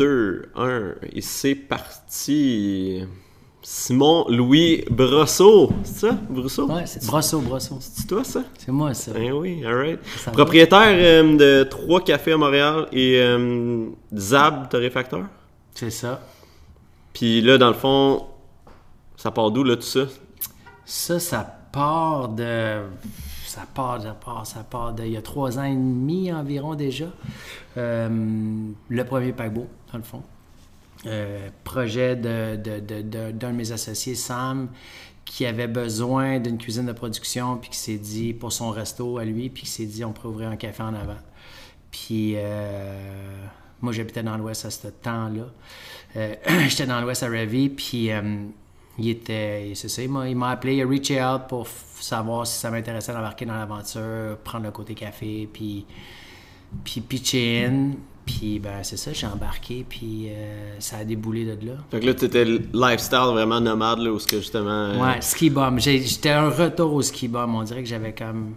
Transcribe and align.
2, 0.00 0.42
1, 0.56 0.94
et 1.12 1.20
c'est 1.20 1.54
parti. 1.54 3.04
Simon 3.60 4.24
Louis 4.30 4.82
Brosseau, 4.90 5.70
c'est 5.84 6.06
ça, 6.06 6.18
Brosseau? 6.30 6.66
Ouais, 6.70 6.86
c'est 6.86 7.04
Brosseau, 7.04 7.40
Brosseau. 7.40 7.76
C'est 7.80 8.06
toi 8.06 8.24
ça? 8.24 8.42
C'est 8.56 8.72
moi 8.72 8.94
ça. 8.94 9.12
Eh 9.14 9.30
oui, 9.30 9.62
alright. 9.62 10.00
Propriétaire 10.32 10.94
euh, 10.94 11.36
de 11.36 11.68
trois 11.68 12.02
cafés 12.02 12.32
à 12.32 12.38
Montréal 12.38 12.86
et 12.92 13.20
euh, 13.20 13.90
Zab 14.16 14.70
Torréfacteur. 14.70 15.26
C'est 15.74 15.90
ça. 15.90 16.22
Puis 17.12 17.42
là, 17.42 17.58
dans 17.58 17.68
le 17.68 17.74
fond, 17.74 18.24
ça 19.18 19.30
part 19.30 19.50
d'où 19.50 19.64
là 19.64 19.76
tout 19.76 19.82
ça? 19.82 20.06
Ça, 20.86 21.20
ça 21.20 21.58
part 21.72 22.30
de. 22.30 22.80
Ça 23.50 23.62
part, 23.74 24.00
ça 24.00 24.12
part, 24.14 24.46
ça 24.46 24.62
part. 24.62 24.94
Il 25.00 25.08
y 25.10 25.16
a 25.16 25.22
trois 25.22 25.58
ans 25.58 25.64
et 25.64 25.74
demi 25.74 26.32
environ 26.32 26.76
déjà. 26.76 27.06
Euh, 27.76 28.08
le 28.88 29.04
premier 29.04 29.32
paquebot, 29.32 29.66
dans 29.90 29.98
le 29.98 30.04
fond. 30.04 30.22
Euh, 31.06 31.48
projet 31.64 32.14
de, 32.14 32.54
de- 32.54 32.78
de- 32.78 33.02
de- 33.02 33.30
d'un 33.32 33.50
de 33.50 33.56
mes 33.56 33.72
associés, 33.72 34.14
Sam, 34.14 34.68
qui 35.24 35.46
avait 35.46 35.66
besoin 35.66 36.38
d'une 36.38 36.58
cuisine 36.58 36.86
de 36.86 36.92
production, 36.92 37.56
puis 37.56 37.70
qui 37.70 37.78
s'est 37.78 37.98
dit, 37.98 38.34
pour 38.34 38.52
son 38.52 38.70
resto 38.70 39.18
à 39.18 39.24
lui, 39.24 39.50
puis 39.50 39.64
qui 39.64 39.68
s'est 39.70 39.86
dit, 39.86 40.04
on 40.04 40.12
pourrait 40.12 40.28
ouvrir 40.28 40.48
un 40.50 40.56
café 40.56 40.84
en 40.84 40.94
avant. 40.94 41.18
Puis 41.90 42.34
euh, 42.36 43.44
moi, 43.80 43.92
j'habitais 43.92 44.22
dans 44.22 44.36
l'Ouest 44.36 44.64
à 44.64 44.70
ce 44.70 44.86
temps-là. 44.86 45.46
Euh, 46.14 46.34
J'étais 46.68 46.86
dans 46.86 47.00
l'Ouest 47.00 47.24
à 47.24 47.26
Revy, 47.28 47.68
puis 47.68 48.10
il 49.00 49.08
était, 49.10 49.72
c'est 49.74 49.88
ça, 49.88 50.02
il 50.02 50.08
m'a, 50.10 50.28
il 50.28 50.36
m'a 50.36 50.50
appelé, 50.50 50.76
il 50.76 50.82
a 50.82 50.86
reaché 50.86 51.22
out 51.22 51.42
pour 51.48 51.66
savoir 52.00 52.46
si 52.46 52.58
ça 52.58 52.70
m'intéressait 52.70 53.12
d'embarquer 53.12 53.46
dans 53.46 53.54
l'aventure, 53.54 54.36
prendre 54.44 54.64
le 54.66 54.70
côté 54.70 54.94
café, 54.94 55.48
puis, 55.52 55.84
puis 56.84 57.00
pitcher 57.00 57.66
in. 57.66 57.92
Puis 58.26 58.60
ben 58.60 58.84
c'est 58.84 58.96
ça, 58.96 59.12
j'ai 59.12 59.26
embarqué, 59.26 59.84
puis 59.88 60.28
euh, 60.28 60.76
ça 60.78 60.98
a 60.98 61.04
déboulé 61.04 61.44
de 61.44 61.66
là. 61.66 61.72
Fait 61.90 61.98
que 61.98 62.06
là, 62.06 62.14
t'étais 62.14 62.44
lifestyle 62.44 63.30
vraiment 63.32 63.60
nomade, 63.60 63.98
là, 63.98 64.12
où 64.12 64.18
ce 64.20 64.26
que 64.26 64.36
justement. 64.36 64.70
euh, 64.70 65.00
Ouais, 65.02 65.20
ski 65.20 65.50
bum. 65.50 65.80
J'ai- 65.80 66.02
J'étais 66.02 66.30
un 66.30 66.48
retour 66.48 66.92
au 66.94 67.02
ski 67.02 67.26
bum. 67.26 67.54
On 67.56 67.62
dirait 67.64 67.82
que 67.82 67.88
j'avais 67.88 68.14
comme 68.14 68.54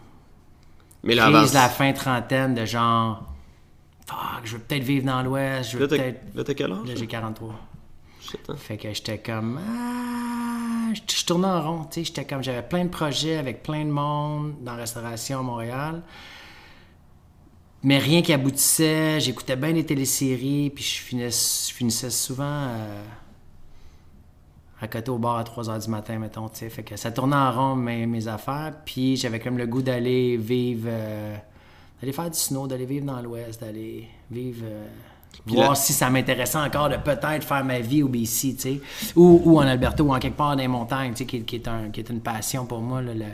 Mais 1.01 1.15
là, 1.15 1.27
de 1.31 1.53
la 1.55 1.69
fin 1.69 1.91
trentaine 1.93 2.53
de 2.53 2.65
genre, 2.65 3.23
fuck, 4.05 4.41
je 4.43 4.57
veux 4.57 4.59
peut-être 4.61 4.83
vivre 4.83 5.05
dans 5.07 5.23
l'Ouest, 5.23 5.71
je 5.71 5.77
veux 5.79 5.87
peut-être. 5.87 6.21
là, 6.35 6.43
t'as 6.43 6.53
quel 6.53 6.71
âge? 6.71 6.87
Là, 6.87 6.93
j'ai 6.95 7.07
43. 7.07 7.55
Hein? 8.49 8.55
Fait 8.57 8.77
que 8.77 8.93
j'étais 8.93 9.17
comme. 9.17 9.59
Ah, 9.59 10.93
je, 10.93 11.25
tournais 11.25 11.47
en 11.47 11.61
rond, 11.61 11.83
tu 11.85 11.95
sais. 11.95 12.03
J'étais 12.05 12.25
comme. 12.25 12.43
J'avais 12.43 12.61
plein 12.63 12.85
de 12.85 12.89
projets 12.89 13.37
avec 13.37 13.63
plein 13.63 13.85
de 13.85 13.91
monde 13.91 14.55
dans 14.61 14.73
la 14.73 14.79
restauration 14.79 15.39
à 15.39 15.41
Montréal. 15.41 16.01
Mais 17.83 17.97
rien 17.97 18.21
qui 18.21 18.31
aboutissait. 18.33 19.19
J'écoutais 19.19 19.55
bien 19.55 19.73
les 19.73 19.85
téléséries, 19.85 20.69
puis 20.69 20.83
je 20.83 21.73
finissais, 21.73 22.09
souvent 22.09 22.43
euh, 22.45 23.03
à 24.79 24.87
côté 24.87 25.11
au 25.11 25.17
bar 25.17 25.37
à 25.37 25.43
3 25.43 25.65
h 25.65 25.83
du 25.83 25.89
matin, 25.89 26.17
mettons, 26.17 26.47
tu 26.49 26.59
sais. 26.59 26.69
Fait 26.69 26.83
que 26.83 26.95
ça 26.95 27.11
tournait 27.11 27.35
en 27.35 27.51
rond, 27.51 27.75
mes, 27.75 28.27
affaires. 28.27 28.73
Puis 28.85 29.17
j'avais 29.17 29.39
comme 29.39 29.57
le 29.57 29.67
goût 29.67 29.81
d'aller 29.81 30.37
vivre. 30.37 30.87
euh, 30.89 31.35
d'aller 31.99 32.13
faire 32.13 32.29
du 32.29 32.37
snow, 32.37 32.67
d'aller 32.67 32.85
vivre 32.85 33.05
dans 33.05 33.21
l'Ouest, 33.21 33.61
d'aller 33.61 34.07
vivre. 34.29 34.65
euh, 34.65 34.87
voir 35.45 35.75
si 35.75 35.93
ça 35.93 36.09
m'intéressait 36.09 36.57
encore 36.57 36.89
de 36.89 36.95
peut-être 36.97 37.43
faire 37.43 37.65
ma 37.65 37.79
vie 37.79 38.03
au 38.03 38.07
BC, 38.07 38.55
tu 38.55 38.59
sais, 38.59 38.81
ou, 39.15 39.41
ou 39.43 39.57
en 39.59 39.61
Alberta, 39.67 40.03
ou 40.03 40.13
en 40.13 40.19
quelque 40.19 40.37
part 40.37 40.55
dans 40.55 40.61
les 40.61 40.67
montagnes, 40.67 41.11
tu 41.11 41.17
sais, 41.19 41.25
qui, 41.25 41.43
qui 41.43 41.55
est, 41.57 41.67
un, 41.67 41.89
qui 41.89 41.99
est 41.99 42.09
une 42.09 42.21
passion 42.21 42.65
pour 42.65 42.81
moi, 42.81 43.01
là, 43.01 43.13
le, 43.13 43.25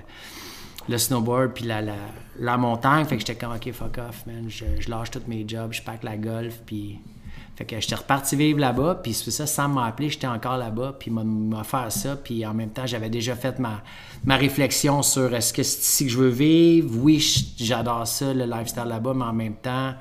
le 0.88 0.98
snowboard, 0.98 1.54
puis 1.54 1.66
la, 1.66 1.82
la, 1.82 1.94
la 2.40 2.58
montagne. 2.58 3.06
Fait 3.06 3.16
que 3.16 3.20
j'étais 3.26 3.36
comme, 3.36 3.54
OK, 3.56 3.72
fuck 3.72 3.98
off, 4.00 4.26
man, 4.26 4.46
je, 4.48 4.66
je 4.80 4.90
lâche 4.90 5.12
tous 5.12 5.22
mes 5.28 5.46
jobs, 5.48 5.72
je 5.74 5.82
pack 5.82 6.04
la 6.04 6.18
golf, 6.18 6.60
puis... 6.66 7.00
Fait 7.56 7.66
que 7.66 7.78
j'étais 7.82 7.96
reparti 7.96 8.38
vivre 8.38 8.58
là-bas, 8.58 9.02
puis 9.04 9.14
c'est 9.14 9.32
ça, 9.32 9.46
Sam 9.46 9.74
m'a 9.74 9.88
appelé, 9.88 10.10
j'étais 10.10 10.28
encore 10.28 10.56
là-bas, 10.56 10.96
puis 10.98 11.12
il 11.12 11.14
m'a- 11.14 11.26
m'a 11.26 11.60
offert 11.60 11.92
ça, 11.92 12.16
puis 12.16 12.46
en 12.46 12.54
même 12.54 12.70
temps, 12.70 12.88
j'avais 12.88 13.10
déjà 13.10 13.36
fait 13.36 13.60
ma, 13.60 13.84
ma 14.24 14.38
réflexion 14.38 15.02
sur 15.02 15.36
est-ce 15.36 15.52
que 15.52 15.62
c'est 15.62 15.82
ici 15.82 16.06
que 16.06 16.12
je 16.14 16.18
veux 16.18 16.30
vivre? 16.30 16.90
Oui, 17.04 17.20
j'adore 17.60 18.08
ça, 18.08 18.34
le 18.34 18.46
lifestyle 18.46 18.86
là-bas, 18.88 19.14
mais 19.14 19.26
en 19.26 19.34
même 19.34 19.56
temps, 19.56 19.94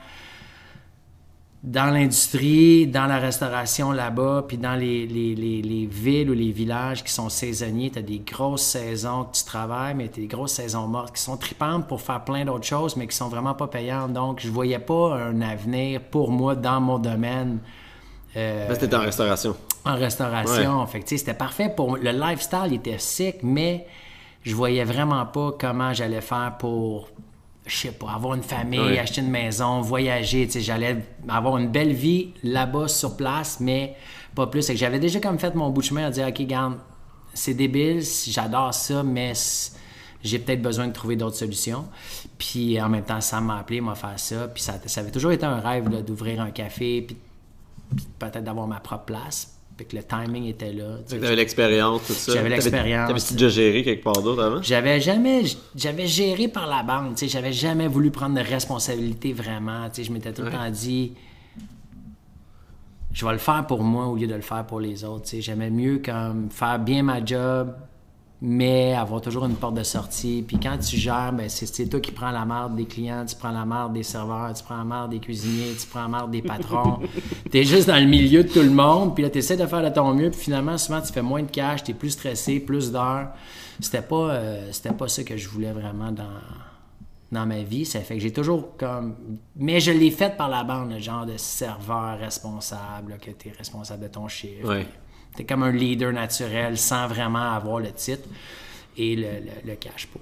dans 1.64 1.90
l'industrie, 1.92 2.86
dans 2.86 3.06
la 3.06 3.18
restauration 3.18 3.90
là-bas, 3.90 4.44
puis 4.46 4.58
dans 4.58 4.76
les, 4.76 5.06
les- 5.06 5.34
les- 5.34 5.60
les 5.60 5.86
villes 5.86 6.30
ou 6.30 6.34
les 6.34 6.52
villages 6.52 7.02
qui 7.02 7.12
sont 7.12 7.28
saisonniers, 7.28 7.90
tu 7.90 7.98
as 7.98 8.02
des 8.02 8.20
grosses 8.20 8.62
saisons 8.62 9.24
que 9.24 9.36
tu 9.36 9.44
travailles, 9.44 9.94
mais 9.94 10.08
tu 10.08 10.20
as 10.20 10.22
des 10.22 10.28
grosses 10.28 10.52
saisons 10.52 10.86
mortes 10.86 11.16
qui 11.16 11.22
sont 11.22 11.36
tripantes 11.36 11.88
pour 11.88 12.00
faire 12.00 12.22
plein 12.22 12.44
d'autres 12.44 12.64
choses, 12.66 12.94
mais 12.96 13.08
qui 13.08 13.16
sont 13.16 13.28
vraiment 13.28 13.54
pas 13.54 13.66
payantes. 13.66 14.12
Donc, 14.12 14.38
je 14.40 14.48
voyais 14.50 14.78
pas 14.78 15.16
un 15.16 15.40
avenir 15.40 16.00
pour 16.00 16.30
moi 16.30 16.54
dans 16.54 16.80
mon 16.80 16.98
domaine. 17.00 17.58
euh, 18.36 18.68
Là, 18.68 18.76
t'étais 18.76 18.94
en 18.96 19.00
restauration. 19.00 19.56
en 19.84 19.94
restauration. 19.96 20.86
Fait 20.86 21.00
que, 21.00 21.04
tu 21.06 21.10
sais, 21.10 21.18
c'était 21.18 21.34
parfait 21.34 21.72
pour 21.74 21.96
le 21.96 22.12
lifestyle, 22.12 22.72
était 22.72 22.98
sick, 22.98 23.36
mais 23.42 23.84
je 24.44 24.54
voyais 24.54 24.84
vraiment 24.84 25.26
pas 25.26 25.52
comment 25.58 25.92
j'allais 25.92 26.20
faire 26.20 26.54
pour, 26.58 27.08
je 27.68 27.76
sais 27.76 27.92
pas, 27.92 28.12
avoir 28.12 28.34
une 28.34 28.42
famille, 28.42 28.98
acheter 28.98 29.20
une 29.20 29.30
maison, 29.30 29.80
voyager. 29.80 30.46
Tu 30.46 30.54
sais, 30.54 30.60
j'allais 30.60 31.04
avoir 31.28 31.58
une 31.58 31.68
belle 31.68 31.92
vie 31.92 32.32
là-bas 32.42 32.88
sur 32.88 33.16
place, 33.16 33.60
mais 33.60 33.96
pas 34.34 34.46
plus. 34.46 34.66
Que 34.66 34.74
j'avais 34.74 34.98
déjà 34.98 35.20
comme 35.20 35.38
fait 35.38 35.54
mon 35.54 35.70
bout 35.70 35.82
de 35.82 35.86
chemin 35.86 36.06
à 36.06 36.10
dire, 36.10 36.26
ok, 36.28 36.42
garde, 36.42 36.78
c'est 37.34 37.54
débile, 37.54 38.02
j'adore 38.28 38.74
ça, 38.74 39.02
mais 39.02 39.32
j'ai 40.22 40.38
peut-être 40.38 40.62
besoin 40.62 40.88
de 40.88 40.92
trouver 40.92 41.16
d'autres 41.16 41.36
solutions. 41.36 41.86
Puis 42.38 42.80
en 42.80 42.88
même 42.88 43.04
temps, 43.04 43.20
Sam 43.20 43.44
m'a 43.44 43.58
appelé, 43.58 43.80
m'a 43.80 43.94
fait 43.94 44.18
ça. 44.18 44.48
Puis 44.48 44.62
ça, 44.62 44.74
ça 44.86 45.00
avait 45.00 45.10
toujours 45.10 45.32
été 45.32 45.46
un 45.46 45.60
rêve 45.60 45.88
d'ouvrir 46.04 46.40
un 46.40 46.50
café, 46.50 47.02
puis 47.02 47.16
puis 47.96 48.06
peut-être 48.18 48.44
d'avoir 48.44 48.66
ma 48.66 48.80
propre 48.80 49.04
place. 49.04 49.57
Fait 49.78 49.84
que 49.84 49.94
le 49.94 50.02
timing 50.02 50.46
était 50.46 50.72
là. 50.72 50.96
tu 51.08 51.20
t'avais 51.20 51.36
l'expérience, 51.36 52.04
tout 52.04 52.12
ça. 52.12 52.32
J'avais 52.34 52.48
l'expérience. 52.48 53.06
T'avais-tu 53.06 53.34
déjà 53.34 53.48
géré 53.48 53.84
quelque 53.84 54.02
part 54.02 54.20
d'autre 54.20 54.42
avant? 54.42 54.60
J'avais 54.60 55.00
jamais, 55.00 55.42
j'avais 55.76 56.08
géré 56.08 56.48
par 56.48 56.66
la 56.66 56.82
bande, 56.82 57.14
tu 57.14 57.20
sais, 57.20 57.28
j'avais 57.28 57.52
jamais 57.52 57.86
voulu 57.86 58.10
prendre 58.10 58.34
de 58.34 58.40
responsabilité 58.44 59.32
vraiment, 59.32 59.88
tu 59.88 59.96
sais, 60.02 60.04
je 60.04 60.12
m'étais 60.12 60.32
tout 60.32 60.42
le 60.42 60.48
Ouais. 60.48 60.54
temps 60.54 60.68
dit, 60.70 61.12
je 63.12 63.24
vais 63.24 63.32
le 63.32 63.38
faire 63.38 63.66
pour 63.68 63.82
moi 63.84 64.06
au 64.06 64.16
lieu 64.16 64.26
de 64.26 64.34
le 64.34 64.40
faire 64.40 64.66
pour 64.66 64.80
les 64.80 65.04
autres, 65.04 65.22
tu 65.24 65.28
sais, 65.36 65.42
j'aimais 65.42 65.70
mieux 65.70 66.00
comme 66.04 66.50
faire 66.50 66.80
bien 66.80 67.04
ma 67.04 67.24
job, 67.24 67.72
mais 68.40 68.94
avoir 68.94 69.20
toujours 69.20 69.46
une 69.46 69.56
porte 69.56 69.74
de 69.74 69.82
sortie, 69.82 70.44
puis 70.46 70.58
quand 70.60 70.78
tu 70.78 70.96
gères, 70.96 71.32
ben 71.32 71.48
c'est, 71.48 71.88
toi 71.88 72.00
qui 72.00 72.12
prends 72.12 72.30
la 72.30 72.44
marde 72.44 72.76
des 72.76 72.84
clients, 72.84 73.24
tu 73.26 73.34
prends 73.34 73.50
la 73.50 73.64
marde 73.64 73.92
des 73.92 74.04
serveurs, 74.04 74.54
tu 74.54 74.62
prends 74.62 74.76
la 74.76 74.84
marde 74.84 75.10
des 75.10 75.18
cuisiniers, 75.18 75.74
tu 75.80 75.86
prends 75.88 76.02
la 76.02 76.08
marde 76.08 76.30
des 76.30 76.42
patrons, 76.42 77.00
t'es 77.50 77.64
juste 77.64 77.88
dans 77.88 77.98
le 77.98 78.06
milieu 78.06 78.44
de 78.44 78.48
tout 78.48 78.62
le 78.62 78.70
monde, 78.70 79.14
puis 79.14 79.24
là 79.24 79.30
t'essaies 79.30 79.56
de 79.56 79.66
faire 79.66 79.82
de 79.82 79.88
ton 79.88 80.14
mieux, 80.14 80.30
puis 80.30 80.40
finalement 80.40 80.78
souvent 80.78 81.00
tu 81.00 81.12
fais 81.12 81.22
moins 81.22 81.42
de 81.42 81.50
cash, 81.50 81.82
t'es 81.82 81.94
plus 81.94 82.10
stressé, 82.10 82.60
plus 82.60 82.92
d'heures, 82.92 83.28
c'était 83.80 84.02
pas, 84.02 84.30
euh, 84.30 84.68
c'était 84.72 84.92
pas 84.92 85.08
ça 85.08 85.24
que 85.24 85.36
je 85.36 85.48
voulais 85.48 85.72
vraiment 85.72 86.12
dans, 86.12 86.24
dans 87.30 87.46
ma 87.46 87.62
vie. 87.62 87.84
Ça 87.84 88.00
fait 88.00 88.14
que 88.14 88.20
j'ai 88.20 88.32
toujours 88.32 88.76
comme. 88.76 89.16
Mais 89.56 89.80
je 89.80 89.92
l'ai 89.92 90.10
fait 90.10 90.36
par 90.36 90.48
la 90.48 90.64
bande, 90.64 90.92
le 90.92 90.98
genre 90.98 91.26
de 91.26 91.36
serveur 91.36 92.18
responsable, 92.18 93.12
là, 93.12 93.18
que 93.18 93.30
tu 93.30 93.48
es 93.48 93.52
responsable 93.52 94.02
de 94.02 94.08
ton 94.08 94.28
chiffre. 94.28 94.68
Ouais. 94.68 94.84
Tu 94.84 94.90
es 95.38 95.44
comme 95.44 95.62
un 95.62 95.72
leader 95.72 96.12
naturel 96.12 96.76
sans 96.78 97.06
vraiment 97.06 97.52
avoir 97.52 97.80
le 97.80 97.92
titre 97.92 98.28
et 98.96 99.14
le, 99.16 99.22
le, 99.22 99.70
le 99.70 99.74
cash 99.76 100.06
pour. 100.06 100.20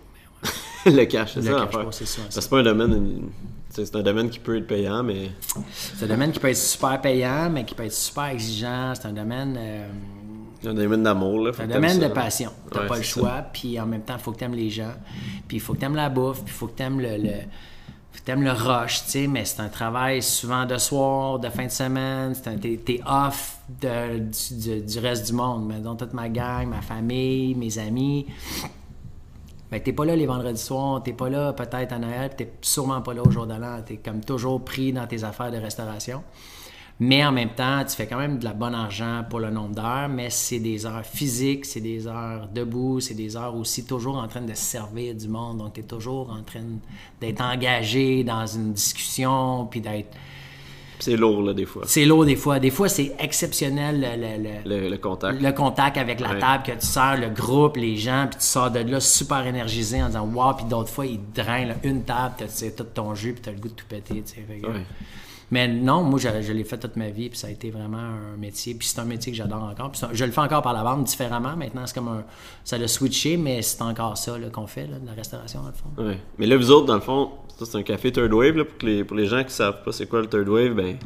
Ouais. 0.86 0.92
le 0.92 1.04
cash, 1.06 1.34
c'est 1.34 1.42
ça 1.42 1.68
cash 1.70 1.84
c'est 1.92 2.06
ça, 2.06 2.22
C'est 2.28 2.50
pas 2.50 2.58
un 2.58 2.62
domaine... 2.62 3.22
C'est 3.70 3.94
un 3.94 4.02
domaine 4.02 4.30
qui 4.30 4.38
peut 4.38 4.56
être 4.56 4.66
payant, 4.66 5.02
mais... 5.02 5.30
C'est 5.72 6.06
un 6.06 6.08
domaine 6.08 6.32
qui 6.32 6.38
peut 6.38 6.48
être 6.48 6.56
super 6.56 6.98
payant, 6.98 7.50
mais 7.50 7.62
qui 7.64 7.74
peut 7.74 7.84
être 7.84 7.92
super 7.92 8.24
exigeant. 8.26 8.94
C'est 8.94 9.06
un 9.06 9.12
domaine. 9.12 9.54
euh, 9.58 9.86
C'est 10.62 10.68
un 10.68 10.74
domaine 10.74 11.02
d'amour, 11.02 11.40
là. 11.44 11.50
C'est 11.54 11.64
un 11.64 11.66
domaine 11.66 11.98
de 11.98 12.08
passion. 12.08 12.50
T'as 12.70 12.80
Ouais, 12.82 12.86
pas 12.86 12.96
le 12.96 13.02
choix. 13.02 13.44
Puis 13.52 13.78
en 13.78 13.84
même 13.84 14.00
temps, 14.00 14.14
il 14.16 14.22
faut 14.22 14.32
que 14.32 14.38
t'aimes 14.38 14.54
les 14.54 14.70
gens. 14.70 14.94
Puis 15.46 15.58
il 15.58 15.60
faut 15.60 15.74
que 15.74 15.80
t'aimes 15.80 15.94
la 15.96 16.08
bouffe. 16.08 16.42
Puis 16.42 16.54
il 16.54 16.56
faut 16.56 16.68
que 16.68 16.72
t'aimes 16.76 17.00
le, 17.00 17.18
le 17.18 17.32
t'aimes 18.24 18.42
le 18.42 18.52
rush, 18.52 19.04
tu 19.04 19.10
sais. 19.10 19.26
Mais 19.26 19.44
c'est 19.44 19.60
un 19.60 19.68
travail 19.68 20.22
souvent 20.22 20.64
de 20.64 20.78
soir, 20.78 21.38
de 21.38 21.48
fin 21.48 21.66
de 21.66 21.70
semaine. 21.70 22.34
T'es 22.60 23.00
off 23.06 23.58
du, 23.68 24.98
reste 24.98 25.26
du 25.26 25.32
monde. 25.32 25.66
Mais 25.66 25.80
donc 25.80 25.98
toute 25.98 26.12
ma 26.12 26.28
gang, 26.28 26.68
ma 26.68 26.82
famille, 26.82 27.54
mes 27.54 27.78
amis. 27.78 28.26
Ben, 29.70 29.82
t'es 29.82 29.92
pas 29.92 30.04
là 30.04 30.14
les 30.14 30.26
vendredis 30.26 30.60
soirs, 30.60 31.02
t'es 31.02 31.12
pas 31.12 31.28
là 31.28 31.52
peut-être 31.52 31.92
à 31.92 31.98
Noël, 31.98 32.30
t'es 32.36 32.52
sûrement 32.60 33.02
pas 33.02 33.12
là 33.14 33.22
au 33.22 33.30
jour 33.30 33.46
de 33.46 33.54
l'an. 33.54 33.80
T'es 33.84 33.96
comme 33.96 34.20
toujours 34.20 34.64
pris 34.64 34.92
dans 34.92 35.06
tes 35.08 35.24
affaires 35.24 35.50
de 35.50 35.58
restauration. 35.58 36.22
Mais 36.98 37.22
en 37.26 37.30
même 37.30 37.50
temps, 37.50 37.84
tu 37.84 37.94
fais 37.94 38.06
quand 38.06 38.16
même 38.16 38.38
de 38.38 38.44
la 38.44 38.54
bonne 38.54 38.74
argent 38.74 39.22
pour 39.28 39.38
le 39.38 39.50
nombre 39.50 39.74
d'heures, 39.74 40.08
mais 40.08 40.30
c'est 40.30 40.60
des 40.60 40.86
heures 40.86 41.04
physiques, 41.04 41.66
c'est 41.66 41.82
des 41.82 42.06
heures 42.06 42.48
debout, 42.54 43.00
c'est 43.00 43.12
des 43.14 43.36
heures 43.36 43.54
aussi 43.54 43.84
toujours 43.84 44.16
en 44.16 44.26
train 44.28 44.40
de 44.40 44.54
servir 44.54 45.14
du 45.14 45.28
monde. 45.28 45.58
Donc, 45.58 45.74
tu 45.74 45.80
es 45.80 45.82
toujours 45.82 46.30
en 46.30 46.42
train 46.42 46.62
d'être 47.20 47.42
engagé 47.42 48.24
dans 48.24 48.46
une 48.46 48.72
discussion, 48.72 49.66
puis 49.70 49.82
d'être 49.82 50.08
C'est 50.98 51.16
lourd, 51.18 51.42
là, 51.42 51.52
des 51.52 51.66
fois. 51.66 51.82
C'est 51.86 52.06
lourd 52.06 52.24
des 52.24 52.34
fois. 52.34 52.58
Des 52.60 52.70
fois, 52.70 52.88
c'est 52.88 53.14
exceptionnel 53.18 54.00
le, 54.00 54.16
le, 54.74 54.80
le, 54.84 54.88
le 54.88 54.96
contact. 54.96 55.42
le 55.42 55.52
contact 55.52 55.98
avec 55.98 56.18
la 56.18 56.30
Ouais. 56.30 56.38
table 56.38 56.62
que 56.64 56.72
tu 56.72 56.86
sers, 56.86 57.18
le 57.20 57.28
groupe, 57.28 57.76
les 57.76 57.98
gens, 57.98 58.26
puis 58.30 58.38
tu 58.40 58.46
sors 58.46 58.70
de 58.70 58.78
là 58.78 59.00
super 59.00 59.46
énergisé 59.46 60.02
en 60.02 60.06
disant 60.06 60.26
wow, 60.32 60.54
puis 60.54 60.64
d'autres 60.64 60.88
fois, 60.88 61.04
ils 61.04 61.20
drainent 61.34 61.68
là, 61.68 61.74
une 61.82 62.04
table, 62.04 62.36
tu 62.38 62.44
sais, 62.48 62.70
tout 62.72 62.84
ton 62.84 63.14
jus, 63.14 63.34
puis 63.34 63.42
tu 63.42 63.48
as 63.50 63.52
le 63.52 63.58
goût 63.58 63.68
de 63.68 63.74
tout 63.74 63.84
péter. 63.86 64.22
tu 64.26 64.32
sais. 64.36 64.46
Mais 65.52 65.68
non, 65.68 66.02
moi, 66.02 66.18
je, 66.18 66.28
je 66.42 66.52
l'ai 66.52 66.64
fait 66.64 66.76
toute 66.78 66.96
ma 66.96 67.08
vie, 67.10 67.28
puis 67.28 67.38
ça 67.38 67.46
a 67.46 67.50
été 67.50 67.70
vraiment 67.70 67.98
un 67.98 68.36
métier. 68.36 68.74
Puis 68.74 68.88
c'est 68.88 69.00
un 69.00 69.04
métier 69.04 69.30
que 69.30 69.38
j'adore 69.38 69.62
encore. 69.62 69.92
Puis 69.92 70.00
je 70.12 70.24
le 70.24 70.32
fais 70.32 70.40
encore 70.40 70.62
par 70.62 70.72
la 70.72 70.82
bande 70.82 71.04
différemment. 71.04 71.54
Maintenant, 71.56 71.82
c'est 71.86 71.94
comme 71.94 72.08
un. 72.08 72.24
Ça 72.64 72.78
l'a 72.78 72.88
switché, 72.88 73.36
mais 73.36 73.62
c'est 73.62 73.80
encore 73.82 74.18
ça 74.18 74.36
qu'on 74.52 74.66
fait, 74.66 74.88
là, 74.88 74.98
de 74.98 75.06
la 75.06 75.12
restauration, 75.12 75.60
dans 75.62 75.68
le 75.68 75.72
fond. 75.74 76.02
Ouais. 76.10 76.18
Mais 76.38 76.46
là, 76.46 76.56
vous 76.56 76.70
autres, 76.72 76.86
dans 76.86 76.96
le 76.96 77.00
fond, 77.00 77.30
ça, 77.58 77.64
c'est 77.64 77.78
un 77.78 77.82
café 77.84 78.10
third 78.10 78.32
wave. 78.32 78.56
Là, 78.56 78.64
pour, 78.64 78.76
que 78.76 78.86
les, 78.86 79.04
pour 79.04 79.16
les 79.16 79.26
gens 79.26 79.44
qui 79.44 79.52
savent 79.52 79.84
pas 79.84 79.92
c'est 79.92 80.06
quoi 80.08 80.20
le 80.20 80.26
third 80.26 80.48
wave, 80.48 80.74
ben, 80.74 80.96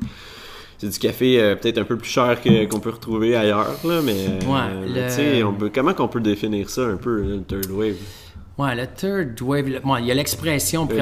c'est 0.78 0.88
du 0.88 0.98
café 0.98 1.38
euh, 1.38 1.54
peut-être 1.56 1.76
un 1.76 1.84
peu 1.84 1.98
plus 1.98 2.08
cher 2.08 2.40
qu'on 2.70 2.81
peut 2.81 2.88
retrouver 2.90 3.37
ailleurs. 3.37 3.69
Là, 3.84 4.00
mais 4.02 4.26
euh, 4.26 4.38
Ouais, 4.46 4.88
le- 5.02 5.10
sais, 5.10 5.42
on 5.42 5.52
peut- 5.52 5.70
comment 5.75 5.92
qu'on 5.92 6.08
peut 6.08 6.20
définir 6.22 6.70
ça 6.70 6.87
un 6.87 6.96
peu, 6.96 7.20
le 7.20 7.42
third 7.42 7.70
wave? 7.70 7.96
Ouais, 8.61 8.75
le 8.75 8.87
third 8.87 9.41
wave, 9.43 9.69
le- 9.69 9.81
il 10.01 10.07
y 10.07 10.11
a 10.11 10.15
l'expression, 10.15 10.83
Euh, 10.83 10.87
il 10.91 10.97
y 10.99 11.01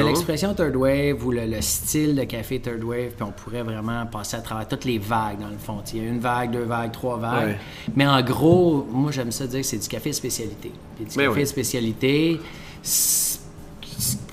a 0.00 0.02
l'expression. 0.04 0.54
third 0.54 0.74
wave 0.74 1.24
ou 1.24 1.30
le, 1.30 1.46
le 1.46 1.60
style 1.60 2.14
de 2.16 2.24
café 2.24 2.58
third 2.60 2.82
wave, 2.82 3.10
puis 3.16 3.22
on 3.22 3.30
pourrait 3.32 3.62
vraiment 3.62 4.04
passer 4.06 4.36
à 4.36 4.40
travers 4.40 4.66
toutes 4.66 4.84
les 4.84 4.98
vagues 4.98 5.38
dans 5.40 5.48
le 5.48 5.58
fond. 5.58 5.78
Il 5.94 6.02
y 6.02 6.06
a 6.06 6.08
une 6.08 6.18
vague, 6.18 6.50
deux 6.50 6.64
vagues, 6.64 6.92
trois 6.92 7.16
vagues. 7.18 7.46
Ouais. 7.48 7.58
Mais 7.94 8.06
en 8.06 8.20
gros, 8.22 8.86
moi 8.90 9.12
j'aime 9.12 9.30
ça 9.32 9.46
dire 9.46 9.60
que 9.60 9.66
c'est 9.66 9.78
du 9.78 9.88
café 9.88 10.12
spécialité. 10.12 10.72
Puis 10.96 11.04
du 11.04 11.10
Mais 11.16 11.26
café 11.26 11.38
ouais. 11.40 11.46
spécialité, 11.46 12.40
ce 12.82 13.38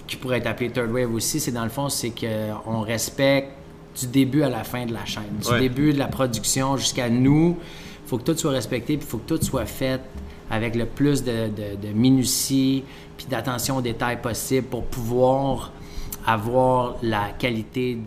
qui 0.08 0.16
pourrait 0.18 0.38
être 0.38 0.48
appelé 0.48 0.70
third 0.72 0.92
wave 0.92 1.14
aussi, 1.14 1.40
c'est 1.40 1.52
dans 1.52 1.64
le 1.64 1.70
fond, 1.70 1.90
c'est 1.90 2.12
qu'on 2.12 2.82
respecte 2.82 3.52
du 4.00 4.08
début 4.08 4.44
à 4.44 4.50
la 4.50 4.64
fin 4.64 4.86
de 4.86 4.94
la 4.94 5.06
chaîne, 5.06 5.24
du 5.42 5.48
Ouais. 5.50 5.60
début 5.60 5.94
de 5.94 6.00
la 6.00 6.08
production 6.08 6.78
jusqu'à 6.78 7.10
nous. 7.10 7.58
Il 8.06 8.10
faut 8.10 8.18
que 8.18 8.24
tout 8.24 8.38
soit 8.38 8.52
respecté, 8.52 8.98
puis 8.98 9.06
il 9.08 9.10
faut 9.10 9.18
que 9.18 9.34
tout 9.36 9.42
soit 9.44 9.66
fait 9.66 10.02
avec 10.50 10.76
le 10.76 10.86
plus 10.86 11.24
de, 11.24 11.50
minutie 11.94 12.84
puis 13.18 13.28
d'attention 13.28 13.78
aux 13.78 13.82
détails 13.82 14.22
possible 14.22 14.68
pour 14.68 14.84
pouvoir 14.86 15.72
avoir 16.26 16.96
la 17.04 17.30
qualité 17.38 17.98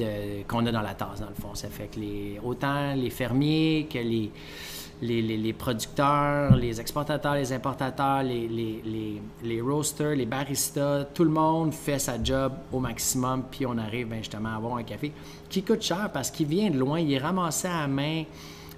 qu'on 0.49 0.67
a 0.67 0.73
dans 0.73 0.83
la 0.83 0.95
tasse, 0.95 1.21
dans 1.21 1.29
le 1.29 1.35
fond. 1.41 1.55
Ça 1.55 1.69
fait 1.69 1.87
que 1.87 2.01
les, 2.01 2.41
autant 2.45 2.95
les 2.95 3.11
fermiers 3.11 3.89
que 3.91 3.99
les, 3.99 5.53
producteurs, 5.53 6.57
les 6.57 6.81
exportateurs, 6.81 7.35
les 7.35 7.53
importateurs, 7.53 8.23
les 8.25 9.61
roasters, 9.61 10.17
les 10.17 10.27
baristas, 10.27 11.05
tout 11.15 11.25
le 11.25 11.31
monde 11.31 11.73
fait 11.73 12.01
sa 12.01 12.23
job 12.23 12.53
au 12.73 12.81
maximum, 12.81 13.45
puis 13.51 13.67
on 13.67 13.79
arrive 13.79 14.09
ben, 14.09 14.19
justement 14.19 14.51
à 14.51 14.57
avoir 14.57 14.77
un 14.77 14.83
café 14.83 15.13
qui 15.49 15.63
coûte 15.63 15.83
cher 15.83 16.11
parce 16.13 16.31
qu'il 16.31 16.49
vient 16.49 16.71
de 16.71 16.79
loin, 16.79 16.99
il 16.99 17.13
est 17.13 17.19
ramassé 17.19 17.69
à 17.69 17.83
la 17.83 17.89
main. 17.89 18.25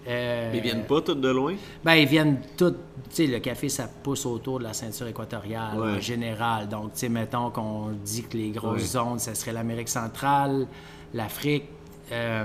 Euh, 0.09 0.51
Mais 0.53 0.59
ils 0.59 0.63
viennent 0.63 0.85
pas 0.85 1.01
tous 1.01 1.15
de 1.15 1.29
loin? 1.29 1.55
ben, 1.85 1.95
ils 1.95 2.07
viennent 2.09 2.41
tous. 2.57 2.71
Tu 2.71 2.77
sais, 3.11 3.27
le 3.27 3.39
café, 3.41 3.69
ça 3.69 3.89
pousse 4.03 4.25
autour 4.27 4.59
de 4.59 4.65
la 4.65 4.73
ceinture 4.73 5.07
équatoriale 5.09 5.79
Ouais. 5.79 5.91
en 5.97 6.01
général. 6.01 6.69
Donc, 6.69 6.93
tu 6.95 7.01
sais, 7.01 7.09
mettons 7.09 7.51
qu'on 7.51 7.91
dit 8.05 8.23
que 8.25 8.37
les 8.37 8.51
grosses 8.51 8.81
Ouais. 8.81 8.87
zones, 8.87 9.19
ça 9.19 9.35
serait 9.35 9.53
l'Amérique 9.53 9.89
centrale, 9.89 10.67
l'Afrique, 11.13 11.65
euh, 12.13 12.45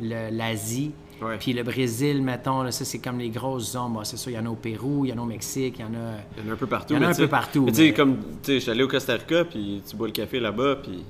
l'Asie. 0.00 0.92
Ouais. 1.22 1.38
Puis 1.38 1.54
le 1.54 1.62
Brésil, 1.62 2.20
mettons, 2.22 2.62
là, 2.62 2.70
ça, 2.70 2.84
c'est 2.84 2.98
comme 2.98 3.18
les 3.18 3.30
grosses 3.30 3.72
zones. 3.72 3.94
Bon, 3.94 4.04
c'est 4.04 4.18
sûr, 4.18 4.30
il 4.32 4.34
y 4.34 4.38
en 4.38 4.44
a 4.44 4.50
au 4.50 4.54
Pérou, 4.54 5.06
il 5.06 5.08
y 5.08 5.12
en 5.14 5.18
a 5.18 5.22
au 5.22 5.26
Mexique, 5.26 5.76
il 5.78 5.82
y 5.82 5.84
en 5.84 5.94
a. 5.94 6.18
Il 6.36 6.44
y 6.44 6.46
en 6.46 6.50
a 6.50 6.52
un 6.54 6.56
peu 6.56 6.66
partout. 6.66 6.92
Il 6.94 7.00
y 7.00 7.04
en 7.04 7.08
a 7.08 7.10
un 7.10 7.14
peu 7.14 7.28
partout, 7.28 7.62
Mais 7.64 7.72
tu 7.72 7.78
sais, 7.86 7.92
comme, 7.94 8.18
tu 8.18 8.22
sais, 8.42 8.54
je 8.54 8.58
suis 8.58 8.70
allé 8.70 8.82
au 8.82 8.88
Costa 8.88 9.14
Rica, 9.14 9.44
puis 9.46 9.82
tu 9.88 9.96
bois 9.96 10.08
le 10.08 10.12
café 10.12 10.38
là-bas, 10.40 10.76
puis 10.82 11.02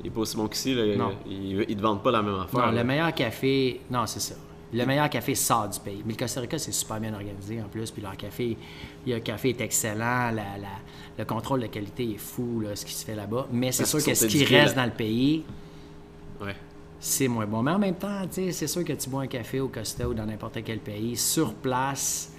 il 0.00 0.06
est 0.08 0.10
pas 0.10 0.20
aussi 0.20 0.36
bon 0.36 0.48
qu'ici. 0.48 0.72
Ils, 0.72 1.64
ils 1.68 1.76
te 1.76 1.80
vendent 1.82 2.02
pas 2.02 2.10
la 2.10 2.22
même 2.22 2.34
affaire. 2.40 2.58
Non, 2.60 2.66
là. 2.72 2.82
le 2.82 2.84
meilleur 2.84 3.14
café, 3.14 3.80
non, 3.88 4.04
c'est 4.06 4.20
ça. 4.20 4.34
Le 4.74 4.84
meilleur 4.86 5.08
café 5.08 5.34
sort 5.34 5.68
du 5.68 5.78
pays. 5.80 6.02
Mais 6.04 6.12
le 6.14 6.18
Costa 6.18 6.40
Rica, 6.40 6.58
c'est 6.58 6.72
super 6.72 6.98
bien 7.00 7.14
organisé 7.14 7.62
en 7.62 7.68
plus. 7.68 7.90
Puis 7.90 8.02
leur 8.02 8.16
café, 8.16 8.56
le 9.06 9.18
café 9.20 9.50
est 9.50 9.60
excellent. 9.60 10.30
la- 10.30 10.58
la- 10.58 10.80
le 11.16 11.24
contrôle 11.24 11.60
de 11.60 11.66
qualité 11.68 12.10
est 12.14 12.18
fou, 12.18 12.60
là, 12.60 12.74
ce 12.74 12.84
qui 12.84 12.92
se 12.92 13.04
fait 13.04 13.14
là-bas. 13.14 13.46
Mais 13.52 13.70
c'est 13.72 13.84
sûr 13.86 14.02
que 14.04 14.14
ce 14.14 14.26
qui 14.26 14.44
reste 14.44 14.74
là. 14.74 14.82
dans 14.82 14.86
le 14.90 14.96
pays, 14.96 15.44
Ouais. 16.40 16.56
c'est 16.98 17.28
moins 17.28 17.46
bon. 17.46 17.62
Mais 17.62 17.70
en 17.70 17.78
même 17.78 17.94
temps, 17.94 18.22
c'est 18.30 18.52
sûr 18.66 18.82
que 18.84 18.92
tu 18.94 19.08
bois 19.08 19.22
un 19.22 19.26
café 19.28 19.60
au 19.60 19.68
Costa 19.68 20.08
ou 20.08 20.12
dans 20.14 20.26
n'importe 20.26 20.58
quel 20.64 20.80
pays, 20.80 21.16
sur 21.16 21.54
place, 21.54 22.32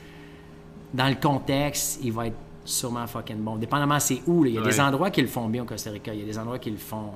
dans 0.94 1.08
le 1.08 1.16
contexte, 1.16 2.00
il 2.04 2.12
va 2.12 2.28
être 2.28 2.36
sûrement 2.66 3.06
fucking 3.08 3.38
bon. 3.38 3.56
Dépendamment 3.56 4.00
c'est 4.00 4.22
où. 4.28 4.44
là. 4.44 4.50
Il 4.50 4.56
y 4.56 4.58
a 4.58 4.62
des 4.62 4.80
endroits 4.82 5.10
qui 5.12 5.22
le 5.22 5.28
font 5.28 5.48
bien 5.48 5.62
au 5.64 5.66
Costa 5.66 5.90
Rica. 5.92 6.14
Il 6.14 6.20
y 6.20 6.24
a 6.24 6.26
des 6.26 6.38
endroits 6.38 6.60
qui 6.60 6.72
le 6.72 6.78
font 6.78 7.12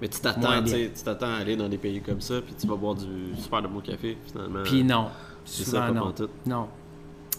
Mais 0.00 0.08
tu 0.08 0.20
t'attends, 0.20 0.62
tu 0.62 0.90
t'attends 1.04 1.32
à 1.32 1.36
aller 1.38 1.56
dans 1.56 1.68
des 1.68 1.78
pays 1.78 2.00
comme 2.00 2.20
ça, 2.20 2.40
puis 2.40 2.54
tu 2.58 2.66
vas 2.66 2.76
boire 2.76 2.94
du 2.94 3.34
super 3.40 3.62
de 3.62 3.68
bon 3.68 3.80
café, 3.80 4.16
finalement. 4.30 4.62
Puis 4.64 4.84
non. 4.84 5.08
c'est 5.44 5.64
ça, 5.64 5.90
non. 5.90 6.02
pantoute. 6.02 6.30
Non. 6.46 6.68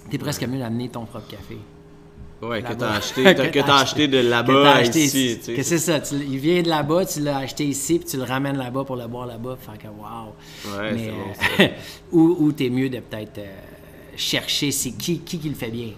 T'es 0.10 0.18
presque 0.18 0.44
mieux 0.44 0.60
d'amener 0.60 0.90
ton 0.90 1.06
propre 1.06 1.28
café. 1.28 1.58
Ouais, 2.42 2.62
que 2.62 2.74
t'as 2.74 2.92
acheté, 2.94 3.24
que 3.52 3.60
t'as 3.60 3.80
acheté 3.80 4.08
de 4.08 4.20
là-bas 4.20 4.76
à 4.76 4.82
ici, 4.84 5.38
sais. 5.42 5.54
Que 5.54 5.64
c'est 5.64 5.78
ça. 5.78 6.00
tu- 6.00 6.16
il 6.16 6.38
vient 6.38 6.62
de 6.62 6.70
là-bas, 6.70 7.06
tu 7.06 7.20
l'as 7.20 7.38
acheté 7.40 7.66
ici, 7.66 8.00
puis 8.00 8.08
tu 8.08 8.18
le 8.18 8.24
ramènes 8.24 8.58
là-bas 8.58 8.86
pour 8.86 8.96
le 8.96 9.08
boire 9.08 9.26
là-bas. 9.26 9.58
Fait 9.60 9.78
que 9.78 9.88
wow. 9.88 10.78
Ouais, 10.78 10.94
Mais, 10.94 11.14
c'est 11.58 11.58
bon, 11.58 11.64
euh, 11.64 11.68
ou, 12.14 12.46
ou 12.46 12.52
t'es 12.54 12.70
mieux 12.70 12.90
de 12.90 13.00
peut-être 13.00 13.40
euh, 13.40 13.56
chercher 14.16 14.72
c'est 14.72 14.92
qui, 14.92 15.20
qui 15.20 15.38
qui 15.38 15.50
le 15.50 15.56
fait 15.56 15.70
bien 15.70 15.90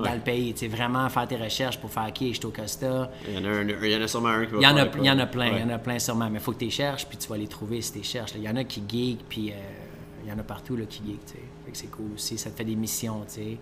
dans 0.00 0.14
le 0.14 0.20
pays. 0.20 0.52
Tu 0.54 0.68
vraiment 0.68 1.08
faire 1.08 1.26
tes 1.28 1.36
recherches 1.36 1.78
pour 1.78 1.90
faire 1.90 2.12
qui 2.12 2.34
suis 2.34 2.44
au 2.46 2.50
Costa. 2.50 3.10
Il 3.28 3.34
y 3.34 3.38
en 3.38 3.44
a, 3.44 3.48
un- 3.48 3.68
il 3.68 3.90
y 3.90 3.96
en 3.96 4.02
a 4.02 4.08
sûrement 4.08 4.28
un 4.28 4.46
qui 4.46 4.52
va 4.52 4.58
Il 4.58 4.62
y 4.62 4.66
en 4.66 4.76
a, 4.76 4.86
il 4.98 5.04
y 5.04 5.10
en 5.10 5.18
a 5.18 5.26
plein, 5.26 5.48
il 5.56 5.60
y 5.60 5.62
en 5.64 5.70
a 5.70 5.78
plein 5.78 5.98
sûrement. 5.98 6.28
Mais 6.30 6.38
il 6.38 6.42
faut 6.42 6.52
que 6.52 6.58
tu 6.58 6.64
les 6.66 6.70
cherches, 6.70 7.06
puis 7.06 7.16
tu 7.18 7.28
vas 7.28 7.36
les 7.36 7.46
trouver 7.48 7.80
si 7.82 7.92
tu 7.92 7.98
les 7.98 8.04
cherches. 8.04 8.34
là. 8.34 8.40
Il 8.40 8.44
y 8.44 8.48
en 8.48 8.56
a 8.56 8.64
qui 8.64 8.82
geek, 8.88 9.20
puis 9.28 9.50
euh, 9.50 9.54
il 10.24 10.28
y 10.28 10.32
en 10.32 10.38
a 10.38 10.42
partout 10.42 10.76
là, 10.76 10.84
qui 10.84 11.02
geek. 11.06 11.18
c'est 11.72 11.90
cool 11.90 12.10
aussi. 12.14 12.36
Ça 12.36 12.50
te 12.50 12.56
fait 12.56 12.64
des 12.64 12.74
missions. 12.76 13.24
tu 13.26 13.34
sais. 13.34 13.56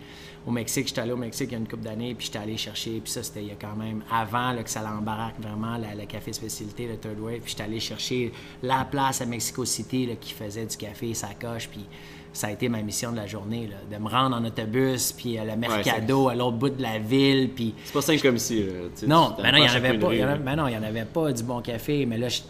Au 0.46 0.50
Mexique, 0.50 0.88
j'étais 0.88 1.02
allé 1.02 1.12
au 1.12 1.16
Mexique 1.16 1.48
il 1.50 1.52
y 1.52 1.54
a 1.56 1.58
une 1.58 1.68
couple 1.68 1.82
d'années, 1.84 2.14
puis 2.14 2.26
j'étais 2.26 2.38
allé 2.38 2.56
chercher. 2.56 3.00
Puis 3.00 3.12
ça, 3.12 3.22
c'était 3.22 3.42
il 3.42 3.48
y 3.48 3.50
a 3.52 3.56
quand 3.60 3.76
même 3.76 4.02
avant 4.10 4.52
là, 4.52 4.62
que 4.62 4.70
ça 4.70 4.82
l'embarque 4.82 5.38
vraiment, 5.40 5.76
la, 5.76 5.94
le 5.94 6.06
café 6.06 6.32
spécialité, 6.32 6.86
le 6.88 6.96
Third 6.96 7.18
Wave. 7.20 7.40
Puis 7.40 7.50
j'étais 7.50 7.64
allé 7.64 7.80
chercher 7.80 8.32
la 8.62 8.84
place 8.84 9.20
à 9.20 9.26
Mexico 9.26 9.64
City 9.64 10.06
là, 10.06 10.14
qui 10.16 10.32
faisait 10.32 10.64
du 10.66 10.76
café, 10.76 11.12
sa 11.14 11.28
coche. 11.34 11.68
Puis 11.68 11.84
ça 12.32 12.48
a 12.48 12.50
été 12.52 12.68
ma 12.68 12.82
mission 12.82 13.10
de 13.12 13.16
la 13.16 13.26
journée, 13.26 13.68
là, 13.68 13.96
de 13.96 14.02
me 14.02 14.08
rendre 14.08 14.36
en 14.36 14.44
autobus, 14.44 15.12
puis 15.12 15.38
à 15.38 15.44
le 15.44 15.56
Mercado, 15.56 16.28
à 16.28 16.34
l'autre 16.34 16.56
bout 16.56 16.70
de 16.70 16.82
la 16.82 16.98
ville, 16.98 17.50
puis 17.54 17.74
C'est 17.84 17.92
pas 17.92 18.02
simple 18.02 18.22
comme 18.22 18.36
ici, 18.36 18.64
là. 18.64 19.06
non, 19.06 19.34
ben 19.36 19.50
non, 19.52 19.58
il 19.58 19.62
n'y 19.62 19.68
en 19.70 19.74
avait 19.74 19.98
pas. 19.98 20.06
en 20.08 20.38
ben 20.38 20.56
non, 20.56 20.68
il 20.68 20.74
y 20.74 20.76
en 20.76 20.82
avait 20.82 21.04
pas 21.04 21.32
du 21.32 21.42
bon 21.42 21.60
café, 21.60 22.06
mais 22.06 22.18
là, 22.18 22.28
je- 22.28 22.42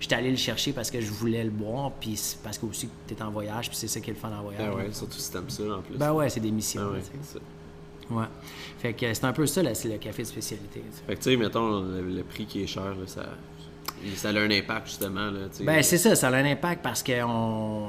j'étais 0.00 0.16
allé 0.16 0.30
le 0.30 0.36
chercher 0.36 0.72
parce 0.72 0.90
que 0.90 1.00
je 1.00 1.10
voulais 1.10 1.44
le 1.44 1.50
boire, 1.50 1.92
puis 2.00 2.18
parce 2.42 2.58
que 2.58 2.66
aussi 2.66 2.88
tu 3.06 3.14
es 3.14 3.22
en 3.22 3.30
voyage, 3.30 3.68
puis 3.68 3.76
c'est 3.78 3.88
ça 3.88 4.00
qui 4.00 4.10
est 4.10 4.14
le 4.14 4.18
fun 4.18 4.30
en 4.38 4.42
voyage. 4.42 4.62
Ah 4.70 4.74
ouais, 4.76 4.88
surtout 4.92 5.18
si 5.18 5.30
t'aimes 5.32 5.48
ça, 5.48 5.62
en 5.62 5.80
plus. 5.82 5.96
Ben 5.96 6.12
ouais, 6.12 6.28
c'est 6.28 6.40
des 6.40 6.50
missions. 6.50 6.82
Ouais, 6.90 7.00
ça. 7.22 7.38
Ouais. 8.10 8.24
Fait 8.80 8.92
que 8.92 9.14
c'est 9.14 9.24
un 9.24 9.32
peu 9.32 9.46
ça, 9.46 9.62
là, 9.62 9.74
c'est 9.74 9.88
le 9.88 9.96
café 9.98 10.22
de 10.24 10.28
spécialité. 10.28 10.82
Fait 11.06 11.14
que, 11.14 11.22
tu 11.22 11.30
sais, 11.30 11.36
mettons, 11.36 11.80
le, 11.80 12.02
le 12.02 12.22
prix 12.24 12.44
qui 12.44 12.62
est 12.64 12.66
cher, 12.66 12.82
là, 12.82 13.06
ça, 13.06 13.22
ça 14.16 14.28
a 14.30 14.32
un 14.32 14.50
impact, 14.50 14.88
justement, 14.88 15.30
là. 15.30 15.40
Ben 15.60 15.82
c'est 15.82 15.96
ça, 15.98 16.14
ça 16.16 16.28
a 16.28 16.32
un 16.34 16.44
impact 16.44 16.82
parce 16.82 17.02
que 17.02 17.22
on, 17.22 17.88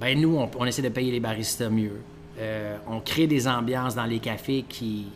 ben 0.00 0.20
nous, 0.20 0.36
on, 0.36 0.50
on 0.58 0.64
essaie 0.66 0.82
de 0.82 0.88
payer 0.88 1.12
les 1.12 1.20
baristas 1.20 1.68
mieux. 1.70 2.00
Euh, 2.38 2.76
on 2.88 3.00
crée 3.00 3.26
des 3.26 3.46
ambiances 3.46 3.94
dans 3.94 4.04
les 4.06 4.18
cafés 4.18 4.64
qui, 4.68 5.06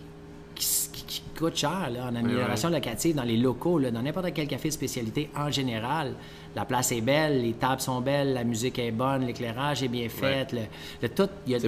qui, 0.54 0.64
s- 0.64 0.90
qui- 0.92 1.04
qui 1.04 1.23
coûtent 1.37 1.56
cher 1.56 1.90
là, 1.92 2.04
en 2.11 2.14
amélioration 2.14 2.68
locative, 2.70 3.16
dans 3.16 3.23
les 3.25 3.37
locaux, 3.37 3.78
là, 3.78 3.90
dans 3.90 4.02
n'importe 4.02 4.32
quel 4.35 4.47
café 4.47 4.68
de 4.68 4.75
spécialité 4.75 5.30
en 5.37 5.50
général. 5.50 6.14
La 6.56 6.64
place 6.64 6.92
est 6.92 7.00
belle, 7.00 7.42
les 7.42 7.52
tables 7.52 7.80
sont 7.80 8.00
belles, 8.00 8.32
la 8.35 8.42
musique 8.44 8.78
est 8.78 8.90
bonne, 8.90 9.26
l'éclairage 9.26 9.82
est 9.82 9.88
bien 9.88 10.08
fait, 10.08 10.52
le, 10.52 10.61
le 11.02 11.08
tout, 11.08 11.28
il 11.47 11.52
y 11.52 11.54
a, 11.56 11.58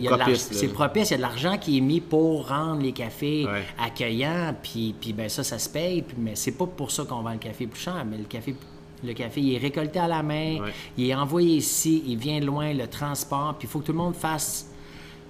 C'est 0.55 0.69
propice, 0.69 1.11
il 1.11 1.13
y 1.13 1.15
a 1.15 1.17
de 1.19 1.23
l'argent 1.23 1.59
qui 1.59 1.79
est 1.79 1.81
mis 1.83 2.01
pour 2.01 2.49
rendre 2.49 2.83
les 2.83 2.93
cafés 2.93 3.45
accueillants, 3.79 4.55
puis, 4.63 4.95
puis 5.01 5.13
ben 5.13 5.29
ça, 5.29 5.45
ça 5.45 5.59
se 5.59 5.69
paye, 5.69 6.03
puis- 6.03 6.17
mais 6.19 6.35
c'est 6.35 6.53
pas 6.53 6.67
pour 6.67 6.91
ça 6.91 7.05
qu'on 7.05 7.21
vend 7.23 7.33
le 7.33 7.39
café 7.39 7.67
plus 7.67 7.81
cher, 7.81 8.05
mais 8.09 8.19
le 8.19 8.25
café, 8.25 8.55
le 9.05 9.13
café, 9.15 9.41
il 9.41 9.55
est 9.55 9.59
récolté 9.59 9.99
à 9.99 10.09
la 10.09 10.23
main, 10.23 10.61
Ouais. 10.61 10.73
il 10.99 11.09
est 11.09 11.15
envoyé 11.15 11.57
ici, 11.57 12.03
il 12.07 12.17
vient 12.19 12.41
de 12.41 12.47
loin, 12.47 12.73
le 12.75 12.87
transport, 12.87 13.55
puis 13.59 13.67
il 13.67 13.71
faut 13.71 13.81
que 13.81 13.87
tout 13.87 13.93
le 13.93 13.99
monde 13.99 14.15
fasse 14.15 14.67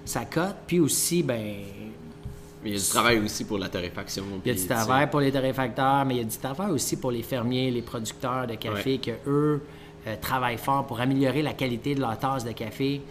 sa 0.05 0.25
cote, 0.25 0.55
puis 0.67 0.79
aussi, 0.79 1.23
ben, 1.23 1.55
Mais 2.63 2.69
il 2.69 2.73
y 2.73 2.75
a 2.75 2.79
du 2.79 2.85
travail 2.89 3.19
aussi 3.19 3.43
pour 3.45 3.57
la 3.57 3.69
torréfaction. 3.69 4.23
il 4.45 4.47
y 4.49 4.51
a 4.51 4.59
du 4.59 4.67
travail 4.67 5.09
pour 5.09 5.19
les 5.19 5.31
torréfacteurs, 5.31 6.05
mais 6.05 6.15
il 6.15 6.17
y 6.17 6.21
a 6.21 6.25
du 6.25 6.37
travail 6.37 6.71
aussi 6.71 6.95
pour 6.97 7.11
les 7.11 7.23
fermiers, 7.23 7.71
les 7.71 7.81
producteurs 7.81 8.45
de 8.47 8.55
café, 8.55 8.91
Ouais. 8.93 8.97
que 8.99 9.11
eux 9.29 9.61
euh, 10.07 10.15
travaillent 10.19 10.57
fort 10.57 10.85
pour 10.87 10.99
améliorer 10.99 11.41
la 11.43 11.53
qualité 11.53 11.95
de 11.95 12.01
leur 12.01 12.17
tasse 12.19 12.43
de 12.43 12.51
café 12.51 13.01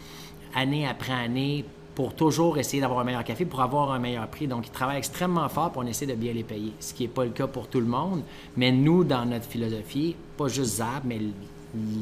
année 0.54 0.86
après 0.86 1.12
année 1.12 1.64
pour 2.00 2.14
toujours 2.14 2.56
essayer 2.56 2.80
d'avoir 2.80 3.00
un 3.00 3.04
meilleur 3.04 3.24
café, 3.24 3.44
pour 3.44 3.60
avoir 3.60 3.92
un 3.92 3.98
meilleur 3.98 4.26
prix. 4.28 4.46
Donc, 4.46 4.66
ils 4.66 4.70
travaillent 4.70 4.96
extrêmement 4.96 5.46
fort 5.50 5.70
pour 5.70 5.82
on 5.82 5.86
essaie 5.86 6.06
de 6.06 6.14
bien 6.14 6.32
les 6.32 6.44
payer, 6.44 6.72
ce 6.80 6.94
qui 6.94 7.02
n'est 7.02 7.10
pas 7.10 7.24
le 7.24 7.30
cas 7.30 7.46
pour 7.46 7.66
tout 7.68 7.78
le 7.78 7.84
monde. 7.86 8.22
Mais 8.56 8.72
nous, 8.72 9.04
dans 9.04 9.26
notre 9.26 9.44
philosophie, 9.44 10.16
pas 10.38 10.48
juste 10.48 10.76
Zab, 10.76 11.02
mais 11.04 11.18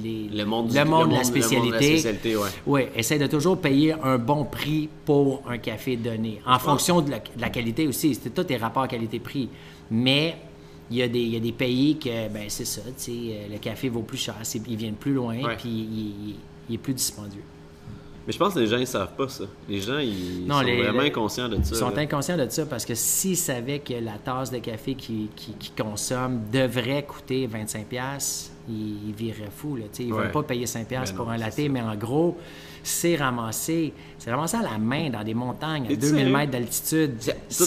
les, 0.04 0.28
Le 0.32 0.44
monde, 0.44 0.68
du- 0.68 0.76
le 0.78 0.84
monde 0.84 1.08
de 1.08 1.10
la 1.10 1.10
le 1.10 1.10
monde 1.10 1.10
de 1.10 1.14
la 1.16 1.24
spécialité, 1.24 1.98
spécialité, 1.98 2.36
ouais. 2.36 2.48
oui, 2.66 2.82
essaie 2.94 3.18
de 3.18 3.26
toujours 3.26 3.58
payer 3.58 3.92
un 4.00 4.18
bon 4.18 4.44
prix 4.44 4.88
pour 5.04 5.42
un 5.48 5.58
café 5.58 5.96
donné, 5.96 6.40
en 6.46 6.60
fonction 6.60 7.00
de 7.00 7.10
la, 7.10 7.18
de 7.18 7.24
la 7.40 7.50
qualité 7.50 7.88
aussi. 7.88 8.14
C'est 8.14 8.30
tout 8.32 8.50
est 8.52 8.56
rapport 8.56 8.86
qualité-prix. 8.86 9.48
Mais 9.90 10.36
il 10.92 10.98
y, 10.98 11.02
a 11.02 11.08
des, 11.08 11.18
il 11.20 11.34
y 11.34 11.36
a 11.36 11.40
des 11.40 11.52
pays 11.52 11.98
que, 11.98 12.28
ben 12.28 12.44
c'est 12.48 12.64
ça, 12.64 12.82
tu 12.86 12.92
sais, 12.96 13.10
euh, 13.12 13.48
le 13.52 13.58
café 13.58 13.88
vaut 13.88 14.02
plus 14.02 14.16
cher, 14.18 14.36
c'est- 14.44 14.62
ils 14.68 14.76
viennent 14.76 14.94
plus 14.94 15.12
loin, 15.14 15.34
puis 15.56 15.68
il, 15.68 16.34
il 16.68 16.74
est 16.76 16.78
plus 16.78 16.94
dispendieux. 16.94 17.42
Mais 18.28 18.32
je 18.34 18.38
pense 18.38 18.52
que 18.52 18.58
les 18.58 18.66
gens, 18.66 18.76
ils 18.76 18.86
savent 18.86 19.14
pas 19.16 19.26
ça. 19.26 19.44
Les 19.70 19.80
gens, 19.80 19.96
ils 19.98 20.44
Non, 20.46 20.56
sont 20.58 20.66
les- 20.66 20.82
vraiment 20.82 21.00
les- 21.00 21.08
inconscients 21.08 21.48
de 21.48 21.54
ça. 21.62 21.70
Ils 21.72 21.76
sont 21.78 21.88
là. 21.88 22.02
inconscients 22.02 22.36
de 22.36 22.46
ça 22.50 22.66
parce 22.66 22.84
que 22.84 22.94
s'ils 22.94 23.38
savaient 23.38 23.78
que 23.78 23.94
la 23.94 24.18
tasse 24.22 24.50
de 24.50 24.58
café 24.58 24.94
qu'ils 24.94 25.28
consomment 25.74 26.42
devrait 26.52 27.04
coûter 27.04 27.46
25$, 27.46 28.50
ils, 28.68 29.08
ils 29.08 29.14
viraient 29.14 29.50
fous. 29.50 29.76
Là, 29.76 29.84
ils 29.98 30.08
ne 30.08 30.12
Ouais. 30.12 30.22
veulent 30.24 30.30
pas 30.32 30.42
payer 30.42 30.66
5$ 30.66 31.10
Ben 31.10 31.16
pour 31.16 31.24
non, 31.24 31.32
un 31.32 31.36
latte, 31.38 31.58
mais 31.70 31.80
en 31.80 31.94
gros, 31.96 32.36
c'est 32.82 33.16
ramassé. 33.16 33.92
C'est 34.18 34.32
ramassé 34.32 34.56
à 34.56 34.62
la 34.62 34.78
main 34.78 35.10
dans 35.10 35.22
des 35.22 35.34
montagnes 35.34 35.86
à 35.86 35.90
Es-tu 35.90 35.98
2000 36.00 36.18
sérieux? 36.18 36.36
mètres 36.36 36.50
d'altitude. 36.52 37.12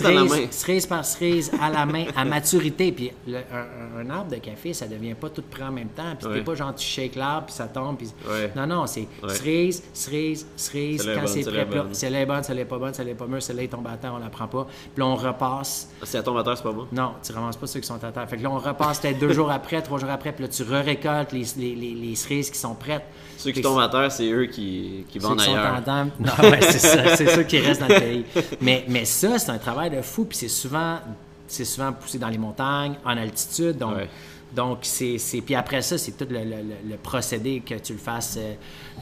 main. 0.03 0.47
Cerise 0.51 0.85
par 0.85 1.05
cerise, 1.05 1.51
à 1.61 1.69
la 1.69 1.85
main, 1.85 2.05
à 2.15 2.25
maturité. 2.25 2.91
Puis 2.91 3.11
le- 3.27 3.37
un, 3.37 4.01
un 4.05 4.09
arbre 4.09 4.31
de 4.31 4.35
café, 4.37 4.73
ça 4.73 4.85
devient 4.87 5.13
pas 5.13 5.29
tout 5.29 5.43
prêt 5.49 5.63
en 5.63 5.71
même 5.71 5.87
temps. 5.89 6.15
Puis 6.19 6.27
Ouais. 6.27 6.33
c'est 6.37 6.43
pas 6.43 6.55
genre 6.55 6.75
tu 6.75 6.85
shakes 6.85 7.15
l'arbre, 7.15 7.45
puis 7.47 7.55
ça 7.55 7.67
tombe. 7.67 7.97
Puis... 7.97 8.09
Ouais. 8.29 8.51
Non, 8.55 8.67
non, 8.67 8.85
c'est 8.87 9.07
Ouais. 9.23 9.29
cerise, 9.33 9.83
cerise, 9.93 10.45
cerise. 10.55 11.03
Quand 11.15 11.27
c'est 11.27 11.43
prêt, 11.43 11.59
est 11.61 11.65
puis 11.65 11.79
bonne. 11.79 11.93
celle-là 11.93 12.21
est 12.21 12.25
bonne, 12.25 12.43
celle-là 12.43 12.61
est 12.61 12.65
pas 12.65 12.77
bonne, 12.77 12.93
celle-là 12.93 13.11
est 13.11 13.15
pas 13.15 13.27
mûre, 13.27 13.41
celle-là 13.41 13.63
est 13.63 13.67
tombée 13.67 13.89
à 13.89 13.97
terre, 13.97 14.13
on 14.13 14.19
la 14.19 14.29
prend 14.29 14.47
pas. 14.47 14.65
Puis 14.93 14.99
là, 15.01 15.05
on 15.07 15.15
repasse. 15.15 15.89
Si 16.03 16.17
elle 16.17 16.23
tombe 16.23 16.37
à 16.37 16.43
terre, 16.43 16.57
c'est 16.57 16.63
pas 16.63 16.71
bon? 16.73 16.87
Non, 16.91 17.13
tu 17.23 17.31
ramasses 17.31 17.57
pas 17.57 17.67
ceux 17.67 17.79
qui 17.79 17.87
sont 17.87 18.03
à 18.03 18.11
terre. 18.11 18.27
Fait 18.29 18.37
que 18.37 18.43
là, 18.43 18.51
on 18.51 18.57
repasse 18.57 18.99
peut-être 18.99 19.19
deux 19.19 19.31
jours 19.33 19.51
après, 19.51 19.81
trois 19.81 19.99
jours 19.99 20.09
après, 20.09 20.33
puis 20.33 20.43
là, 20.43 20.49
tu 20.49 20.63
re-récoltes 20.63 21.31
les, 21.31 21.45
les, 21.57 21.75
les, 21.75 21.93
les 21.93 22.15
cerises 22.15 22.49
qui 22.51 22.57
sont 22.59 22.75
prêtes. 22.75 23.03
Ceux 23.37 23.51
qui 23.51 23.61
tombent 23.61 23.79
à 23.79 23.89
terre, 23.89 24.11
c'est 24.11 24.29
eux 24.29 24.45
qui, 24.45 25.00
qui 25.09 25.19
vendent 25.19 25.37
qui 25.39 25.45
sont 25.45 25.51
ailleurs. 25.55 25.81
Non, 26.19 26.49
ouais, 26.49 26.61
c'est 26.61 26.79
ça, 26.79 27.15
c'est 27.15 27.27
ça 27.27 27.43
qui 27.43 27.59
reste 27.59 27.81
dans 27.81 27.87
le 27.87 27.99
pays. 27.99 28.25
Mais, 28.61 28.85
mais 28.87 29.05
ça, 29.05 29.37
c'est 29.39 29.51
un 29.51 29.57
travail 29.57 29.89
de 29.89 30.01
fou, 30.01 30.25
puis 30.25 30.37
c'est 30.37 30.47
souvent, 30.47 30.99
c'est 31.47 31.65
souvent 31.65 31.91
poussé 31.93 32.17
dans 32.19 32.29
les 32.29 32.37
montagnes, 32.37 32.95
en 33.05 33.17
altitude. 33.17 33.77
Donc, 33.77 33.95
Ouais. 33.95 34.09
donc 34.55 34.79
c'est, 34.83 35.17
Puis 35.45 35.55
après 35.55 35.81
ça, 35.81 35.97
c'est 35.97 36.11
tout 36.13 36.27
le, 36.29 36.39
le- 36.39 36.89
le- 36.89 36.97
procédé, 36.97 37.61
que 37.65 37.75
tu 37.75 37.93
le 37.93 37.99
fasses 37.99 38.37
euh, 38.37 38.53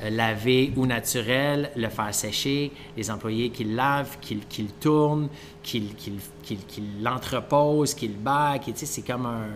euh, 0.04 0.10
laver 0.10 0.72
ou 0.76 0.86
naturel, 0.86 1.72
le 1.76 1.90
faire 1.90 2.14
sécher, 2.14 2.72
les 2.96 3.10
employés 3.12 3.50
qui 3.50 3.64
le 3.66 3.76
lavent, 3.76 4.18
qui, 4.22 4.36
le- 4.36 4.42
qui 4.50 4.64
le 4.64 4.70
tournent, 4.80 5.28
qui, 5.64 5.82
qui, 5.98 6.14
qui, 6.44 6.56
le- 6.56 6.62
qui 6.68 6.84
l'entreposent, 7.02 7.94
qui 7.94 8.08
le 8.08 8.14
baguent. 8.16 8.62
Tu 8.66 8.74
sais, 8.76 8.86
c'est 8.86 9.02
comme 9.02 9.26
un. 9.26 9.48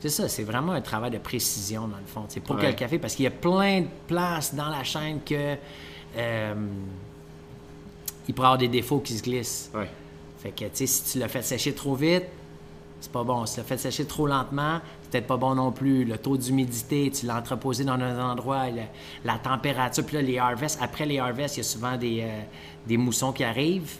C'est 0.00 0.10
ça, 0.10 0.28
c'est 0.28 0.44
vraiment 0.44 0.72
un 0.72 0.80
travail 0.80 1.10
de 1.10 1.18
précision, 1.18 1.88
dans 1.88 1.96
le 1.96 2.06
fond. 2.06 2.24
C'est 2.28 2.40
pour 2.40 2.54
Ouais. 2.56 2.62
que 2.62 2.66
le 2.68 2.72
café, 2.74 2.98
parce 2.98 3.14
qu'il 3.14 3.24
y 3.24 3.28
a 3.28 3.32
plein 3.32 3.80
de 3.80 3.86
places 4.06 4.54
dans 4.54 4.68
la 4.68 4.84
chaîne 4.84 5.20
que. 5.24 5.56
euh, 6.16 6.54
il 8.28 8.34
pourrait 8.34 8.46
avoir 8.48 8.58
des 8.58 8.68
défauts 8.68 9.00
qui 9.00 9.16
se 9.16 9.22
glissent. 9.22 9.70
Ouais. 9.74 9.88
Fait 10.38 10.50
que, 10.50 10.64
tu 10.66 10.70
sais, 10.74 10.86
si 10.86 11.12
tu 11.12 11.18
l'as 11.18 11.28
fait 11.28 11.42
sécher 11.42 11.72
trop 11.74 11.94
vite, 11.94 12.24
c'est 13.00 13.10
pas 13.10 13.24
bon. 13.24 13.46
Si 13.46 13.54
tu 13.54 13.60
l'as 13.60 13.66
fait 13.66 13.78
sécher 13.78 14.04
trop 14.04 14.26
lentement, 14.26 14.80
c'est 15.02 15.10
peut-être 15.10 15.26
pas 15.26 15.36
bon 15.36 15.54
non 15.54 15.72
plus. 15.72 16.04
Le 16.04 16.18
taux 16.18 16.36
d'humidité, 16.36 17.10
tu 17.10 17.26
l'as 17.26 17.36
entreposé 17.38 17.84
dans 17.84 17.94
un 17.94 18.30
endroit, 18.30 18.68
le- 18.68 18.82
la 19.24 19.38
température, 19.38 20.04
puis 20.04 20.16
là, 20.16 20.22
les 20.22 20.38
harvests, 20.38 20.78
après 20.82 21.06
les 21.06 21.18
harvests, 21.18 21.56
il 21.56 21.60
y 21.60 21.62
a 21.62 21.64
souvent 21.64 21.96
des, 21.96 22.20
euh, 22.22 22.40
des 22.86 22.96
moussons 22.98 23.32
qui 23.32 23.44
arrivent. 23.44 23.96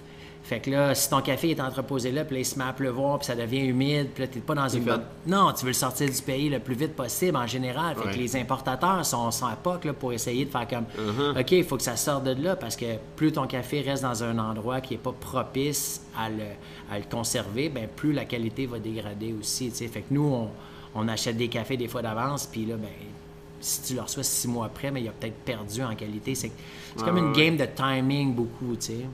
Fait 0.48 0.60
que 0.60 0.70
là, 0.70 0.94
si 0.94 1.10
ton 1.10 1.20
café 1.20 1.50
est 1.50 1.60
entreposé 1.60 2.10
là, 2.10 2.24
puis 2.24 2.36
là, 2.36 2.40
il 2.40 2.44
se 2.46 2.58
met 2.58 2.64
à 2.64 2.72
pleuvoir, 2.72 3.18
puis 3.18 3.26
ça 3.26 3.34
devient 3.34 3.66
humide, 3.66 4.08
puis 4.14 4.22
là, 4.22 4.28
t'es 4.28 4.40
pas 4.40 4.54
dans 4.54 4.66
une 4.66 4.82
bonne... 4.82 5.02
Non, 5.26 5.52
tu 5.52 5.62
veux 5.66 5.68
le 5.70 5.74
sortir 5.74 6.08
du 6.10 6.22
pays 6.22 6.48
le 6.48 6.58
plus 6.58 6.74
vite 6.74 6.96
possible 6.96 7.36
en 7.36 7.46
général. 7.46 7.94
Fait 7.96 8.06
Ouais. 8.06 8.12
que 8.14 8.18
les 8.18 8.34
importateurs 8.34 9.04
sont, 9.04 9.30
sont 9.30 9.44
à 9.44 9.56
POC 9.56 9.84
là, 9.84 9.92
pour 9.92 10.10
essayer 10.14 10.46
de 10.46 10.50
faire 10.50 10.66
comme 10.66 10.84
Uh-huh. 10.96 11.38
OK, 11.38 11.52
il 11.52 11.64
faut 11.64 11.76
que 11.76 11.82
ça 11.82 11.96
sorte 11.96 12.24
de 12.24 12.42
là 12.42 12.56
parce 12.56 12.76
que 12.76 12.86
plus 13.14 13.30
ton 13.32 13.46
café 13.46 13.82
reste 13.82 14.02
dans 14.04 14.24
un 14.24 14.38
endroit 14.38 14.80
qui 14.80 14.94
n'est 14.94 14.98
pas 15.00 15.12
propice 15.12 16.00
à 16.18 16.30
le, 16.30 16.44
à 16.90 16.98
le 16.98 17.04
conserver, 17.10 17.68
ben 17.68 17.86
plus 17.94 18.14
la 18.14 18.24
qualité 18.24 18.64
va 18.64 18.78
dégrader 18.78 19.34
aussi. 19.38 19.70
Fait 19.70 20.00
que 20.00 20.06
nous, 20.12 20.24
on, 20.32 20.48
on 20.94 21.08
achète 21.08 21.36
des 21.36 21.48
cafés 21.48 21.76
des 21.76 21.88
fois 21.88 22.00
d'avance, 22.00 22.46
puis 22.46 22.64
là, 22.64 22.76
ben, 22.76 22.88
si 23.60 23.82
tu 23.82 23.94
le 23.96 24.00
reçois 24.00 24.22
six 24.22 24.48
mois 24.48 24.64
après, 24.66 24.90
mais 24.90 25.02
il 25.02 25.08
a 25.08 25.12
peut-être 25.12 25.36
perdu 25.44 25.82
en 25.82 25.94
qualité. 25.94 26.34
C'est 26.34 26.52
comme 26.96 27.18
une 27.18 27.32
ouais, 27.32 27.36
game 27.46 27.56
de 27.58 27.66
timing 27.66 28.32
beaucoup, 28.34 28.74
tu 28.76 28.86
sais. 28.86 29.04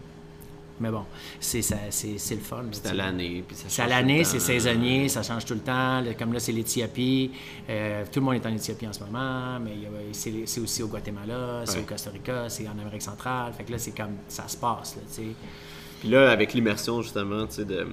Mais 0.81 0.90
bon, 0.90 1.04
c'est 1.38 1.61
le 1.61 2.40
fun. 2.40 2.64
C'est 2.73 2.88
à 2.88 2.95
l'année. 2.95 3.45
C'est 3.52 3.83
à 3.83 3.87
l'année, 3.87 4.25
c'est 4.25 4.40
saisonnier, 4.40 5.09
ça 5.09 5.23
change 5.23 5.45
tout 5.45 5.54
le 5.54 5.61
temps. 5.61 6.02
Comme 6.19 6.33
là, 6.33 6.40
c'est 6.40 6.50
l'Éthiopie. 6.52 7.31
Euh, 7.71 8.04
tout 8.11 8.19
le 8.21 8.26
monde 8.26 8.35
est 8.35 8.47
en 8.47 8.52
Éthiopie 8.52 8.87
en 8.88 8.93
ce 8.93 9.00
moment, 9.04 9.61
mais 9.61 9.73
c'est 10.12 10.61
aussi 10.61 10.83
au 10.83 10.88
Guatemala, 10.88 11.62
c'est 11.64 11.76
Ouais. 11.76 11.83
au 11.85 11.87
Costa 11.87 12.11
Rica, 12.11 12.49
c'est 12.49 12.66
en 12.69 12.78
Amérique 12.78 13.02
centrale. 13.02 13.52
Fait 13.52 13.62
que 13.64 13.71
là, 13.73 13.78
c'est 13.78 13.97
comme 13.97 14.16
ça 14.28 14.49
se 14.49 14.57
passe, 14.57 14.97
là. 14.97 15.02
Puis 16.00 16.09
là, 16.11 16.31
avec 16.33 16.52
l'immersion, 16.54 17.00
justement, 17.02 17.47
tu 17.47 17.54
sais, 17.54 17.64
de. 17.64 17.87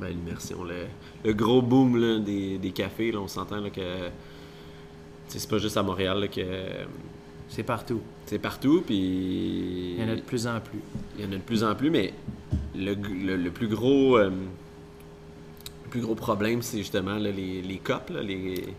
Ben, 0.00 0.08
l'immersion, 0.08 0.62
le, 0.64 0.86
le 1.24 1.32
gros 1.34 1.60
boom 1.60 1.96
là, 2.00 2.18
des, 2.20 2.56
des 2.56 2.70
cafés, 2.70 3.10
là, 3.12 3.18
on 3.18 3.28
s'entend 3.28 3.68
que. 3.68 4.08
c'est 5.28 5.48
pas 5.50 5.58
juste 5.58 5.76
à 5.76 5.82
Montréal 5.82 6.28
que. 6.30 6.40
C'est 7.48 7.64
partout. 7.64 8.00
C'est 8.30 8.38
partout, 8.38 8.80
puis. 8.86 9.96
Il 9.98 10.00
y 10.00 10.04
en 10.08 10.12
a 10.12 10.14
de 10.14 10.20
plus 10.20 10.46
en 10.46 10.60
plus. 10.60 10.78
Il 11.18 11.24
y 11.24 11.28
en 11.28 11.32
a 11.32 11.34
de 11.34 11.40
plus 11.40 11.64
en 11.64 11.74
plus, 11.74 11.90
mais 11.90 12.14
le, 12.76 12.94
le- 12.94 13.36
le 13.36 13.50
plus 13.50 13.66
gros. 13.66 14.16
euh, 14.18 14.30
le 14.30 15.90
plus 15.90 16.00
gros 16.00 16.14
problème, 16.14 16.62
c'est 16.62 16.78
justement 16.78 17.14
là, 17.16 17.32
les, 17.32 17.60
les 17.60 17.78
copes, 17.78 18.10
là, 18.10 18.22
les. 18.22 18.36
les- 18.36 18.74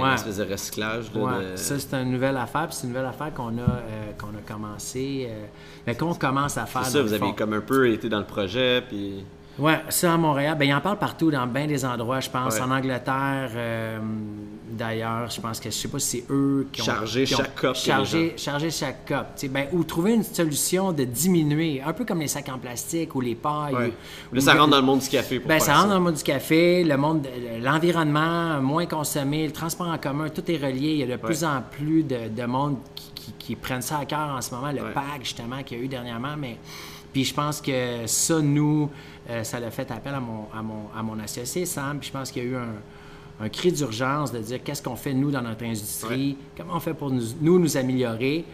Ouais. 0.00 0.14
De 0.16 0.50
recyclage. 0.52 1.12
là, 1.14 1.20
Ouais, 1.20 1.52
de- 1.52 1.56
ça, 1.56 1.78
c'est 1.78 1.94
une 1.96 2.10
nouvelle 2.12 2.36
affaire, 2.38 2.66
puis 2.68 2.76
c'est 2.76 2.84
une 2.84 2.90
nouvelle 2.94 3.06
affaire 3.06 3.32
qu'on 3.34 3.56
a, 3.58 3.62
euh, 3.62 4.12
qu'on 4.18 4.28
a 4.28 4.40
commencé, 4.46 5.26
euh, 5.30 5.44
mais 5.86 5.94
qu'on 5.94 6.14
commence 6.14 6.56
à 6.58 6.64
faire. 6.66 6.84
C'est 6.86 6.92
ça, 6.92 7.02
vous 7.02 7.12
avez 7.12 7.34
comme 7.34 7.52
un 7.54 7.60
peu 7.60 7.90
été 7.90 8.08
dans 8.08 8.18
le 8.20 8.24
projet, 8.26 8.82
puis. 8.88 9.22
Ouais, 9.58 9.80
ça 9.88 10.14
à 10.14 10.16
Montréal. 10.16 10.56
Ben, 10.58 10.66
il 10.66 10.72
en 10.74 10.80
parle 10.80 10.98
partout, 10.98 11.30
dans 11.30 11.46
bien 11.46 11.66
des 11.66 11.84
endroits, 11.84 12.20
je 12.20 12.30
pense. 12.30 12.54
Ouais. 12.54 12.60
En 12.62 12.70
Angleterre, 12.70 13.50
euh, 13.56 13.98
d'ailleurs, 14.70 15.28
je 15.30 15.40
pense 15.40 15.58
que 15.58 15.68
je 15.70 15.74
sais 15.74 15.88
pas 15.88 15.98
si 15.98 16.18
c'est 16.18 16.24
eux 16.30 16.68
qui 16.72 16.80
ont. 16.82 16.84
Qui 17.24 17.34
ont 17.34 17.38
chaque 17.38 17.54
Charger, 17.76 18.34
charger 18.36 18.70
chaque 18.70 19.12
sais, 19.34 19.48
Ben, 19.48 19.66
ou 19.72 19.82
trouver 19.84 20.14
une 20.14 20.22
solution 20.22 20.92
de 20.92 21.02
diminuer, 21.04 21.82
un 21.84 21.92
peu 21.92 22.04
comme 22.04 22.20
les 22.20 22.28
sacs 22.28 22.48
en 22.50 22.58
plastique 22.58 23.14
ou 23.16 23.20
les 23.20 23.34
pailles. 23.34 23.74
Ouais. 23.74 23.92
ou- 24.30 24.34
Là, 24.36 24.40
ça 24.40 24.54
rentre 24.54 24.70
dans 24.70 24.76
le 24.76 24.82
monde 24.86 25.00
du 25.00 25.08
café 25.08 25.40
pour 25.40 25.48
ben, 25.48 25.58
ça 25.58 25.74
rentre 25.74 25.88
dans 25.88 25.94
le 25.98 26.04
monde 26.04 26.14
du 26.14 26.22
café, 26.22 26.84
le 26.84 26.96
monde, 26.96 27.26
l'environnement 27.60 28.60
moins 28.60 28.86
consommé, 28.86 29.46
le 29.46 29.52
transport 29.52 29.88
en 29.88 29.98
commun, 29.98 30.28
tout 30.28 30.48
est 30.50 30.56
relié. 30.56 30.92
Il 30.92 30.98
y 30.98 31.02
a 31.02 31.06
de 31.16 31.20
plus 31.20 31.44
en 31.44 31.62
plus 31.70 32.02
de, 32.02 32.28
de 32.28 32.46
monde 32.46 32.76
qui, 32.94 33.10
qui- 33.14 33.32
qui 33.38 33.56
prennent 33.56 33.82
ça 33.82 33.98
à 33.98 34.04
cœur 34.04 34.34
en 34.36 34.40
ce 34.40 34.54
moment, 34.54 34.70
le 34.72 34.92
pack 34.92 35.20
justement 35.24 35.62
qu'il 35.62 35.78
y 35.78 35.80
a 35.80 35.84
eu 35.84 35.88
dernièrement. 35.88 36.34
Mais 36.38 36.56
puis 37.12 37.24
je 37.24 37.34
pense 37.34 37.60
que 37.60 38.06
ça, 38.06 38.40
nous, 38.40 38.90
euh, 39.30 39.44
ça 39.44 39.60
l'a 39.60 39.70
fait 39.70 39.90
appel 39.90 40.14
à 40.14 40.20
mon, 40.20 40.46
à 40.54 40.62
mon, 40.62 40.88
à 40.96 41.02
mon 41.02 41.18
associé 41.20 41.64
Sam. 41.66 41.98
Puis 41.98 42.08
je 42.08 42.12
pense 42.12 42.30
qu'il 42.30 42.42
y 42.44 42.46
a 42.46 42.48
eu 42.50 42.56
un, 42.56 43.44
un 43.44 43.48
cri 43.48 43.72
d'urgence 43.72 44.32
de 44.32 44.38
dire 44.40 44.62
qu'est-ce 44.62 44.82
qu'on 44.82 44.96
fait 44.96 45.14
nous 45.14 45.30
dans 45.30 45.42
notre 45.42 45.64
industrie, 45.64 46.36
comment 46.56 46.74
on 46.76 46.80
fait 46.80 46.94
pour 46.94 47.10
nous, 47.10 47.22
nous, 47.40 47.58
nous 47.58 47.76
améliorer? 47.76 48.44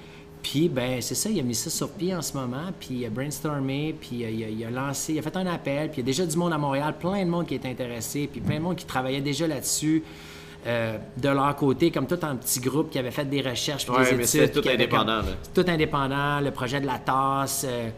Puis, 0.43 0.69
ben, 0.69 1.01
c'est 1.01 1.15
ça, 1.15 1.31
il 1.31 1.41
a 1.41 1.43
mis 1.43 1.55
ça 1.55 1.71
sur 1.71 1.89
pied 1.89 2.15
en 2.15 2.21
ce 2.21 2.37
moment, 2.37 2.67
puis 2.79 2.97
il 2.97 3.07
a 3.07 3.09
brainstormé, 3.09 3.95
puis 3.99 4.11
il 4.17 4.25
a, 4.27 4.31
il 4.31 4.45
a- 4.45 4.49
il 4.51 4.65
a 4.67 4.71
lancé, 4.71 5.15
il 5.15 5.19
a 5.19 5.23
fait 5.23 5.35
un 5.39 5.47
appel, 5.47 5.91
puis 5.91 6.03
il 6.03 6.05
y 6.05 6.05
a 6.05 6.07
déjà 6.07 6.27
du 6.27 6.37
monde 6.37 6.53
à 6.53 6.59
Montréal, 6.59 6.97
plein 7.01 7.25
de 7.25 7.31
monde 7.31 7.47
qui 7.47 7.55
est 7.55 7.65
intéressé, 7.65 8.29
puis 8.31 8.43
plein 8.43 8.57
de 8.57 8.61
monde 8.61 8.77
qui 8.77 8.85
travaillait 8.85 9.23
déjà 9.23 9.47
là-dessus. 9.47 10.03
euh, 10.67 10.97
de 11.19 11.29
leur 11.29 11.55
côté, 11.57 11.91
comme 11.91 12.07
tout 12.07 12.19
un 12.23 12.37
petit 12.37 12.59
groupe 12.59 12.89
qui 12.89 12.99
avait 12.99 13.11
fait 13.11 13.27
des 13.27 13.43
recherches, 13.43 13.85
puis 13.85 13.95
Ouais, 13.95 14.05
des 14.05 14.11
mais 14.17 14.25
études. 14.25 14.27
c'était 14.27 14.49
tout 14.51 14.63
comme- 14.63 14.73
indépendant. 14.73 15.21
Tout 15.55 15.65
indépendant, 15.69 16.41
le 16.41 16.51
projet 16.53 16.81
de 16.81 16.87
la 16.87 16.99
tasse, 16.99 17.67
euh, 17.69 17.91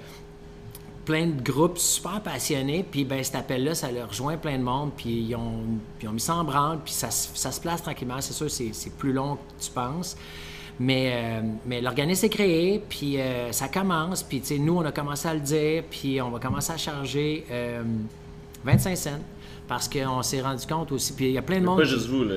plein 1.06 1.28
de 1.28 1.40
groupes 1.40 1.78
super 1.78 2.20
passionnés, 2.20 2.84
puis 2.90 3.04
ben 3.06 3.22
cet 3.24 3.36
appel-là, 3.36 3.74
ça 3.74 3.90
leur 3.90 4.08
rejoint 4.10 4.36
plein 4.36 4.58
de 4.58 4.62
monde, 4.64 4.90
puis 4.96 5.08
ils 5.28 5.34
ont, 5.36 5.60
ils 6.02 6.08
ont 6.08 6.12
mis 6.12 6.20
ça 6.20 6.34
en 6.34 6.44
branle, 6.44 6.80
puis 6.84 6.92
ça, 6.92 7.10
se- 7.10 7.28
ça 7.34 7.50
se 7.52 7.60
place 7.60 7.80
tranquillement. 7.82 8.20
C'est 8.20 8.34
sûr, 8.34 8.50
c'est 8.50 8.70
c'est 8.74 8.92
plus 8.92 9.12
long 9.14 9.36
que 9.36 9.64
tu 9.64 9.70
penses. 9.70 10.16
Mais, 10.78 11.12
euh, 11.14 11.40
mais 11.64 11.80
l'organisme 11.80 12.26
est 12.26 12.28
créé, 12.28 12.82
puis 12.86 13.18
euh, 13.18 13.50
ça 13.52 13.68
commence, 13.68 14.22
puis 14.22 14.40
tu 14.40 14.46
sais, 14.48 14.58
nous, 14.58 14.76
on 14.76 14.84
a 14.84 14.92
commencé 14.92 15.26
à 15.26 15.32
le 15.32 15.40
dire, 15.40 15.84
puis 15.90 16.20
on 16.20 16.28
va 16.30 16.38
commencer 16.38 16.72
à 16.72 16.76
charger 16.76 17.46
euh, 17.50 17.82
25 18.64 18.94
cents, 18.96 19.10
parce 19.68 19.88
qu'on 19.88 20.22
s'est 20.22 20.42
rendu 20.42 20.66
compte 20.66 20.92
aussi, 20.92 21.14
puis 21.14 21.26
il 21.26 21.32
y 21.32 21.38
a 21.38 21.42
plein 21.42 21.60
de 21.60 21.64
monde... 21.64 21.78
Pas 21.78 21.84
juste 21.84 22.08
vous, 22.08 22.24
là. 22.24 22.34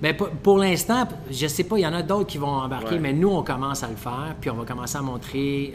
ben, 0.00 0.16
pour, 0.16 0.30
pour 0.30 0.58
l'instant, 0.58 1.06
je 1.30 1.46
sais 1.46 1.62
pas, 1.62 1.78
il 1.78 1.82
y 1.82 1.86
en 1.86 1.92
a 1.94 2.02
d'autres 2.02 2.26
qui 2.26 2.38
vont 2.38 2.48
embarquer, 2.48 2.94
Ouais. 2.94 2.98
mais 3.00 3.12
nous, 3.12 3.28
on 3.30 3.42
commence 3.44 3.84
à 3.84 3.88
le 3.88 3.96
faire, 3.96 4.34
puis 4.40 4.50
on 4.50 4.54
va 4.56 4.64
commencer 4.64 4.96
à 4.98 5.02
montrer... 5.02 5.72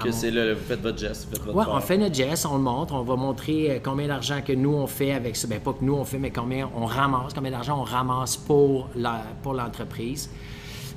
Que 0.00 0.08
mon- 0.08 0.12
c'est 0.12 0.30
là, 0.30 0.54
vous 0.54 0.60
faites 0.60 0.80
votre 0.80 0.98
geste, 0.98 1.24
vous 1.26 1.30
faites 1.36 1.44
votre 1.44 1.56
Ouais, 1.56 1.64
part. 1.64 1.74
on 1.74 1.80
fait 1.80 1.96
notre 1.98 2.14
geste, 2.14 2.46
on 2.46 2.56
le 2.56 2.62
montre, 2.62 2.94
on 2.94 3.02
va 3.02 3.16
montrer 3.16 3.70
euh, 3.70 3.78
combien 3.82 4.08
d'argent 4.08 4.40
que 4.44 4.52
nous 4.52 4.72
on 4.74 4.86
fait 4.86 5.12
avec 5.12 5.36
ça. 5.36 5.46
Ben 5.46 5.60
pas 5.60 5.72
que 5.72 5.84
nous 5.84 5.94
on 5.94 6.04
fait, 6.04 6.18
mais 6.18 6.30
combien 6.30 6.68
on 6.76 6.84
ramasse, 6.86 7.32
combien 7.34 7.50
d'argent 7.52 7.78
on 7.78 7.84
ramasse 7.84 8.36
pour 8.36 8.88
la, 8.96 9.22
pour 9.42 9.54
l'entreprise. 9.54 10.28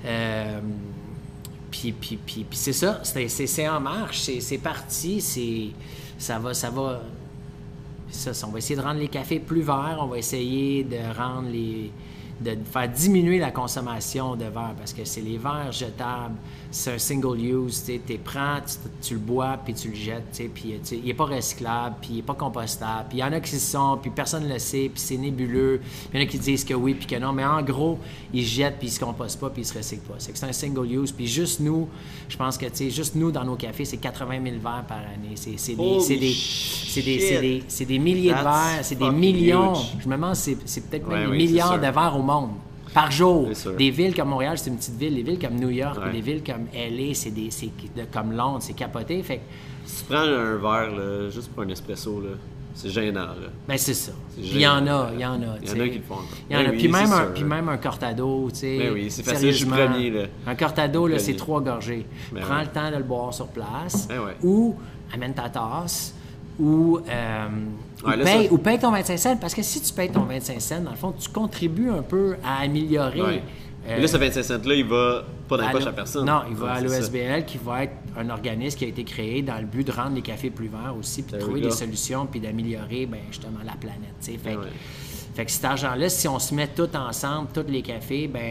Euh, 0.06 0.60
puis, 1.72 1.92
puis, 1.92 2.18
puis, 2.18 2.44
puis 2.50 2.58
c'est 2.58 2.74
ça, 2.74 3.00
c'est, 3.04 3.28
c'est, 3.28 3.46
c'est 3.48 3.68
en 3.68 3.80
marche, 3.80 4.20
c'est, 4.22 4.40
c'est 4.42 4.58
parti, 4.58 5.22
c'est, 5.22 5.68
ça 6.18 6.40
va, 6.40 6.54
ça 6.54 6.70
va. 6.70 7.02
ça, 8.10 8.34
ça, 8.34 8.48
on 8.48 8.52
va 8.52 8.58
essayer 8.60 8.76
de 8.76 8.82
rendre 8.82 9.00
les 9.00 9.10
cafés 9.10 9.40
plus 9.40 9.62
verts, 9.62 9.98
on 10.02 10.08
va 10.08 10.18
essayer 10.18 10.84
de 10.84 10.98
rendre 11.18 11.50
les, 11.50 11.92
de 12.40 12.58
faire 12.72 12.88
diminuer 12.90 13.38
la 13.40 13.52
consommation 13.52 14.36
de 14.36 14.46
verre 14.46 14.74
parce 14.78 14.94
que 14.94 15.04
c'est 15.04 15.22
les 15.22 15.38
verres 15.38 15.72
jetables, 15.72 16.36
c'est 16.72 16.94
un 16.94 16.98
single 16.98 17.40
use, 17.40 17.84
tu 17.86 18.00
les 18.08 18.18
prends, 18.18 18.58
tu, 18.66 18.90
tu, 19.02 19.14
le 19.14 19.20
bois, 19.20 19.58
puis 19.64 19.74
tu 19.74 19.90
le 19.90 19.96
jettes, 19.96 20.42
puis 20.54 20.76
sais, 20.84 20.98
il 20.98 21.06
n'est 21.06 21.14
pas 21.14 21.26
recyclable, 21.26 21.96
puis 22.02 22.10
il 22.12 22.16
n'est 22.18 22.22
pas 22.22 22.34
compostable, 22.34 23.06
puis 23.10 23.20
il 23.20 23.22
y 23.22 23.24
en 23.24 23.32
a 23.32 23.40
qui 23.40 23.58
sont, 23.58 23.98
puis 24.02 24.12
personne 24.12 24.48
ne 24.48 24.54
le 24.54 24.60
sait, 24.60 24.90
puis 24.94 25.02
c'est 25.02 25.18
nébuleux, 25.18 25.82
il 26.14 26.20
y 26.20 26.22
en 26.22 26.26
a 26.26 26.28
qui 26.28 26.40
disent 26.40 26.64
que 26.64 26.74
oui, 26.74 26.94
puis 26.94 27.08
que 27.08 27.16
non, 27.16 27.34
mais 27.34 27.46
en 27.46 27.62
gros, 27.62 28.00
ils 28.34 28.46
jettent, 28.46 28.78
puis 28.80 28.88
ils 28.88 28.92
se 28.92 29.00
compostent 29.00 29.40
pas, 29.40 29.50
puis 29.50 29.62
ils 29.62 29.66
se 29.66 29.78
recyclent 29.78 30.06
pas. 30.08 30.16
C'est 30.18 30.32
que 30.32 30.38
c'est 30.38 30.46
un 30.46 30.54
single 30.54 30.92
use, 30.92 31.12
puis 31.12 31.28
juste 31.28 31.60
nous, 31.60 31.88
je 32.30 32.38
pense 32.38 32.58
que, 32.58 32.66
juste 32.90 33.16
nous, 33.16 33.32
dans 33.32 33.44
nos 33.44 33.56
cafés, 33.56 33.86
c'est 33.86 33.98
80 33.98 34.44
000 34.44 34.56
verres 34.62 34.86
par 34.88 34.98
année. 34.98 35.36
C'est 35.36 35.76
des, 35.76 35.82
Holy 35.82 36.02
c'est 36.02 36.18
des, 36.18 36.34
c'est 36.34 37.02
des, 37.02 37.20
c'est 37.20 37.28
shit. 37.34 37.42
des, 37.42 37.64
c'est 37.68 37.86
des 37.86 38.00
milliers 38.00 38.32
de 38.34 38.36
verres, 38.38 38.80
c'est 38.82 38.96
des 38.96 39.10
millions. 39.10 39.74
huge. 39.74 39.98
Je 40.00 40.08
me 40.08 40.16
demande, 40.16 40.36
c'est 40.36 40.58
c'est 40.66 40.82
peut-être 40.82 41.08
même 41.08 41.18
Ouais, 41.18 41.38
des 41.38 41.44
oui, 41.44 41.48
milliards 41.48 41.78
de 41.78 41.88
verres 41.88 42.16
au 42.18 42.22
monde 42.22 42.52
par 42.98 43.12
jour. 43.12 43.50
Des 43.78 43.92
villes 43.92 44.16
comme 44.16 44.30
Montréal, 44.30 44.58
c'est 44.58 44.70
une 44.72 44.78
petite 44.78 44.96
ville. 44.98 45.14
Les 45.14 45.22
villes 45.22 45.38
comme 45.40 45.56
New 45.56 45.70
York, 45.70 46.00
Ouais. 46.04 46.12
les 46.14 46.22
villes 46.22 46.42
comme 46.44 46.66
LA, 46.74 47.14
c'est 47.14 47.30
des, 47.30 47.52
c'est 47.52 47.68
de- 47.96 48.06
comme 48.12 48.32
Londres, 48.32 48.58
c'est 48.62 48.74
capoté. 48.74 49.22
Fait 49.22 49.42
Si 49.86 50.04
tu 50.04 50.12
prends 50.12 50.24
un 50.24 50.56
verre, 50.58 50.92
là, 50.96 51.30
juste 51.30 51.52
pour 51.52 51.62
un 51.64 51.70
espresso, 51.70 52.20
là, 52.22 52.30
c'est 52.74 52.90
gênant. 52.90 53.22
Là. 53.22 53.50
ben 53.68 53.78
c'est 53.78 53.94
ça. 53.94 54.12
Il 54.38 54.58
y 54.60 54.68
en 54.68 54.86
a, 54.88 55.12
il 55.14 55.20
y 55.20 55.26
en 55.26 55.34
a. 55.44 55.58
Il 55.62 55.70
y 55.70 55.72
en 55.72 55.80
a 55.80 55.88
qui 55.88 55.98
le 56.00 56.04
font. 56.04 56.16
Il 56.50 56.54
y 56.56 56.58
en 56.58 56.60
a. 56.60 56.64
Ben 56.64 56.72
oui, 56.72 56.78
puis, 56.78 56.88
même 56.88 57.12
un, 57.12 57.26
puis 57.28 57.44
même 57.44 57.70
un 57.70 57.78
cortado, 57.78 58.50
tu 58.52 58.56
sais. 58.60 58.78
Ben 58.80 58.94
oui, 58.94 59.12
c'est 59.12 59.24
facile, 59.24 59.52
je 59.52 59.58
suis 59.58 59.66
premier, 59.68 60.10
là. 60.10 60.24
Un 60.48 60.56
cortado, 60.56 61.06
là, 61.08 61.20
c'est 61.20 61.36
trois 61.36 61.62
gorgées. 61.62 62.06
Ben 62.32 62.42
Prends 62.42 62.56
ouais. 62.58 62.62
le 62.64 62.68
temps 62.70 62.90
de 62.92 62.98
le 62.98 63.04
boire 63.04 63.32
sur 63.34 63.48
place. 63.48 64.08
Ben 64.08 64.20
ouais. 64.22 64.36
Ou 64.44 64.76
amène 65.14 65.34
ta 65.36 65.50
tasse. 65.50 66.14
Ou, 66.60 67.00
euh, 67.08 67.48
ou 68.04 68.08
Ouais, 68.10 68.18
paye, 68.24 68.48
ça- 68.48 68.54
ou 68.54 68.58
paye 68.58 68.80
ton 68.80 68.92
25 68.92 69.18
cents. 69.18 69.38
Parce 69.38 69.54
que 69.54 69.62
si 69.62 69.82
tu 69.82 69.94
payes 69.94 70.10
ton 70.10 70.24
25 70.24 70.60
cents, 70.62 70.82
dans 70.82 70.92
le 70.92 70.96
fond, 70.98 71.14
tu 71.18 71.30
contribues 71.30 71.90
un 71.90 72.02
peu 72.02 72.36
à 72.44 72.62
améliorer. 72.64 73.22
Ouais. 73.22 73.44
euh, 73.88 74.00
là, 74.02 74.08
ce 74.08 74.18
25 74.18 74.44
cents-là, 74.44 74.74
il 74.76 74.86
va 74.86 75.24
pas 75.48 75.58
dans 75.58 75.64
la 75.64 75.70
à 75.70 75.72
poche 75.72 75.84
l'O- 75.84 75.90
à 75.90 75.94
personne. 75.94 76.26
Non, 76.26 76.42
il 76.50 76.56
va 76.56 76.74
à 76.74 76.82
l'OSBL 76.82 77.46
qui 77.46 77.58
va 77.58 77.84
être 77.84 77.94
un 78.18 78.30
organisme 78.30 78.78
qui 78.78 78.86
a 78.86 78.88
été 78.90 79.04
créé 79.04 79.42
dans 79.44 79.58
le 79.60 79.66
but 79.66 79.86
de 79.88 79.92
rendre 79.94 80.16
les 80.16 80.22
cafés 80.22 80.50
plus 80.50 80.68
verts 80.68 80.94
aussi, 81.00 81.22
puis 81.24 81.34
de 81.34 81.40
trouver 81.40 81.62
des 81.62 81.72
solutions, 81.72 82.26
puis 82.26 82.40
d'améliorer 82.42 83.06
ben, 83.06 83.20
justement 83.30 83.60
la 83.66 83.74
planète. 83.74 84.16
Fait, 84.20 84.56
Ouais. 84.58 84.66
Fait 85.38 85.46
que 85.46 85.52
cet 85.52 85.66
argent-là, 85.66 86.10
si 86.10 86.28
on 86.28 86.40
se 86.40 86.56
met 86.56 86.68
tout 86.68 86.90
ensemble, 86.96 87.50
tous 87.54 87.70
les 87.72 87.84
cafés, 87.84 88.28
ben 88.28 88.42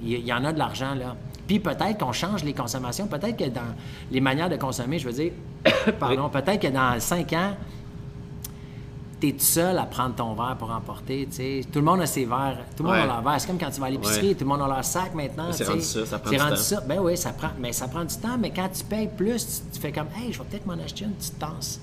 il 0.00 0.24
y, 0.24 0.32
en 0.32 0.44
a 0.44 0.52
de 0.52 0.58
l'argent 0.58 0.94
là. 0.94 1.16
Puis 1.48 1.58
peut-être 1.58 1.98
qu'on 1.98 2.12
change 2.12 2.44
les 2.44 2.52
consommations, 2.52 3.08
peut-être 3.08 3.36
que 3.36 3.48
dans 3.48 3.74
les 4.12 4.20
manières 4.20 4.48
de 4.48 4.54
consommer, 4.56 5.00
je 5.00 5.08
veux 5.08 5.12
dire, 5.12 5.32
pardon, 5.98 6.28
peut-être 6.28 6.60
que 6.62 6.68
dans 6.68 7.00
cinq 7.00 7.32
ans, 7.32 7.52
tu 9.20 9.28
es 9.30 9.32
tout 9.32 9.40
seul 9.40 9.76
à 9.76 9.82
prendre 9.86 10.14
ton 10.14 10.34
verre 10.34 10.54
pour 10.56 10.70
emporter. 10.70 11.26
tu 11.28 11.36
sais. 11.36 11.60
Tout 11.72 11.80
le 11.80 11.84
monde 11.84 12.00
a 12.02 12.06
ses 12.06 12.24
verres. 12.26 12.58
Tout 12.76 12.84
le 12.84 12.90
monde 12.90 12.98
Ouais. 12.98 13.02
a 13.02 13.06
leur 13.06 13.22
verre. 13.22 13.40
C'est 13.40 13.48
comme 13.48 13.58
quand 13.58 13.70
tu 13.70 13.80
vas 13.80 13.86
à 13.86 13.90
l'épicerie, 13.90 14.28
Ouais. 14.28 14.34
tout 14.34 14.44
le 14.44 14.50
monde 14.50 14.62
a 14.62 14.68
leur 14.68 14.84
sac 14.84 15.12
maintenant. 15.16 15.50
C'est 15.50 15.64
rendu 15.66 15.82
ça, 15.82 16.06
ça 16.06 16.18
prend 16.20 16.30
du 16.30 16.36
rendu 16.36 16.50
temps. 16.50 16.56
ça. 16.58 16.80
Ben 16.82 17.00
oui, 17.00 17.16
ça 17.16 17.32
prend, 17.32 17.50
mais 17.58 17.72
ça 17.72 17.88
prend 17.88 18.04
du 18.04 18.14
temps. 18.16 18.38
Mais 18.38 18.50
quand 18.50 18.68
tu 18.68 18.84
payes 18.84 19.08
plus, 19.08 19.44
tu, 19.44 19.72
tu 19.74 19.80
fais 19.80 19.90
comme, 19.90 20.06
hey, 20.16 20.32
je 20.32 20.38
vais 20.38 20.44
peut-être 20.44 20.66
m'en 20.66 20.74
acheter 20.74 21.04
une 21.06 21.14
petite 21.14 21.36
tasse. 21.40 21.80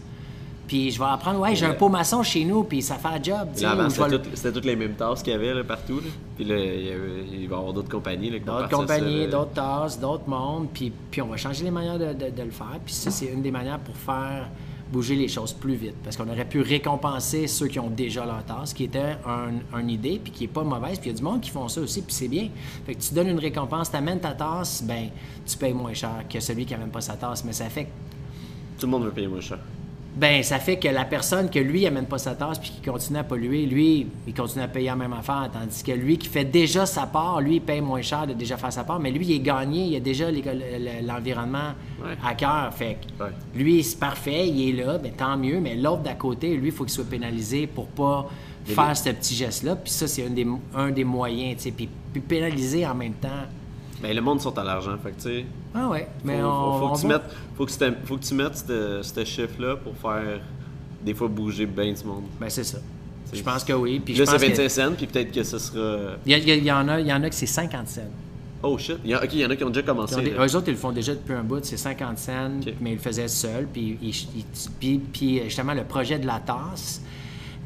Puis 0.67 0.89
je 0.91 0.99
vais 0.99 1.05
apprendre, 1.05 1.39
ouais, 1.39 1.55
j'ai 1.55 1.65
un 1.67 1.73
pot 1.73 1.89
maçon 1.89 2.23
chez 2.23 2.43
nous, 2.43 2.63
puis 2.63 2.81
ça 2.81 2.95
fait 2.95 3.07
un 3.07 3.21
job. 3.21 3.49
Là, 3.61 3.71
avant, 3.71 3.89
c'était 3.89 4.09
le- 4.09 4.21
toutes, 4.21 4.35
c'était 4.35 4.51
toutes 4.51 4.65
les 4.65 4.75
mêmes 4.75 4.93
tasses 4.95 5.21
qu'il 5.21 5.33
y 5.33 5.35
avait 5.35 5.53
là, 5.53 5.63
partout. 5.63 5.97
Là. 5.97 6.09
Puis 6.35 6.45
là, 6.45 6.57
il, 6.57 6.85
y 6.85 6.89
avait- 6.91 7.25
il 7.33 7.47
va 7.47 7.55
y 7.55 7.59
avoir 7.59 7.73
d'autres 7.73 7.89
compagnies. 7.91 8.29
Là, 8.31 8.39
D'autres 8.39 8.69
compagnies, 8.69 9.27
d'autres 9.27 9.53
tasses, 9.53 9.99
d'autres 9.99 10.27
mondes, 10.27 10.67
puis, 10.73 10.91
puis 11.11 11.21
on 11.21 11.27
va 11.27 11.37
changer 11.37 11.63
les 11.65 11.71
manières 11.71 11.99
de, 11.99 12.13
de- 12.13 12.31
de 12.35 12.41
le 12.43 12.51
faire. 12.51 12.79
Puis 12.83 12.93
ça, 12.95 13.11
c'est 13.11 13.27
une 13.27 13.41
des 13.43 13.51
manières 13.51 13.79
pour 13.79 13.95
faire 13.95 14.49
bouger 14.91 15.15
les 15.15 15.27
choses 15.27 15.51
plus 15.53 15.73
vite. 15.75 15.95
Parce 16.03 16.15
qu'on 16.15 16.27
aurait 16.29 16.45
pu 16.45 16.61
récompenser 16.61 17.47
ceux 17.47 17.67
qui 17.67 17.79
ont 17.79 17.89
déjà 17.89 18.23
leur 18.25 18.43
tasse, 18.45 18.73
qui 18.73 18.83
était 18.85 19.17
un, 19.27 19.79
une 19.79 19.89
idée, 19.89 20.19
puis 20.23 20.31
qui 20.31 20.43
est 20.45 20.47
pas 20.47 20.63
mauvaise. 20.63 20.99
Puis 20.99 21.09
il 21.09 21.13
y 21.13 21.15
a 21.15 21.17
du 21.17 21.23
monde 21.23 21.41
qui 21.41 21.49
font 21.51 21.67
ça 21.67 21.81
aussi, 21.81 22.01
puis 22.01 22.13
c'est 22.13 22.27
bien. 22.27 22.49
Fait 22.85 22.93
que 22.95 23.01
tu 23.01 23.13
donnes 23.13 23.27
une 23.29 23.39
récompense, 23.39 23.89
tu 23.91 23.97
amènes 23.97 24.19
ta 24.19 24.31
tasse, 24.33 24.83
ben 24.83 25.09
tu 25.45 25.57
payes 25.57 25.73
moins 25.73 25.93
cher 25.93 26.23
que 26.29 26.39
celui 26.39 26.65
qui 26.65 26.73
n'amène 26.73 26.89
pas 26.89 27.01
sa 27.01 27.13
tasse. 27.13 27.43
Mais 27.45 27.53
ça 27.53 27.65
fait 27.65 27.85
que 27.85 27.89
Tout 28.79 28.85
le 28.87 28.91
monde 28.91 29.03
veut 29.05 29.11
payer 29.11 29.27
moins 29.27 29.41
cher. 29.41 29.59
Ben, 30.15 30.41
ça 30.43 30.59
fait 30.59 30.77
que 30.77 30.87
la 30.87 31.03
personne 31.05 31.49
que 31.49 31.59
lui 31.59 31.85
amène 31.85 32.05
pas 32.05 32.17
sa 32.17 32.35
tasse 32.35 32.57
puis 32.59 32.69
qui 32.71 32.81
continue 32.89 33.19
à 33.19 33.23
polluer, 33.23 33.65
lui, 33.65 34.07
il 34.25 34.33
continue 34.33 34.63
à 34.63 34.67
payer 34.67 34.87
la 34.87 34.95
même 34.95 35.11
affaire, 35.13 35.49
tandis 35.51 35.83
que 35.83 35.91
lui 35.91 36.17
qui 36.17 36.27
fait 36.29 36.45
déjà 36.45 36.85
sa 36.85 37.05
part, 37.05 37.41
lui, 37.41 37.55
il 37.55 37.61
paye 37.61 37.81
moins 37.81 38.01
cher 38.01 38.25
de 38.25 38.33
déjà 38.33 38.55
faire 38.57 38.71
sa 38.71 38.83
part, 38.85 38.99
mais 38.99 39.11
lui, 39.11 39.25
il 39.25 39.31
est 39.33 39.39
gagné, 39.39 39.85
il 39.87 39.95
a 39.95 39.99
déjà 39.99 40.25
l'environnement 41.03 41.73
Ouais. 42.03 42.15
à 42.23 42.33
cœur. 42.35 42.73
Fait 42.73 42.97
que 43.17 43.23
Ouais. 43.23 43.29
lui, 43.55 43.83
c'est 43.83 43.99
parfait, 43.99 44.47
il 44.47 44.69
est 44.79 44.83
là, 44.85 44.97
ben, 44.97 45.11
tant 45.11 45.37
mieux, 45.37 45.59
mais 45.59 45.75
l'autre 45.75 46.01
d'à 46.03 46.13
côté, 46.13 46.55
lui, 46.55 46.67
il 46.67 46.71
faut 46.73 46.83
qu'il 46.83 46.93
soit 46.93 47.09
pénalisé 47.09 47.67
pour 47.67 47.87
pas 47.87 48.27
faire 48.65 48.95
ce 48.97 49.09
petit 49.09 49.35
geste-là, 49.35 49.75
puis 49.75 49.91
ça, 49.91 50.07
c'est 50.07 50.25
un 50.25 50.29
des, 50.29 50.47
un 50.75 50.89
des 50.91 51.03
moyens, 51.03 51.57
tu 51.57 51.63
sais, 51.63 51.71
puis, 51.71 51.87
puis 52.13 52.21
pénaliser 52.21 52.85
en 52.87 52.95
même 52.95 53.13
temps. 53.13 53.29
Le 54.13 54.21
monde 54.21 54.39
sont 54.41 54.57
à 54.57 54.63
l'argent. 54.63 54.95
Fait 55.01 55.11
que, 55.11 55.15
tu 55.15 55.21
sais, 55.21 55.45
Ah 55.73 55.87
ouais, 55.89 56.07
mais 56.23 56.39
faut, 56.39 56.45
on, 56.47 56.79
faut- 56.79 56.87
faut 56.89 56.93
que 56.95 56.99
tu 57.01 57.07
mettes, 57.07 57.21
faut 57.57 57.65
que 57.65 57.71
tu 57.71 57.77
t'am- 57.77 57.95
faut 58.05 58.17
que 58.17 58.23
tu 58.23 58.33
mettes 58.33 58.57
ce 58.67 59.23
chiffre-là 59.25 59.75
pour 59.77 59.95
faire 59.97 60.39
des 61.03 61.13
fois 61.13 61.27
bouger 61.27 61.65
bien 61.65 61.91
du 61.93 62.03
monde. 62.03 62.23
Ben, 62.39 62.49
c'est 62.49 62.63
ça. 62.63 62.77
Je 63.33 63.41
pense 63.41 63.63
que 63.63 63.73
oui. 63.73 63.99
Puis 64.03 64.13
là, 64.13 64.19
je 64.19 64.25
c'est 64.25 64.31
pense 64.37 64.41
que- 64.43 64.47
25 64.47 64.69
cents, 64.69 64.91
puis 64.95 65.07
peut-être 65.07 65.31
que 65.31 65.43
ce 65.43 65.57
sera. 65.57 66.13
Il 66.25 66.31
y, 66.65 66.71
en 66.71 66.87
a, 66.87 66.99
il 67.01 67.07
y 67.07 67.11
en 67.13 67.23
a 67.23 67.29
que 67.29 67.35
c'est 67.35 67.45
50 67.45 67.87
cents. 67.87 68.01
Oh 68.63 68.77
shit! 68.77 68.97
Il 69.03 69.11
y 69.11 69.13
a, 69.13 69.21
ok, 69.23 69.29
il 69.33 69.39
y 69.39 69.45
en 69.45 69.49
a 69.49 69.55
qui 69.55 69.63
ont 69.63 69.69
déjà 69.69 69.83
commencé. 69.85 70.15
ont 70.15 70.21
des- 70.21 70.31
eux 70.31 70.55
autres, 70.55 70.63
ils 70.67 70.71
le 70.71 70.77
font 70.77 70.91
déjà 70.91 71.13
depuis 71.13 71.33
un 71.33 71.43
bout, 71.43 71.63
c'est 71.63 71.77
50 71.77 72.17
cents, 72.17 72.49
mais 72.81 72.91
ils 72.91 72.95
le 72.95 72.99
faisaient 72.99 73.27
seuls. 73.27 73.67
Puis, 73.71 73.97
puis, 74.79 74.99
puis, 74.99 75.41
justement, 75.43 75.73
le 75.73 75.83
projet 75.83 76.17
de 76.17 76.25
la 76.25 76.39
tasse, 76.39 77.01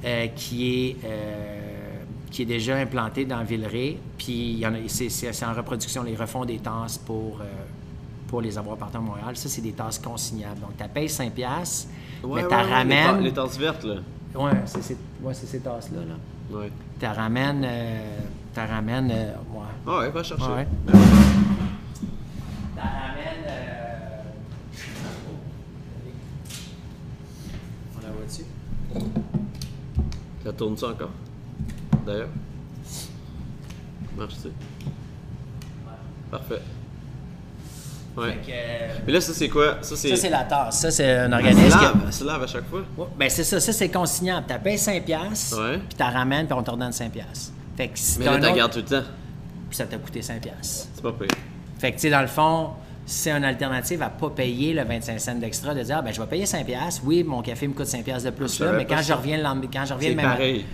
euh, 0.04 0.28
qui, 0.36 0.88
est, 0.90 0.96
euh, 1.06 1.79
qui 2.32 2.44
est 2.44 2.46
déjà 2.46 2.76
implanté 2.78 3.26
dans 3.26 3.44
Villeray, 3.44 3.98
puis 4.18 4.64
c'est, 4.88 5.46
en 5.46 5.54
reproduction, 5.54 6.06
ils 6.06 6.16
refont 6.16 6.46
des 6.46 6.60
tasses 6.60 6.98
pour, 7.00 7.40
euh, 7.42 7.46
pour 8.28 8.42
les 8.42 8.58
avoir 8.58 8.78
partout 8.78 8.98
à 8.98 9.02
Montréal. 9.02 9.36
Ça, 9.36 9.50
c'est 9.50 9.62
des 9.62 9.72
tasses 9.72 9.98
consignables. 10.00 10.60
Donc, 10.62 10.78
tu 10.78 10.84
payes 10.90 11.08
5$, 11.10 11.32
piastres, 11.32 11.90
Ouais, 12.24 12.42
mais 12.44 12.48
tu 12.50 12.54
ouais, 12.56 12.64
les 12.66 12.72
ramènes. 12.74 13.20
Les 13.22 13.32
tasses 13.34 13.58
vertes, 13.58 13.84
là. 13.84 13.96
Ouais, 14.36 14.52
c'est, 14.66 14.98
ouais, 15.22 15.34
ces 15.34 15.60
tasses-là. 15.60 16.02
Là. 16.02 16.58
Ouais. 16.60 16.72
Tu 17.00 17.06
ramènes. 17.06 17.64
euh, 17.66 18.20
t'en 18.54 18.68
ramènes 18.68 19.10
euh, 19.12 19.32
ouais. 19.54 19.66
Ah 19.88 20.00
ouais, 20.00 20.10
va 20.10 20.22
chercher. 20.24 20.44
Ouais. 20.52 20.68
T'en 22.76 22.82
ramènes. 22.82 23.54
On 27.98 28.02
la 28.06 28.12
voit 28.12 28.26
dessus? 28.26 28.46
Ça 30.44 30.54
tourne 30.54 30.78
ça 30.78 30.88
encore? 30.90 31.10
D'ailleurs? 32.10 32.30
Marche-tu? 34.18 34.50
Parfait. 36.32 36.62
Ouais. 38.18 38.38
Que, 38.46 38.52
euh, 38.52 38.98
Mais 39.06 39.14
là, 39.14 39.22
ça, 39.22 39.34
c'est 39.34 39.48
quoi? 39.50 39.78
Ça, 39.82 39.96
c'est. 39.96 40.10
Ça, 40.10 40.16
c'est 40.16 40.30
la 40.30 40.44
tasse. 40.44 40.80
Ça, 40.82 40.92
c'est 40.92 41.18
un 41.20 41.32
organisme. 41.32 41.70
lave, 41.80 42.12
ça 42.12 42.26
lave 42.26 42.44
à 42.44 42.48
chaque 42.48 42.68
fois? 42.68 42.82
Ouais, 42.98 43.06
Ben, 43.18 43.30
c'est 43.30 43.44
ça. 43.44 43.60
Ça, 43.60 43.72
c'est 43.72 43.90
consignable. 43.90 44.46
Tu 44.50 44.60
payes 44.60 44.78
5$, 44.78 45.02
piastres, 45.06 45.58
Ouais. 45.60 45.78
puis 45.78 45.96
tu 45.98 46.04
ramènes, 46.04 46.46
puis 46.48 46.56
on 46.58 46.64
te 46.64 46.72
redonne 46.72 46.92
5$. 46.92 47.10
piastres. 47.12 47.52
Fait 47.78 47.88
que 47.88 47.98
si 48.00 48.20
Mais 48.20 48.26
t'as 48.26 48.32
là, 48.32 48.40
tu 48.40 48.46
autre, 48.48 48.56
gardes 48.56 48.72
tout 48.74 48.80
le 48.80 48.86
temps. 48.86 49.08
puis 49.70 49.78
ça 49.78 49.86
t'a 49.86 49.98
coûté 49.98 50.22
5$. 50.22 50.40
piastres. 50.42 50.88
C'est 50.94 51.02
pas 51.04 51.14
pire. 51.14 51.28
Fait 51.78 51.92
que, 51.92 51.96
tu 51.96 52.02
sais, 52.02 52.10
dans 52.10 52.22
le 52.22 52.28
fond, 52.28 52.72
c'est 53.06 53.32
une 53.32 53.44
alternative 53.46 54.02
à 54.02 54.10
pas 54.10 54.30
payer 54.32 54.74
le 54.74 54.84
25 54.84 55.20
cents 55.20 55.36
d'extra, 55.36 55.74
de 55.74 55.82
dire, 55.84 55.98
ah, 56.00 56.02
ben, 56.02 56.14
je 56.14 56.20
vais 56.20 56.28
payer 56.28 56.46
5$. 56.46 56.66
piastres. 56.66 57.02
Oui, 57.06 57.24
mon 57.24 57.42
café 57.42 57.68
me 57.68 57.74
coûte 57.74 57.86
5$ 57.88 58.04
piastres 58.04 58.26
de 58.32 58.36
plus 58.36 58.60
là, 58.60 58.74
mais 58.74 58.86
quand 58.86 59.02
je 59.02 59.14
reviens 59.14 59.38
quand 59.42 59.86
je 59.86 59.94
reviens 59.94 60.10
C'est 60.10 60.16
le 60.16 60.16
même 60.16 60.26
pareil. 60.26 60.66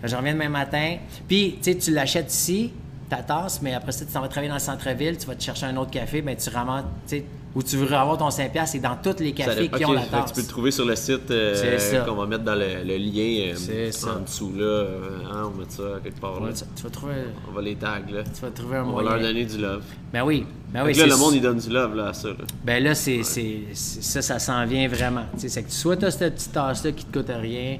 Quand 0.00 0.08
je 0.08 0.16
reviens 0.16 0.32
demain 0.34 0.48
matin, 0.48 0.96
puis 1.26 1.58
tu 1.62 1.72
sais, 1.72 1.78
tu 1.78 1.92
l'achètes 1.92 2.32
ici, 2.32 2.72
ta 3.08 3.18
tasse, 3.18 3.60
mais 3.62 3.74
après 3.74 3.92
ça, 3.92 4.04
tu 4.04 4.12
t'en 4.12 4.20
vas 4.20 4.28
travailler 4.28 4.48
dans 4.48 4.56
le 4.56 4.60
centre-ville, 4.60 5.16
tu 5.16 5.26
vas 5.26 5.34
te 5.34 5.42
chercher 5.42 5.66
un 5.66 5.76
autre 5.76 5.90
café, 5.90 6.22
ben 6.22 6.36
tu 6.36 6.50
ramasses, 6.50 6.84
tu 7.08 7.16
sais, 7.18 7.24
où 7.54 7.62
tu 7.62 7.76
veux 7.76 7.92
avoir 7.92 8.18
ton 8.18 8.28
5$, 8.28 8.50
c'est 8.66 8.78
dans 8.78 8.96
tous 9.02 9.20
les 9.20 9.32
cafés 9.32 9.68
qui 9.68 9.84
ont 9.84 9.92
la 9.92 10.02
tasse. 10.02 10.32
Tu 10.32 10.34
peux 10.34 10.40
le 10.42 10.46
trouver 10.46 10.70
sur 10.70 10.84
le 10.84 10.94
site 10.94 11.30
euh, 11.30 12.04
qu'on 12.04 12.14
va 12.14 12.26
mettre 12.26 12.44
dans 12.44 12.54
le, 12.54 12.84
le 12.84 12.96
lien 12.98 13.54
euh, 13.54 13.90
ça. 13.90 14.16
en 14.16 14.20
dessous 14.20 14.52
là. 14.54 14.64
euh, 14.64 15.20
hein, 15.32 15.42
on 15.46 15.50
va 15.50 15.58
mettre 15.60 15.72
ça 15.72 15.82
quelque 16.04 16.20
part 16.20 16.40
là. 16.40 16.50
Tu, 16.52 16.82
vas 16.82 16.90
trouver, 16.90 17.14
On 17.48 17.52
va 17.52 17.62
les 17.62 17.74
tags 17.74 18.02
là. 18.12 18.22
tu 18.22 18.40
vas 18.42 18.50
trouver 18.50 18.76
un 18.76 18.84
On 18.84 18.92
va 18.92 19.02
leur 19.02 19.20
donner 19.20 19.44
du 19.46 19.58
love. 19.58 19.82
Ben 20.12 20.22
oui, 20.24 20.44
ben 20.72 20.84
oui. 20.84 20.92
Là, 20.92 21.06
le 21.06 21.16
monde, 21.16 21.34
il 21.34 21.40
donne 21.40 21.58
du 21.58 21.70
love 21.70 21.96
là, 21.96 22.08
à 22.08 22.12
ça. 22.12 22.28
Là. 22.28 22.34
Ben 22.64 22.84
là, 22.84 22.94
c'est, 22.94 23.22
ça, 23.24 24.22
ça 24.22 24.38
s'en 24.38 24.64
vient 24.66 24.86
vraiment. 24.86 25.24
C'est 25.38 25.62
que 25.62 25.72
soit 25.72 25.96
tu 25.96 26.04
as 26.04 26.10
cette 26.10 26.34
petite 26.34 26.52
tasse-là 26.52 26.92
qui 26.92 27.06
te 27.06 27.18
coûte 27.18 27.30
rien, 27.34 27.78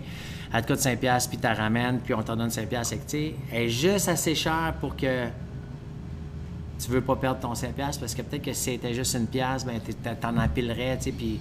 elle 0.53 0.63
te 0.65 0.73
coûte 0.73 0.81
5$, 0.81 0.97
piastres, 0.97 1.31
puis 1.31 1.39
la 1.43 1.55
ramènes, 1.55 2.01
puis 2.01 2.15
on 2.15 2.23
t'en 2.23 2.37
donne 2.37 2.49
5$, 2.49 2.67
piastres, 2.67 2.97
tu 2.97 3.03
sais, 3.07 3.35
elle 3.53 3.63
est 3.63 3.69
juste 3.69 4.09
assez 4.09 4.35
chère 4.35 4.75
pour 4.81 4.97
que 4.97 5.27
tu 6.79 6.91
veux 6.91 7.01
pas 7.01 7.17
perdre 7.17 7.41
ton 7.41 7.53
5$, 7.53 7.73
piastres, 7.73 8.01
parce 8.01 8.15
que 8.15 8.23
peut-être 8.23 8.45
que 8.45 8.53
si 8.53 8.73
c'était 8.73 8.95
juste 8.95 9.15
une 9.15 9.27
pièce, 9.27 9.65
ben 9.65 9.81
t'en 10.21 10.37
empilerais, 10.37 10.97
tu 10.99 11.05
sais, 11.05 11.13
puis 11.13 11.41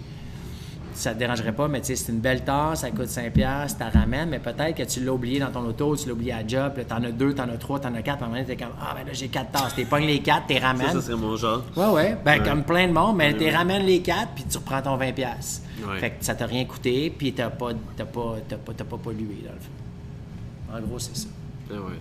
ça 0.97 1.13
te 1.13 1.19
dérangerait 1.19 1.53
pas, 1.53 1.67
mais 1.67 1.79
tu 1.81 1.87
sais, 1.87 1.95
c'est 1.95 2.11
une 2.11 2.19
belle 2.19 2.43
tasse, 2.43 2.81
ça 2.81 2.91
coûte 2.91 3.07
5$, 3.07 3.31
piastres, 3.31 3.77
tu 3.77 3.83
la 3.83 3.89
ramènes, 4.01 4.29
mais 4.29 4.39
peut-être 4.39 4.75
que 4.75 4.83
tu 4.83 5.03
l'as 5.03 5.13
oublié 5.13 5.39
dans 5.39 5.51
ton 5.51 5.65
auto, 5.67 5.95
tu 5.95 6.07
l'as 6.07 6.13
oublié 6.13 6.33
à 6.33 6.47
job, 6.47 6.73
là, 6.77 6.83
t'en 6.85 7.03
as 7.03 7.11
deux, 7.11 7.33
t'en 7.33 7.43
as 7.49 7.57
trois, 7.57 7.79
t'en 7.79 7.93
as 7.95 8.01
quatre, 8.01 8.21
à 8.21 8.25
un 8.25 8.29
moment 8.29 8.41
donné, 8.41 8.55
t'es 8.55 8.63
comme, 8.63 8.73
ah, 8.81 8.93
ben 8.97 9.05
là, 9.05 9.13
j'ai 9.13 9.27
quatre 9.27 9.51
tasses, 9.51 9.75
t'es 9.75 9.85
pognes 9.85 10.05
les 10.07 10.19
quatre, 10.19 10.47
t'es 10.47 10.59
Ça, 10.59 10.67
ramènes. 10.67 10.91
ça 10.91 11.01
serait 11.01 11.15
mon 11.17 11.35
genre. 11.35 11.63
Ouais, 11.75 11.87
ouais. 11.89 12.17
Ben, 12.25 12.41
Ouais. 12.41 12.47
comme 12.49 12.63
plein 12.63 12.87
de 12.87 12.93
monde, 12.93 13.15
mais 13.17 13.27
Ouais, 13.33 13.37
tu 13.37 13.43
ouais. 13.45 13.55
ramènes 13.55 13.85
les 13.85 14.01
quatre, 14.01 14.29
puis 14.35 14.43
tu 14.49 14.57
reprends 14.57 14.81
ton 14.81 14.97
20$. 14.97 15.13
piastres. 15.13 15.61
Ouais. 15.87 15.99
Fait 15.99 16.09
que 16.11 16.25
ça 16.25 16.33
t'a 16.35 16.45
rien 16.45 16.65
coûté, 16.65 17.13
puis 17.15 17.33
t'as 17.33 17.49
pas, 17.49 17.69
t'as 17.95 18.05
pas, 18.05 18.35
t'as 18.47 18.57
pas, 18.57 18.73
t'as 18.75 18.83
pas 18.83 18.97
pollué, 18.97 19.43
dans 19.45 19.53
le 19.53 19.59
fond. 19.59 20.77
En 20.77 20.81
gros, 20.87 20.99
c'est 20.99 21.15
ça. 21.15 21.27
Ah 21.71 21.75
ouais. 21.75 21.99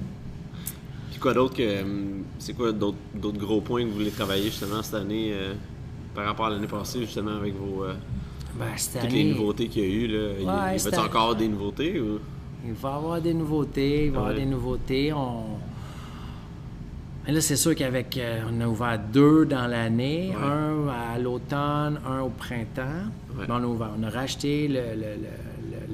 Puis 1.10 1.18
quoi 1.20 1.34
d'autre 1.34 1.54
que. 1.54 1.82
hum, 1.82 2.24
C'est 2.38 2.52
quoi 2.54 2.72
d'autres 2.72 2.96
d'autres 3.14 3.38
gros 3.38 3.60
points 3.60 3.82
que 3.82 3.88
vous 3.88 3.94
voulez 3.94 4.10
travailler 4.10 4.44
justement 4.44 4.82
cette 4.82 4.94
année 4.94 5.30
euh, 5.32 5.54
par 6.14 6.24
rapport 6.26 6.46
à 6.46 6.50
l'année 6.50 6.66
passée, 6.66 7.00
justement, 7.00 7.36
avec 7.36 7.54
vos. 7.54 7.84
euh, 7.84 7.94
Ben, 8.58 8.66
cette 8.76 9.02
toutes 9.02 9.12
les 9.12 9.24
nouveautés 9.24 9.68
qu'il 9.68 9.82
y 9.82 9.86
a 9.86 9.88
eu, 9.88 10.06
là. 10.08 10.28
Il 10.38 10.44
y 10.44 10.48
a- 10.48 10.64
Ouais, 10.66 10.76
y 10.76 10.80
cette 10.80 10.94
a 10.94 10.98
année- 10.98 11.06
encore 11.08 11.34
des 11.36 11.48
nouveautés 11.48 12.00
ou? 12.00 12.18
il 12.66 12.72
va 12.72 12.90
y 12.90 12.92
avoir 12.94 13.20
des 13.20 13.34
nouveautés. 13.34 14.06
Il 14.06 14.10
va 14.10 14.16
y 14.16 14.20
avoir 14.20 14.34
des 14.34 14.46
nouveautés. 14.46 15.12
On... 15.12 15.44
Mais 17.26 17.32
là, 17.32 17.40
c'est 17.40 17.56
sûr 17.56 17.74
qu'avec. 17.74 18.16
euh, 18.18 18.42
on 18.50 18.60
a 18.60 18.66
ouvert 18.68 18.98
deux 19.12 19.46
dans 19.46 19.66
l'année, 19.66 20.30
Ouais. 20.30 20.42
un 20.44 20.88
à 20.88 21.18
l'automne, 21.18 22.00
un 22.06 22.20
au 22.20 22.28
printemps. 22.30 23.10
Ouais. 23.36 23.46
On, 23.48 23.54
a 23.54 23.60
ouvert- 23.66 23.90
on 23.98 24.02
a 24.04 24.10
racheté 24.10 24.68
le, 24.68 24.74
le, 24.74 25.14
le- 25.22 25.45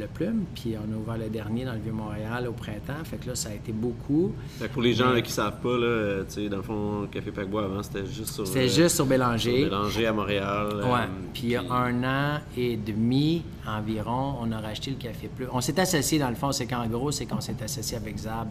le- 0.02 0.08
plume, 0.08 0.44
puis 0.54 0.74
on 0.76 0.92
a 0.92 0.96
ouvert 0.96 1.16
le 1.18 1.28
dernier 1.30 1.64
dans 1.64 1.72
le 1.72 1.80
Vieux-Montréal 1.80 2.46
au 2.48 2.52
printemps. 2.52 3.02
Fait 3.04 3.16
que 3.16 3.28
là, 3.28 3.34
ça 3.34 3.48
a 3.50 3.54
été 3.54 3.72
beaucoup. 3.72 4.32
Fait 4.58 4.68
que 4.68 4.72
pour 4.72 4.82
les 4.82 4.92
gens 4.94 5.10
là, 5.10 5.22
qui 5.22 5.32
savent 5.32 5.60
pas, 5.62 5.76
là, 5.78 6.24
tu 6.24 6.34
sais, 6.34 6.48
dans 6.48 6.58
le 6.58 6.62
fond, 6.62 7.08
Café 7.10 7.30
Paquebois 7.30 7.64
avant, 7.64 7.82
c'était 7.82 8.04
juste 8.06 8.30
sur. 8.34 8.46
C'était 8.46 8.68
juste 8.68 8.88
sur 8.96 9.02
sur 9.02 9.06
Bélanger. 9.06 9.64
Bélanger 9.64 10.06
à 10.06 10.12
Montréal. 10.12 10.68
euh, 10.74 10.84
Ouais. 10.92 11.08
Puis 11.32 11.42
il 11.44 11.50
y 11.50 11.56
a 11.56 11.62
un 11.72 12.04
an 12.04 12.40
et 12.56 12.76
demi 12.76 13.42
environ, 13.66 14.36
on 14.40 14.52
a 14.52 14.60
racheté 14.60 14.90
le 14.90 14.96
Café 14.96 15.28
Plume. 15.28 15.48
On 15.52 15.60
s'est 15.60 15.78
associé, 15.80 16.18
dans 16.18 16.28
le 16.28 16.34
fond, 16.36 16.52
c'est 16.52 16.66
qu'en 16.66 16.86
gros, 16.86 17.10
c'est 17.10 17.26
qu'on 17.26 17.40
s'est 17.40 17.56
associé 17.62 17.96
avec 17.96 18.16
Zab. 18.18 18.48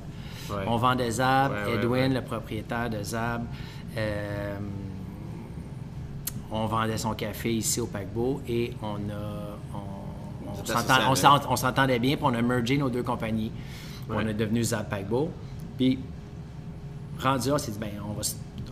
Ouais. 0.50 0.64
On 0.68 0.78
vendait 0.78 1.12
Zab, 1.12 1.52
Ouais, 1.52 1.76
Edwin, 1.76 2.14
le 2.14 2.22
propriétaire 2.22 2.90
de 2.90 3.02
Zab. 3.04 3.44
euh, 3.98 4.58
on 6.52 6.66
vendait 6.66 6.98
son 6.98 7.14
café 7.14 7.54
ici 7.54 7.80
au 7.80 7.88
paquebot 7.88 8.42
et 8.48 8.74
on 8.82 8.96
a. 8.96 9.58
On, 9.74 10.01
on 11.50 11.56
s'entendait 11.56 12.00
bien, 12.00 12.16
puis 12.16 12.26
on 12.26 12.34
a 12.34 12.42
mergé 12.42 12.78
nos 12.78 12.90
deux 12.90 13.04
compagnies. 13.04 13.52
Ouais. 14.10 14.18
On 14.20 14.28
est 14.28 14.34
devenu 14.34 14.64
Paquebot. 14.90 15.32
Puis, 15.78 16.00
rendu 17.20 17.50
là, 17.50 17.56
on 17.56 17.58
s'est 17.58 17.72
dit, 17.72 17.80
ben, 17.80 17.90
on 18.04 18.14
va, 18.14 18.22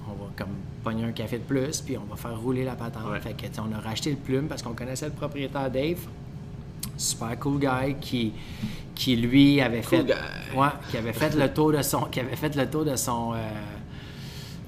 on 0.08 0.24
va 0.24 0.30
comme 0.36 0.56
pogner 0.84 1.06
un 1.06 1.12
café 1.12 1.38
de 1.38 1.44
plus, 1.44 1.82
puis 1.82 1.98
on 1.98 2.04
va 2.10 2.16
faire 2.16 2.40
rouler 2.40 2.64
la 2.64 2.76
patente. 2.76 3.04
Ouais. 3.10 3.20
Fait 3.20 3.34
que, 3.34 3.46
on 3.60 3.76
a 3.76 3.80
racheté 3.80 4.12
le 4.12 4.18
plume 4.18 4.48
parce 4.48 4.62
qu'on 4.62 4.74
connaissait 4.74 5.08
le 5.08 5.14
propriétaire 5.14 5.70
Dave. 5.70 6.00
Super 6.98 7.40
cool 7.40 7.60
guy 7.60 7.96
qui, 8.02 8.34
qui 8.94 9.16
lui 9.16 9.62
avait 9.62 9.82
Cool 9.82 10.08
fait. 10.08 10.16
Ouais, 10.56 10.68
qui 10.92 10.98
avait 10.98 11.14
fait 11.14 11.34
le 11.36 11.54
tour 11.54 11.72
de 11.72 11.82
son 11.82 12.02
qui 12.06 12.20
avait 12.20 12.36
fait 12.36 12.54
le 12.56 12.70
tour 12.70 12.84
de 12.84 12.96
son 12.98 13.34
euh, 13.34 13.38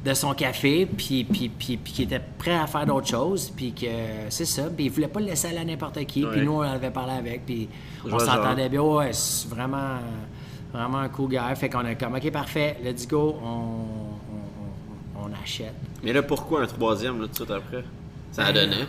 de 0.03 0.13
son 0.15 0.33
café 0.33 0.85
puis, 0.87 1.23
puis, 1.23 1.49
puis, 1.49 1.77
puis 1.77 1.93
qui 1.93 2.03
était 2.03 2.21
prêt 2.37 2.55
à 2.55 2.65
faire 2.67 2.85
d'autres 2.87 3.07
choses 3.07 3.51
puis 3.55 3.71
que 3.71 3.85
c'est 4.29 4.45
ça 4.45 4.63
puis 4.75 4.85
il 4.85 4.91
voulait 4.91 5.07
pas 5.07 5.19
le 5.19 5.27
laisser 5.27 5.49
aller 5.49 5.59
à 5.59 5.65
n'importe 5.65 6.03
qui 6.05 6.21
puis 6.25 6.39
Ouais. 6.39 6.43
nous 6.45 6.53
on 6.53 6.61
avait 6.61 6.89
parlé 6.89 7.13
avec 7.13 7.45
puis 7.45 7.69
on 8.11 8.17
s'entendait 8.17 8.67
bien 8.69 8.81
ouais 8.81 9.13
c'est 9.13 9.47
vraiment 9.47 9.99
vraiment 10.73 10.97
un 10.99 11.09
cool 11.09 11.29
gars 11.29 11.53
fait 11.55 11.69
qu'on 11.69 11.85
a 11.85 11.93
comme 11.95 12.15
ok 12.15 12.31
parfait 12.31 12.77
let's 12.83 13.07
go 13.07 13.35
on, 13.43 13.47
on, 13.47 15.25
on- 15.25 15.31
achète 15.43 15.73
Mais 16.03 16.13
là, 16.13 16.23
pourquoi 16.23 16.63
un 16.63 16.65
troisième, 16.67 17.19
là, 17.21 17.25
tout 17.27 17.31
de 17.31 17.35
suite 17.35 17.51
après? 17.51 17.83
Ça 18.31 18.45
a 18.47 18.51
Ben, 18.51 18.69
donné. 18.69 18.83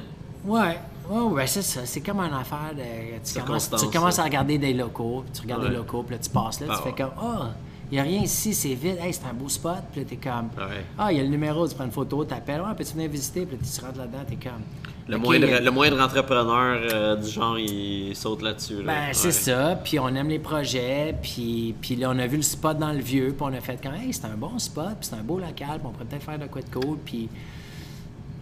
Ouais, 0.44 0.78
ouais, 1.10 1.20
ouais, 1.32 1.46
c'est 1.46 1.62
ça. 1.62 1.80
C'est 1.84 2.00
comme 2.00 2.20
une 2.20 2.32
affaire 2.34 2.72
de. 2.74 2.82
Tu 3.24 3.40
commences, 3.40 3.70
tu 3.70 3.86
commences 3.90 4.18
à 4.18 4.24
regarder 4.24 4.58
des 4.58 4.72
locaux, 4.74 5.22
puis 5.24 5.32
tu 5.34 5.42
regardes 5.42 5.62
Ouais. 5.64 5.68
des 5.70 5.76
locaux, 5.76 6.02
puis 6.02 6.16
là, 6.16 6.22
tu 6.22 6.30
passes 6.30 6.60
là, 6.60 6.66
Ah 6.70 6.76
tu 6.76 6.82
fais 6.82 7.02
comme, 7.02 7.12
ah, 7.20 7.50
il 7.92 7.96
n'y 7.96 8.00
a 8.00 8.04
rien 8.04 8.22
ici, 8.22 8.54
c'est 8.54 8.72
vide, 8.74 8.96
hey, 9.02 9.12
c'est 9.12 9.26
un 9.26 9.34
beau 9.34 9.50
spot, 9.50 9.76
puis 9.92 10.00
là, 10.00 10.06
t'es 10.08 10.16
comme, 10.16 10.48
Ouais. 10.56 10.82
ah, 10.98 11.12
il 11.12 11.18
y 11.18 11.20
a 11.20 11.22
le 11.24 11.28
numéro, 11.28 11.68
tu 11.68 11.74
prends 11.74 11.84
une 11.84 11.90
photo, 11.92 12.24
t'appelles, 12.24 12.62
ouais, 12.62 12.74
peux-tu 12.74 12.94
venir 12.94 13.10
visiter, 13.10 13.44
puis 13.44 13.56
là, 13.58 13.62
tu 13.62 13.84
rentres 13.84 13.98
là-dedans, 13.98 14.24
t'es 14.26 14.36
comme. 14.36 14.62
Le, 15.08 15.16
OK, 15.16 15.22
moindre, 15.24 15.52
a- 15.52 15.60
le 15.60 15.70
moindre 15.70 16.00
entrepreneur 16.00 16.80
euh, 16.90 17.16
du 17.16 17.28
genre, 17.28 17.58
il 17.58 18.16
saute 18.16 18.40
là-dessus. 18.40 18.82
là. 18.82 18.94
Ben, 19.08 19.12
c'est 19.12 19.30
ça, 19.32 19.78
puis 19.84 19.98
on 19.98 20.08
aime 20.08 20.28
les 20.30 20.38
projets, 20.38 21.14
puis, 21.22 21.74
puis 21.82 21.96
là, 21.96 22.10
on 22.10 22.18
a 22.18 22.26
vu 22.26 22.36
le 22.36 22.42
spot 22.42 22.78
dans 22.78 22.92
le 22.92 23.00
vieux, 23.00 23.34
puis 23.36 23.42
on 23.46 23.52
a 23.52 23.60
fait 23.60 23.78
comme, 23.82 23.94
hey, 23.94 24.12
c'est 24.12 24.24
un 24.24 24.36
bon 24.36 24.58
spot, 24.58 24.96
puis 24.98 25.08
c'est 25.10 25.16
un 25.16 25.22
beau 25.22 25.38
local, 25.38 25.78
puis 25.78 25.80
on 25.84 25.90
pourrait 25.90 26.06
peut-être 26.06 26.22
faire 26.24 26.38
de 26.38 26.46
quoi 26.46 26.62
de 26.62 26.70
cool, 26.72 26.96
puis 27.04 27.28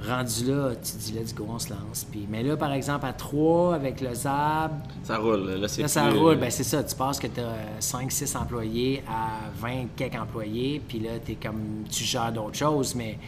rendu 0.08 0.44
là, 0.46 0.70
tu 0.76 0.96
dis, 0.98 1.12
let's 1.12 1.34
go, 1.34 1.46
on 1.48 1.58
se 1.58 1.70
lance. 1.70 2.06
Puis, 2.10 2.26
mais 2.30 2.42
là, 2.42 2.56
par 2.56 2.72
exemple, 2.72 3.06
à 3.06 3.12
3, 3.12 3.74
avec 3.74 4.00
le 4.00 4.14
ZAB, 4.14 4.72
Ça 5.02 5.18
roule. 5.18 5.50
Là, 5.60 5.68
c'est 5.68 5.82
Là, 5.82 5.88
ça 5.88 6.08
plus, 6.08 6.18
roule, 6.18 6.32
euh, 6.34 6.36
ben 6.36 6.50
c'est 6.50 6.64
ça. 6.64 6.82
Tu 6.82 6.94
passes 6.94 7.18
que 7.18 7.26
tu 7.26 7.40
as 7.40 7.80
5-6 7.80 8.36
employés 8.36 9.02
à 9.08 9.50
20 9.60 9.88
quelques 9.96 10.14
employés, 10.16 10.80
puis 10.86 11.00
là, 11.00 11.10
es 11.28 11.34
comme, 11.34 11.84
tu 11.90 12.04
gères 12.04 12.32
d'autres 12.32 12.56
choses, 12.56 12.94
mais, 12.94 13.18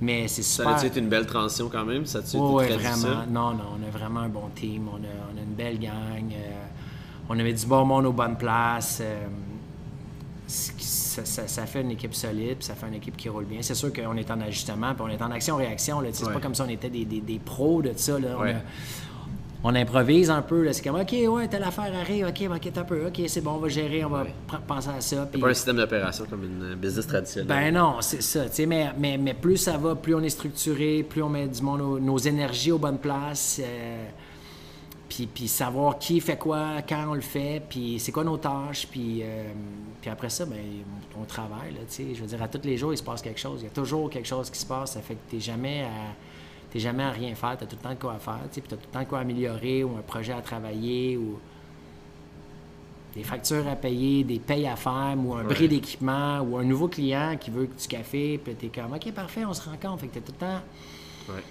mais 0.00 0.28
c'est 0.28 0.42
Ça 0.42 0.62
super. 0.64 0.76
a 0.78 0.86
été 0.86 1.00
une 1.00 1.08
belle 1.08 1.26
transition 1.26 1.68
quand 1.70 1.84
même? 1.84 2.04
Ça 2.06 2.18
a 2.18 2.20
été 2.20 2.36
Ouais, 2.38 2.66
vraiment. 2.68 2.80
difficile? 2.94 3.18
Non, 3.30 3.50
non, 3.52 3.64
on 3.80 3.86
a 3.86 3.90
vraiment 3.90 4.20
un 4.20 4.28
bon 4.28 4.48
team. 4.54 4.88
On 4.92 4.96
a, 4.96 5.08
on 5.34 5.38
a 5.38 5.42
une 5.42 5.54
belle 5.54 5.78
gang. 5.78 5.92
euh, 6.32 6.64
on 7.30 7.38
avait 7.38 7.52
du 7.52 7.66
bon 7.66 7.84
monde 7.84 8.06
aux 8.06 8.12
bonnes 8.12 8.36
places. 8.38 9.00
euh, 9.02 9.26
ça, 10.48 11.24
ça- 11.24 11.46
ça 11.48 11.66
fait 11.66 11.82
une 11.82 11.90
équipe 11.90 12.14
solide, 12.14 12.56
puis 12.56 12.64
ça 12.64 12.74
fait 12.74 12.88
une 12.88 12.94
équipe 12.94 13.16
qui 13.16 13.28
roule 13.28 13.44
bien. 13.44 13.58
C'est 13.62 13.74
sûr 13.74 13.92
qu'on 13.92 14.16
est 14.16 14.30
en 14.30 14.40
ajustement, 14.40 14.94
puis 14.94 15.02
on 15.06 15.08
est 15.08 15.22
en 15.22 15.30
action-réaction. 15.30 16.02
C'est 16.12 16.26
Ouais. 16.26 16.32
pas 16.32 16.40
comme 16.40 16.54
si 16.54 16.62
on 16.62 16.68
était 16.68 16.88
des, 16.90 17.04
des- 17.04 17.20
des 17.20 17.38
pros 17.38 17.82
de 17.82 17.92
ça. 17.96 18.18
Là. 18.18 18.28
On, 18.38 18.42
Ouais. 18.42 18.52
a- 18.52 18.62
on 19.64 19.74
improvise 19.74 20.30
un 20.30 20.40
peu. 20.40 20.72
C'est 20.72 20.82
comme, 20.84 21.00
OK, 21.00 21.12
ouais, 21.28 21.48
telle 21.48 21.64
affaire 21.64 21.92
arrive. 21.94 22.26
OK, 22.28 22.48
OK, 22.54 22.72
t'as 22.72 22.80
un 22.80 22.84
peu. 22.84 23.06
OK, 23.08 23.20
c'est 23.26 23.40
bon, 23.40 23.52
on 23.52 23.58
va 23.58 23.68
gérer, 23.68 24.04
on 24.04 24.08
va 24.08 24.22
Ouais. 24.22 24.34
penser 24.66 24.88
à 24.96 25.00
ça. 25.00 25.26
puis- 25.30 25.40
Pas 25.40 25.48
un 25.50 25.54
système 25.54 25.76
d'opération 25.76 26.24
comme 26.30 26.44
une 26.44 26.72
euh, 26.72 26.76
business 26.76 27.06
traditionnelle. 27.08 27.48
ben 27.48 27.74
non, 27.74 27.96
c'est 28.00 28.22
ça. 28.22 28.44
Mais, 28.66 28.92
mais, 28.96 29.18
mais 29.18 29.34
plus 29.34 29.56
ça 29.56 29.76
va, 29.76 29.96
plus 29.96 30.14
on 30.14 30.22
est 30.22 30.28
structuré, 30.30 31.02
plus 31.02 31.22
on 31.22 31.28
met 31.28 31.46
du 31.48 31.60
monde, 31.60 31.80
nos, 31.80 31.98
nos 31.98 32.18
énergies 32.18 32.72
aux 32.72 32.78
bonnes 32.78 32.98
places. 32.98 33.60
euh, 33.62 34.04
puis, 35.08 35.26
puis 35.26 35.48
savoir 35.48 35.98
qui 35.98 36.20
fait 36.20 36.36
quoi, 36.36 36.82
quand 36.88 37.06
on 37.08 37.14
le 37.14 37.20
fait, 37.20 37.62
puis 37.68 37.98
c'est 37.98 38.12
quoi 38.12 38.24
nos 38.24 38.36
tâches. 38.36 38.86
Puis, 38.90 39.20
euh, 39.22 39.50
puis 40.00 40.10
après 40.10 40.28
ça, 40.30 40.44
ben, 40.46 40.58
on 41.20 41.24
travaille. 41.24 41.72
Là, 41.72 41.80
je 41.88 42.20
veux 42.20 42.26
dire, 42.26 42.42
à 42.42 42.48
tous 42.48 42.64
les 42.66 42.76
jours, 42.76 42.92
il 42.92 42.98
se 42.98 43.02
passe 43.02 43.22
quelque 43.22 43.40
chose. 43.40 43.60
Il 43.62 43.64
y 43.64 43.68
a 43.68 43.70
toujours 43.70 44.10
quelque 44.10 44.28
chose 44.28 44.50
qui 44.50 44.58
se 44.58 44.66
passe. 44.66 44.92
Ça 44.92 45.00
fait 45.00 45.14
que 45.14 45.30
tu 45.30 45.36
n'es 45.36 45.40
jamais 45.42 45.82
à. 45.84 46.14
T'es 46.70 46.80
jamais 46.80 47.02
à 47.04 47.10
rien 47.10 47.34
faire, 47.34 47.56
tu 47.56 47.64
as 47.64 47.66
tout 47.66 47.76
le 47.76 47.82
temps 47.82 47.94
de 47.94 47.98
quoi 47.98 48.18
faire, 48.18 48.40
tu 48.50 48.56
sais, 48.56 48.60
puis 48.60 48.68
tu 48.68 48.74
as 48.74 48.76
tout 48.76 48.84
le 48.88 48.92
temps 48.92 49.00
de 49.00 49.06
quoi 49.06 49.20
améliorer 49.20 49.84
ou 49.84 49.96
un 49.96 50.02
projet 50.02 50.34
à 50.34 50.42
travailler 50.42 51.16
ou 51.16 51.38
des 53.14 53.22
factures 53.22 53.66
à 53.66 53.74
payer, 53.74 54.22
des 54.22 54.38
payes 54.38 54.66
à 54.66 54.76
faire, 54.76 55.14
ou 55.16 55.32
un 55.34 55.38
Ouais. 55.46 55.54
bris 55.54 55.66
d'équipement, 55.68 56.40
ou 56.40 56.58
un 56.58 56.64
nouveau 56.64 56.88
client 56.88 57.38
qui 57.40 57.50
veut 57.50 57.66
du 57.68 57.86
café, 57.88 58.36
puis 58.36 58.54
t'es 58.54 58.68
comme, 58.68 58.92
OK, 58.92 59.10
parfait, 59.12 59.46
on 59.46 59.54
se 59.54 59.62
rencontre. 59.66 60.00
Fait 60.02 60.08
que 60.08 60.14
t'es 60.14 60.20
tout 60.20 60.32
le 60.32 60.46
temps, 60.46 60.60
Ouais. 61.30 61.42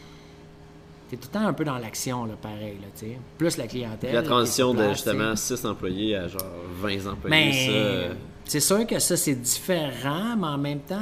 T'es 1.10 1.18
tout 1.18 1.30
le 1.34 1.40
temps 1.40 1.48
un 1.48 1.54
peu 1.54 1.64
dans 1.64 1.78
l'action, 1.78 2.26
là, 2.26 2.34
pareil, 2.42 2.78
là, 2.82 2.88
tu 2.98 3.06
sais. 3.08 3.18
Plus 3.38 3.58
la 3.58 3.68
clientèle. 3.68 4.14
La 4.14 4.24
transition 4.24 4.74
de 4.74 4.84
tu 4.84 4.90
justement 4.90 5.36
6 5.36 5.66
employés 5.66 6.16
à 6.16 6.28
genre 6.28 6.42
20 6.82 7.08
employés, 7.08 7.30
Mais 7.30 7.52
ça. 7.66 7.72
euh, 7.72 8.14
c'est 8.46 8.60
sûr 8.62 8.86
que 8.88 8.98
ça, 9.00 9.18
c'est 9.18 9.36
différent, 9.36 10.36
mais 10.38 10.48
en 10.48 10.58
même 10.58 10.80
temps, 10.80 10.96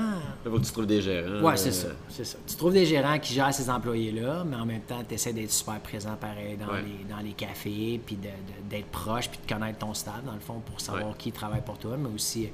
Il 0.45 0.51
faut 0.51 0.57
que 0.59 0.65
tu 0.65 0.71
trouves 0.71 0.85
des 0.87 1.01
gérants. 1.01 1.41
Ouais, 1.41 1.53
euh, 1.53 1.57
c'est 1.57 1.71
ça, 1.71 1.87
c'est 2.09 2.25
ça. 2.25 2.37
Tu 2.47 2.55
trouves 2.55 2.73
des 2.73 2.85
gérants 2.85 3.19
qui 3.19 3.33
gèrent 3.33 3.53
ces 3.53 3.69
employés-là, 3.69 4.43
mais 4.47 4.55
en 4.55 4.65
même 4.65 4.81
temps, 4.81 5.01
tu 5.07 5.13
essaies 5.15 5.33
d'être 5.33 5.51
super 5.51 5.79
présent 5.79 6.15
pareil 6.19 6.57
dans, 6.57 6.73
Ouais. 6.73 6.81
les, 6.83 7.03
dans 7.13 7.21
les 7.21 7.33
cafés, 7.33 7.99
puis 8.05 8.17
d'être 8.69 8.87
proche, 8.87 9.29
puis 9.29 9.39
de 9.47 9.53
connaître 9.53 9.79
ton 9.79 9.93
staff, 9.93 10.23
dans 10.25 10.33
le 10.33 10.39
fond, 10.39 10.61
pour 10.65 10.79
savoir 10.81 11.07
Ouais. 11.09 11.15
qui 11.17 11.31
travaille 11.31 11.61
pour 11.63 11.77
toi, 11.77 11.95
mais 11.99 12.09
aussi... 12.13 12.49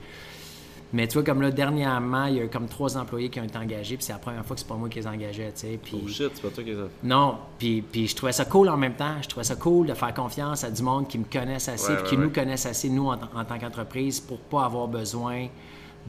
Mais 0.94 1.08
tu 1.08 1.14
vois, 1.14 1.24
comme 1.24 1.42
là, 1.42 1.52
dernièrement, 1.52 2.26
il 2.26 2.36
y 2.36 2.40
a 2.40 2.44
eu 2.44 2.50
comme 2.50 2.68
trois 2.68 2.98
employés 2.98 3.30
qui 3.30 3.40
ont 3.40 3.44
été 3.44 3.58
engagés, 3.58 3.96
puis 3.96 4.06
c'est 4.06 4.12
la 4.14 4.20
première 4.20 4.46
fois 4.46 4.56
que 4.56 4.62
c'est 4.62 4.68
pas 4.68 4.76
moi 4.76 4.90
qui 4.90 5.00
les 5.00 5.08
engageais, 5.08 5.52
tu 5.54 5.62
sais, 5.62 5.80
puis... 5.82 5.98
Oh 6.04 6.08
shit, 6.08 6.32
c'est 6.34 6.42
pas 6.42 6.50
toi 6.50 6.64
qui 6.64 6.72
les 6.72 6.80
as. 6.80 6.88
Non, 7.04 7.38
puis, 7.58 7.82
puis 7.82 8.08
je 8.08 8.16
trouvais 8.16 8.34
ça 8.34 8.44
cool 8.46 8.68
en 8.68 8.76
même 8.78 8.96
temps. 8.96 9.16
Je 9.22 9.30
trouvais 9.30 9.46
ça 9.46 9.56
cool 9.56 9.88
de 9.88 9.94
faire 9.94 10.14
confiance 10.14 10.64
à 10.64 10.72
du 10.72 10.84
monde 10.84 11.08
qui 11.08 11.18
me 11.18 11.24
connaissent 11.24 11.70
assez, 11.70 11.92
Ouais, 11.92 11.96
puis 11.96 12.04
ouais, 12.04 12.10
qui 12.10 12.16
ouais. 12.18 12.24
nous 12.24 12.30
connaissent 12.32 12.66
assez, 12.66 12.90
nous, 12.90 13.08
en, 13.08 13.14
en 13.36 13.46
tant 13.46 13.58
qu'entreprise, 13.58 14.20
pour 14.20 14.40
pas 14.40 14.66
avoir 14.66 14.88
besoin 14.88 15.48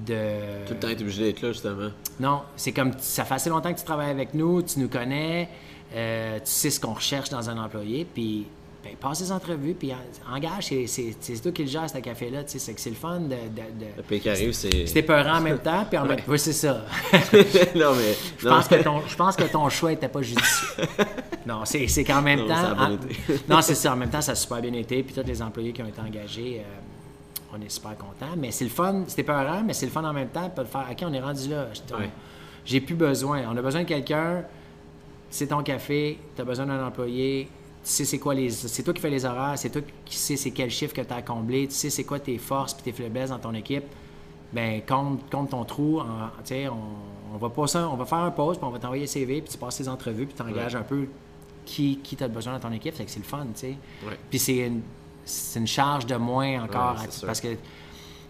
de... 0.06 0.66
Tout 0.66 0.74
le 0.74 0.80
temps, 0.80 0.88
t'es 0.88 1.00
obligé 1.02 1.24
d'être 1.24 1.42
là, 1.42 1.52
justement. 1.52 1.90
Non, 2.18 2.42
c'est 2.56 2.72
comme 2.72 2.92
ça 2.98 3.24
fait 3.24 3.34
assez 3.34 3.50
longtemps 3.50 3.72
que 3.72 3.78
tu 3.78 3.84
travailles 3.84 4.10
avec 4.10 4.34
nous, 4.34 4.62
tu 4.62 4.80
nous 4.80 4.88
connais, 4.88 5.48
euh, 5.94 6.38
tu 6.38 6.46
sais 6.46 6.70
ce 6.70 6.80
qu'on 6.80 6.94
recherche 6.94 7.28
dans 7.28 7.50
un 7.50 7.62
employé, 7.62 8.04
puis 8.12 8.46
ben, 8.84 8.96
passe 9.00 9.20
les 9.20 9.30
entrevues, 9.30 9.74
puis 9.74 9.92
en- 9.92 10.34
engage, 10.36 10.66
c'est- 10.66 10.86
c'est 10.88 11.14
c'est 11.20 11.40
toi 11.40 11.52
qui 11.52 11.62
le 11.62 11.68
gères, 11.68 11.88
ce 11.88 11.98
café-là, 11.98 12.42
tu 12.44 12.50
sais, 12.52 12.58
c'est 12.58 12.74
que 12.74 12.80
c'est 12.80 12.90
le 12.90 12.96
fun 12.96 13.20
de... 13.20 13.28
de, 13.28 13.34
de- 13.34 13.96
Le 13.96 14.02
pays 14.02 14.20
qui 14.20 14.28
arrive, 14.28 14.52
c'est. 14.52 14.86
C'était 14.86 15.02
peurant 15.02 15.36
en 15.36 15.40
même 15.40 15.58
temps, 15.60 15.84
puis 15.88 15.98
en 15.98 16.04
même 16.04 16.18
oui, 16.26 16.38
c'est 16.38 16.52
ça. 16.52 16.84
non, 17.76 17.92
mais. 17.94 18.16
Je 18.38 18.48
pense, 18.48 18.66
que 18.68 18.82
ton, 18.82 19.02
je 19.06 19.14
pense 19.16 19.36
que 19.36 19.44
ton 19.44 19.68
choix 19.68 19.90
n'était 19.90 20.08
pas 20.08 20.22
judicieux. 20.22 20.84
Non, 21.46 21.64
c'est 21.64 21.88
c'est 21.88 22.04
qu'en 22.04 22.22
même 22.22 22.38
Non, 22.40 22.46
temps. 22.46 22.54
ça 22.54 22.70
a 22.70 22.74
bien 22.74 22.84
en- 22.90 22.94
été. 22.94 23.16
non, 23.48 23.60
c'est 23.62 23.74
ça. 23.74 23.92
En 23.92 23.96
même 23.96 24.10
temps, 24.10 24.20
ça 24.20 24.30
a 24.30 24.34
super 24.36 24.60
bien 24.60 24.72
été. 24.74 25.02
Puis 25.02 25.12
tous 25.12 25.26
les 25.26 25.42
employés 25.42 25.72
qui 25.72 25.82
ont 25.82 25.86
été 25.88 26.00
engagés, 26.00 26.60
euh, 26.60 27.52
on 27.52 27.60
est 27.60 27.68
super 27.68 27.96
contents. 27.96 28.34
Mais 28.38 28.52
c'est 28.52 28.62
le 28.62 28.70
fun. 28.70 29.02
C'était 29.08 29.24
peurant, 29.24 29.60
mais 29.66 29.72
c'est 29.72 29.86
le 29.86 29.90
fun 29.90 30.04
en 30.04 30.12
même 30.12 30.28
temps. 30.28 30.48
De 30.56 30.62
faire, 30.64 30.86
OK, 30.88 30.98
on 31.04 31.12
est 31.12 31.20
rendu 31.20 31.48
là. 31.48 31.66
J'ai 32.64 32.80
plus 32.80 32.94
besoin. 32.94 33.42
On 33.52 33.56
a 33.56 33.60
besoin 33.62 33.82
de 33.82 33.88
quelqu'un. 33.88 34.44
C'est 35.30 35.48
ton 35.48 35.64
café. 35.64 36.16
Tu 36.36 36.42
as 36.42 36.44
besoin 36.44 36.66
d'un 36.66 36.86
employé. 36.86 37.48
Tu 37.84 37.90
sais 37.90 38.04
c'est 38.04 38.18
quoi 38.18 38.34
les. 38.34 38.50
C'est 38.50 38.82
toi 38.82 38.94
qui 38.94 39.00
fais 39.00 39.10
les 39.10 39.24
horaires. 39.24 39.54
C'est 39.58 39.70
toi 39.70 39.82
qui 40.04 40.16
sais 40.16 40.36
c'est 40.36 40.52
quel 40.52 40.70
chiffre 40.70 40.94
que 40.94 41.00
tu 41.00 41.12
as 41.12 41.16
à 41.16 41.22
combler. 41.22 41.66
Tu 41.66 41.74
sais 41.74 41.90
c'est 41.90 42.04
quoi 42.04 42.20
tes 42.20 42.38
forces 42.38 42.74
puis 42.74 42.84
tes 42.84 42.92
faiblesses 42.92 43.30
dans 43.30 43.38
ton 43.38 43.54
équipe. 43.54 43.84
Ben 44.52 44.82
compte, 44.86 45.28
compte 45.30 45.50
ton 45.50 45.64
trou. 45.64 45.98
En, 46.00 46.04
on, 46.50 47.34
on 47.34 47.38
va 47.38 47.48
pas 47.48 47.66
ça, 47.66 47.88
on 47.88 47.96
va 47.96 48.04
faire 48.04 48.18
un 48.18 48.30
pause, 48.30 48.58
puis 48.58 48.66
on 48.66 48.70
va 48.70 48.78
t'envoyer 48.78 49.06
CV, 49.06 49.40
puis 49.40 49.50
tu 49.50 49.58
passes 49.58 49.76
tes 49.78 49.88
entrevues, 49.88 50.26
puis 50.26 50.34
tu 50.36 50.42
engages 50.42 50.74
Ouais. 50.74 50.80
un 50.80 50.84
peu 50.84 51.06
qui, 51.64 51.98
qui 52.04 52.14
tu 52.16 52.22
as 52.22 52.28
besoin 52.28 52.52
dans 52.54 52.68
ton 52.68 52.72
équipe. 52.72 52.94
Fait 52.94 53.04
que 53.04 53.10
c'est 53.10 53.18
le 53.20 53.24
fun, 53.24 53.46
tu 53.54 53.60
sais. 53.60 53.76
Ouais. 54.06 54.18
Puis 54.30 54.38
c'est 54.38 54.58
une, 54.58 54.82
c'est 55.24 55.58
une 55.58 55.66
charge 55.66 56.04
de 56.06 56.16
moins 56.16 56.62
encore, 56.64 56.92
Ouais, 56.92 56.98
c'est 57.02 57.08
à- 57.08 57.10
sûr. 57.12 57.26
parce 57.26 57.40
que 57.40 57.48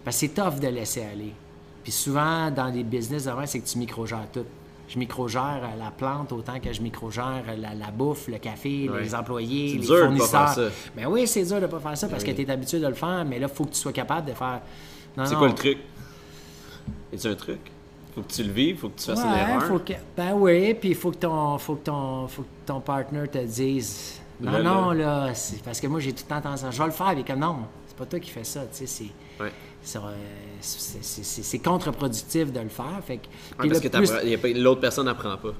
parce 0.05 0.15
que 0.15 0.19
c'est 0.21 0.29
tough 0.33 0.59
de 0.59 0.67
laisser 0.67 1.01
aller. 1.03 1.33
Puis 1.83 1.91
souvent, 1.91 2.49
dans 2.51 2.67
les 2.67 2.83
business, 2.83 3.27
avant, 3.27 3.45
c'est 3.45 3.59
que 3.59 3.67
tu 3.67 3.77
micro-gères 3.77 4.27
tout. 4.33 4.45
Je 4.87 4.99
micro-gère 4.99 5.61
la 5.79 5.91
plante 5.91 6.31
autant 6.33 6.59
que 6.59 6.71
je 6.73 6.81
micro-gère 6.81 7.43
la, 7.57 7.73
la 7.73 7.91
bouffe, 7.91 8.27
le 8.27 8.37
café, 8.37 8.89
Ouais. 8.89 9.01
les 9.01 9.15
employés, 9.15 9.69
C'est 9.69 9.77
les 9.77 9.85
dur 9.85 9.95
de 9.95 9.99
pas 9.99 10.05
fournisseurs. 10.05 10.53
faire 10.53 10.65
ça. 10.71 10.75
Ben 10.95 11.05
oui, 11.07 11.25
c'est 11.25 11.43
dur 11.43 11.61
de 11.61 11.67
pas 11.67 11.79
faire 11.79 11.97
ça 11.97 12.07
parce 12.09 12.23
Ben 12.23 12.35
que 12.35 12.41
tu 12.41 12.47
es 12.47 12.51
habitué 12.51 12.79
de 12.79 12.87
le 12.87 12.93
faire, 12.93 13.23
mais 13.25 13.39
là, 13.39 13.47
il 13.49 13.55
faut 13.55 13.63
que 13.65 13.71
tu 13.71 13.79
sois 13.79 13.93
capable 13.93 14.27
de 14.27 14.33
faire. 14.33 14.61
C'est 15.25 15.35
quoi 15.35 15.47
le 15.47 15.55
truc? 15.55 15.77
Y 17.13 17.27
a 17.27 17.29
un 17.31 17.35
truc? 17.35 17.59
Faut 18.13 18.21
que 18.21 18.31
tu 18.31 18.43
le 18.43 18.51
vives, 18.51 18.77
faut 18.77 18.89
que 18.89 18.99
tu 18.99 19.05
fasses 19.05 19.19
une 19.23 19.31
Ouais, 19.31 19.39
erreur. 19.39 19.63
faut 19.63 19.79
que, 19.79 19.93
ben 20.15 20.33
oui, 20.33 20.73
puis 20.75 20.89
il 20.89 20.95
faut 20.95 21.11
que 21.11 21.17
ton, 21.17 21.57
faut 21.57 21.75
que 21.75 21.85
ton, 21.85 22.27
faut 22.27 22.43
que 22.43 22.47
ton 22.65 22.79
partner 22.79 23.27
te 23.27 23.39
dise. 23.39 24.19
Non, 24.39 24.51
Là, 24.51 24.61
non, 24.61 24.91
là, 24.91 25.29
parce 25.63 25.79
que 25.79 25.87
moi 25.87 25.99
j'ai 25.99 26.11
tout 26.13 26.23
le 26.27 26.29
temps 26.35 26.41
tendance 26.41 26.63
à. 26.63 26.71
Je 26.71 26.77
vais 26.79 26.85
le 26.85 26.91
faire, 26.91 27.13
mais 27.15 27.23
comme 27.23 27.39
non, 27.39 27.59
c'est 27.87 27.95
pas 27.97 28.05
toi 28.05 28.19
qui 28.19 28.29
fais 28.29 28.43
ça, 28.43 28.61
tu 28.61 28.67
sais, 28.71 28.85
c'est. 28.85 29.43
Ouais. 29.43 29.51
C'est, 29.83 31.59
contre-productif 31.59 32.51
de 32.51 32.59
le 32.59 32.69
faire. 32.69 33.01
Fait 33.05 33.17
que, 33.17 33.27
parce 33.57 33.69
là, 33.69 33.79
que 33.79 34.35
plus- 34.37 34.53
l'autre 34.61 34.81
personne 34.81 35.05
n'apprend 35.05 35.37
pas. 35.37 35.53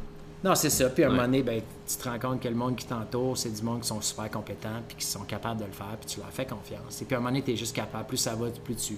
Non, 0.44 0.56
c'est 0.56 0.70
ça. 0.70 0.90
Puis 0.90 1.04
à 1.04 1.08
un 1.08 1.10
Ouais. 1.12 1.16
moment 1.16 1.28
donné, 1.28 1.42
ben, 1.44 1.62
tu 1.88 1.96
te 1.98 2.04
rends 2.10 2.20
compte 2.20 2.42
que 2.42 2.48
le 2.50 2.56
monde 2.56 2.76
qui 2.76 2.86
t'entoure, 2.86 3.38
c'est 3.38 3.50
du 3.50 3.62
monde 3.62 3.82
qui 3.82 3.88
sont 3.88 4.02
super 4.02 4.30
compétents, 4.30 4.82
puis 4.88 4.98
qui 4.98 5.06
sont 5.06 5.24
capables 5.24 5.60
de 5.62 5.66
le 5.66 5.72
faire, 5.72 5.96
puis 6.00 6.08
tu 6.08 6.20
leur 6.20 6.30
fais 6.32 6.46
confiance. 6.46 7.02
Et 7.02 7.06
puis 7.06 7.16
à 7.16 7.18
un 7.18 7.22
moment 7.22 7.32
donné, 7.32 7.44
tu 7.44 7.52
es 7.52 7.56
juste 7.56 7.76
capable. 7.76 8.06
Plus 8.08 8.18
ça 8.18 8.36
va, 8.36 8.48
plus 8.50 8.76
tu 8.76 8.98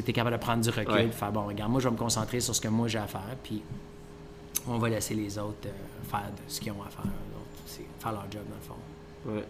es 0.00 0.12
capable 0.12 0.36
de 0.36 0.40
prendre 0.42 0.62
du 0.62 0.70
recul, 0.70 0.92
Ouais. 0.92 1.06
de 1.06 1.12
faire 1.12 1.30
bon, 1.30 1.46
regarde, 1.46 1.70
moi, 1.70 1.80
je 1.80 1.86
vais 1.88 1.92
me 1.92 1.98
concentrer 1.98 2.40
sur 2.40 2.54
ce 2.56 2.60
que 2.60 2.68
moi 2.68 2.88
j'ai 2.88 2.98
à 2.98 3.06
faire, 3.06 3.36
puis 3.42 3.62
on 4.66 4.78
va 4.78 4.88
laisser 4.88 5.14
les 5.14 5.38
autres 5.38 5.66
euh, 5.66 5.70
faire 6.10 6.26
de 6.30 6.42
ce 6.50 6.60
qu'ils 6.60 6.72
ont 6.72 6.82
à 6.82 6.90
faire. 6.90 7.04
autres. 7.04 7.82
Faire 8.00 8.12
leur 8.12 8.24
job, 8.30 8.42
dans 8.48 8.56
le 8.56 8.62
fond. 8.62 9.36
Ouais. 9.36 9.44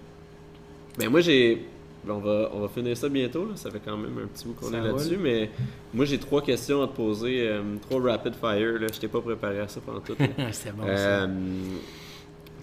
Ben 0.99 1.09
moi 1.11 1.21
j'ai. 1.23 1.67
On 2.09 2.19
va, 2.19 2.51
on 2.53 2.61
va 2.61 2.69
finir 2.69 2.97
ça 2.97 3.09
bientôt, 3.09 3.47
là. 3.47 3.55
ça 3.55 3.71
fait 3.71 3.81
quand 3.85 3.97
même 3.97 4.19
un 4.19 4.27
petit 4.27 4.45
bout 4.47 4.55
qu'on 4.55 4.73
est 4.73 4.81
là-dessus, 4.81 5.17
mais 5.17 5.51
moi 5.95 6.05
j'ai 6.05 6.19
trois 6.19 6.43
questions 6.43 6.83
à 6.83 6.89
te 6.89 6.95
poser, 6.97 7.49
euh, 7.49 7.63
trois 7.81 8.03
rapid 8.03 8.35
fire, 8.35 8.81
là. 8.81 8.89
je 8.93 8.99
t'ai 8.99 9.07
pas 9.07 9.21
préparé 9.21 9.61
à 9.61 9.69
ça 9.69 9.81
pendant 9.81 10.01
tout. 10.01 10.17
C'était 10.53 10.73
bon, 10.73 10.85
ça. 10.85 11.23
Euh, 11.23 11.29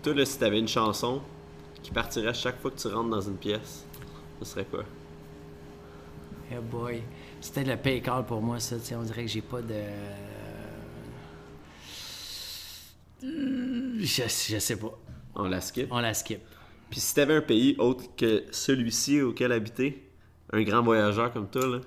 toi, 0.04 0.14
là, 0.14 0.26
si 0.26 0.38
t'avais 0.38 0.60
une 0.60 0.68
chanson 0.68 1.22
qui 1.82 1.92
partirait 1.92 2.34
chaque 2.34 2.60
fois 2.60 2.72
que 2.72 2.78
tu 2.78 2.88
rentres 2.88 3.10
dans 3.10 3.22
une 3.22 3.38
pièce, 3.38 3.86
ce 4.40 4.46
serait 4.46 4.66
quoi? 4.66 4.84
Hey 6.52 6.58
boy. 6.60 7.02
C'était 7.40 7.64
le 7.64 7.78
pay 7.78 8.02
call 8.02 8.26
pour 8.26 8.42
moi, 8.42 8.60
ça. 8.60 8.76
tu 8.78 8.94
On 8.96 9.04
dirait 9.04 9.22
que 9.24 9.32
j'ai 9.32 9.42
pas 9.42 9.62
de. 9.62 9.76
Je, 13.22 14.24
je 14.24 14.60
sais 14.60 14.76
pas. 14.78 14.98
On 15.36 15.44
la 15.44 15.62
skip? 15.62 15.88
On 15.92 16.00
la 16.00 16.14
skip. 16.14 16.42
Puis 16.90 17.00
si 17.00 17.14
t'avais 17.16 17.36
un 17.36 17.42
pays 17.42 17.76
autre 17.78 18.04
que 18.16 18.44
celui-ci 18.52 19.22
auquel 19.22 19.52
habiter, 19.52 20.10
un 20.52 20.62
grand 20.64 20.82
voyageur 20.82 21.32
comme 21.32 21.48
toi, 21.50 21.68
là, 21.68 21.80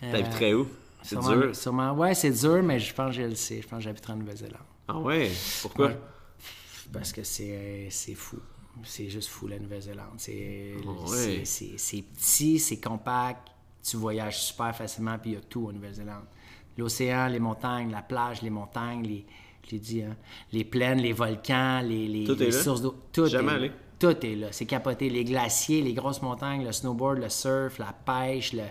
t'habiterais 0.00 0.54
où? 0.54 0.68
C'est 1.02 1.16
Euh, 1.16 1.20
Sûrement- 1.22 1.40
dur. 1.40 1.56
sûrement- 1.56 1.92
ouais, 1.94 2.14
c'est 2.14 2.30
dur, 2.30 2.62
mais 2.62 2.78
je 2.80 2.92
pense 2.94 3.14
que 3.14 3.22
je 3.22 3.26
le 3.28 3.34
sais. 3.34 3.62
Je 3.62 3.68
pense 3.68 3.78
que 3.78 3.84
j'habiterai 3.84 4.12
en 4.12 4.16
Nouvelle-Zélande. 4.16 4.62
Ah 4.88 4.98
ouais? 4.98 5.30
Pourquoi? 5.62 5.88
Ouais. 5.88 5.98
Parce 6.92 7.12
que 7.12 7.22
c'est 7.22 7.88
c'est 7.90 8.14
fou. 8.14 8.38
C'est 8.84 9.08
juste 9.08 9.28
fou, 9.28 9.46
la 9.48 9.58
Nouvelle-Zélande. 9.58 10.14
C'est 10.18 10.74
Ah 10.84 11.10
ouais. 11.10 11.42
c'est- 11.44 12.02
petit, 12.02 12.58
c'est 12.58 12.78
compact. 12.80 13.48
Tu 13.82 13.96
voyages 13.96 14.42
super 14.42 14.74
facilement, 14.76 15.16
puis 15.18 15.30
il 15.30 15.34
y 15.34 15.36
a 15.36 15.40
tout 15.40 15.68
en 15.68 15.72
Nouvelle-Zélande. 15.72 16.24
L'océan, 16.76 17.28
les 17.28 17.38
montagnes, 17.38 17.90
la 17.90 18.02
plage, 18.02 18.42
les 18.42 18.50
montagnes, 18.50 19.02
les, 19.04 19.24
je 19.70 19.76
dit, 19.76 20.02
hein, 20.02 20.16
les 20.52 20.64
plaines, 20.64 20.98
les 20.98 21.12
volcans, 21.12 21.80
les, 21.82 22.06
les, 22.08 22.24
Tout 22.24 22.50
sources 22.52 22.82
d'eau. 22.82 22.94
Tout 23.12 23.26
Jamais 23.26 23.52
est 23.52 23.54
allé? 23.54 23.72
Tout 23.98 24.26
est 24.26 24.34
là. 24.36 24.48
C'est 24.50 24.66
capoté. 24.66 25.08
Les 25.08 25.24
glaciers, 25.24 25.82
les 25.82 25.94
grosses 25.94 26.22
montagnes, 26.22 26.64
le 26.64 26.72
snowboard, 26.72 27.18
le 27.18 27.28
surf, 27.28 27.78
la 27.78 27.92
pêche, 27.92 28.52
le. 28.52 28.62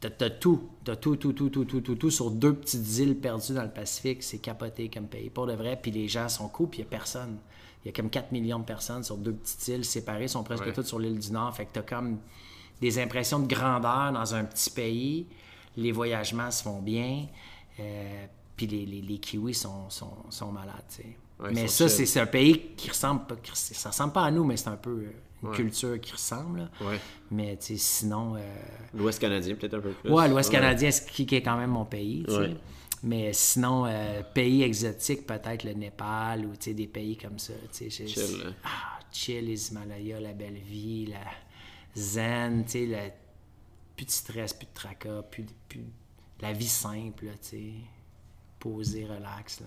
T'as 0.00 0.30
tout. 0.30 0.68
T'as 0.84 0.96
tout, 0.96 1.16
tout, 1.16 1.32
tout, 1.32 1.48
tout, 1.50 1.64
tout, 1.64 1.80
tout, 1.80 1.94
tout 1.94 2.10
sur 2.10 2.30
deux 2.30 2.54
petites 2.54 2.98
îles 2.98 3.16
perdues 3.16 3.54
dans 3.54 3.62
le 3.62 3.70
Pacifique. 3.70 4.22
C'est 4.22 4.38
capoté 4.38 4.88
comme 4.88 5.06
pays. 5.06 5.30
Pour 5.30 5.46
de 5.46 5.52
vrai. 5.54 5.78
Puis 5.80 5.90
les 5.90 6.08
gens 6.08 6.28
sont 6.28 6.48
cool, 6.48 6.68
puis 6.68 6.80
il 6.80 6.82
n'y 6.82 6.88
a 6.88 6.90
personne. 6.90 7.38
Il 7.84 7.88
y 7.88 7.90
a 7.90 7.92
comme 7.92 8.08
4 8.10 8.32
millions 8.32 8.58
de 8.58 8.64
personnes 8.64 9.04
sur 9.04 9.16
deux 9.18 9.34
petites 9.34 9.68
îles 9.68 9.84
séparées. 9.84 10.24
Ils 10.24 10.28
sont 10.28 10.42
presque 10.42 10.64
Ouais. 10.64 10.72
toutes 10.72 10.86
sur 10.86 10.98
l'île 10.98 11.18
du 11.18 11.30
Nord. 11.32 11.54
Fait 11.54 11.66
que 11.66 11.72
t'as 11.74 11.82
comme 11.82 12.18
des 12.80 12.98
impressions 12.98 13.38
de 13.40 13.46
grandeur 13.46 14.12
dans 14.12 14.34
un 14.34 14.44
petit 14.44 14.70
pays. 14.70 15.26
Les 15.76 15.92
voyagements 15.92 16.50
se 16.50 16.62
font 16.62 16.80
bien. 16.80 17.26
Euh, 17.80 18.26
puis 18.56 18.66
les, 18.66 18.86
les, 18.86 19.02
les 19.02 19.18
Kiwis 19.18 19.54
sont, 19.54 19.90
sont, 19.90 20.12
sont 20.30 20.50
malades. 20.52 20.82
Ouais, 21.40 21.50
mais 21.52 21.66
ça, 21.68 21.88
c'est 21.88 22.06
c'est 22.06 22.20
un 22.20 22.26
pays 22.26 22.74
qui 22.76 22.88
ressemble 22.90 23.26
pas... 23.26 23.34
Ça 23.52 23.90
ressemble 23.90 24.12
pas 24.12 24.24
à 24.24 24.30
nous, 24.30 24.44
mais 24.44 24.56
c'est 24.56 24.68
un 24.68 24.76
peu 24.76 24.90
euh, 24.90 25.12
une 25.42 25.48
Ouais. 25.50 25.56
culture 25.56 26.00
qui 26.00 26.12
ressemble. 26.12 26.70
Ouais. 26.80 26.98
Mais 27.30 27.56
tu 27.56 27.66
sais, 27.66 27.76
sinon... 27.76 28.36
euh, 28.36 28.40
L'Ouest 28.94 29.20
canadien, 29.20 29.54
peut-être 29.56 29.74
un 29.74 29.80
peu 29.80 29.90
plus. 29.90 30.10
Ouais, 30.10 30.28
l'Ouest 30.28 30.50
canadien, 30.50 30.90
ce 30.90 31.02
qui 31.02 31.26
qui 31.26 31.34
est 31.36 31.42
quand 31.42 31.56
même 31.56 31.70
mon 31.70 31.84
pays. 31.84 32.24
Mais 33.02 33.32
sinon, 33.34 33.84
euh, 33.86 34.22
pays 34.22 34.62
exotique, 34.62 35.26
peut-être 35.26 35.64
le 35.64 35.72
Népal 35.74 36.46
ou 36.46 36.52
des 36.56 36.86
pays 36.86 37.18
comme 37.18 37.38
ça. 37.38 37.52
Chill, 37.70 38.42
hein. 38.46 38.54
Ah, 38.64 38.98
chill, 39.12 39.44
les 39.44 39.70
Himalayas, 39.70 40.20
la 40.20 40.32
belle 40.32 40.54
vie, 40.54 41.06
la 41.06 41.20
zen, 41.94 42.64
tu 42.64 42.70
sais, 42.70 42.86
le- 42.86 43.10
plus 43.96 44.06
de 44.06 44.10
stress, 44.10 44.54
plus 44.54 44.66
de 44.66 44.72
tracas, 44.72 45.22
plus, 45.30 45.42
de- 45.42 45.50
plus 45.68 45.84
la 46.40 46.52
vie 46.54 46.66
simple, 46.68 47.26
tu 47.42 47.48
sais. 47.48 47.72
Posé, 48.58 49.04
relax, 49.04 49.60
là. 49.60 49.66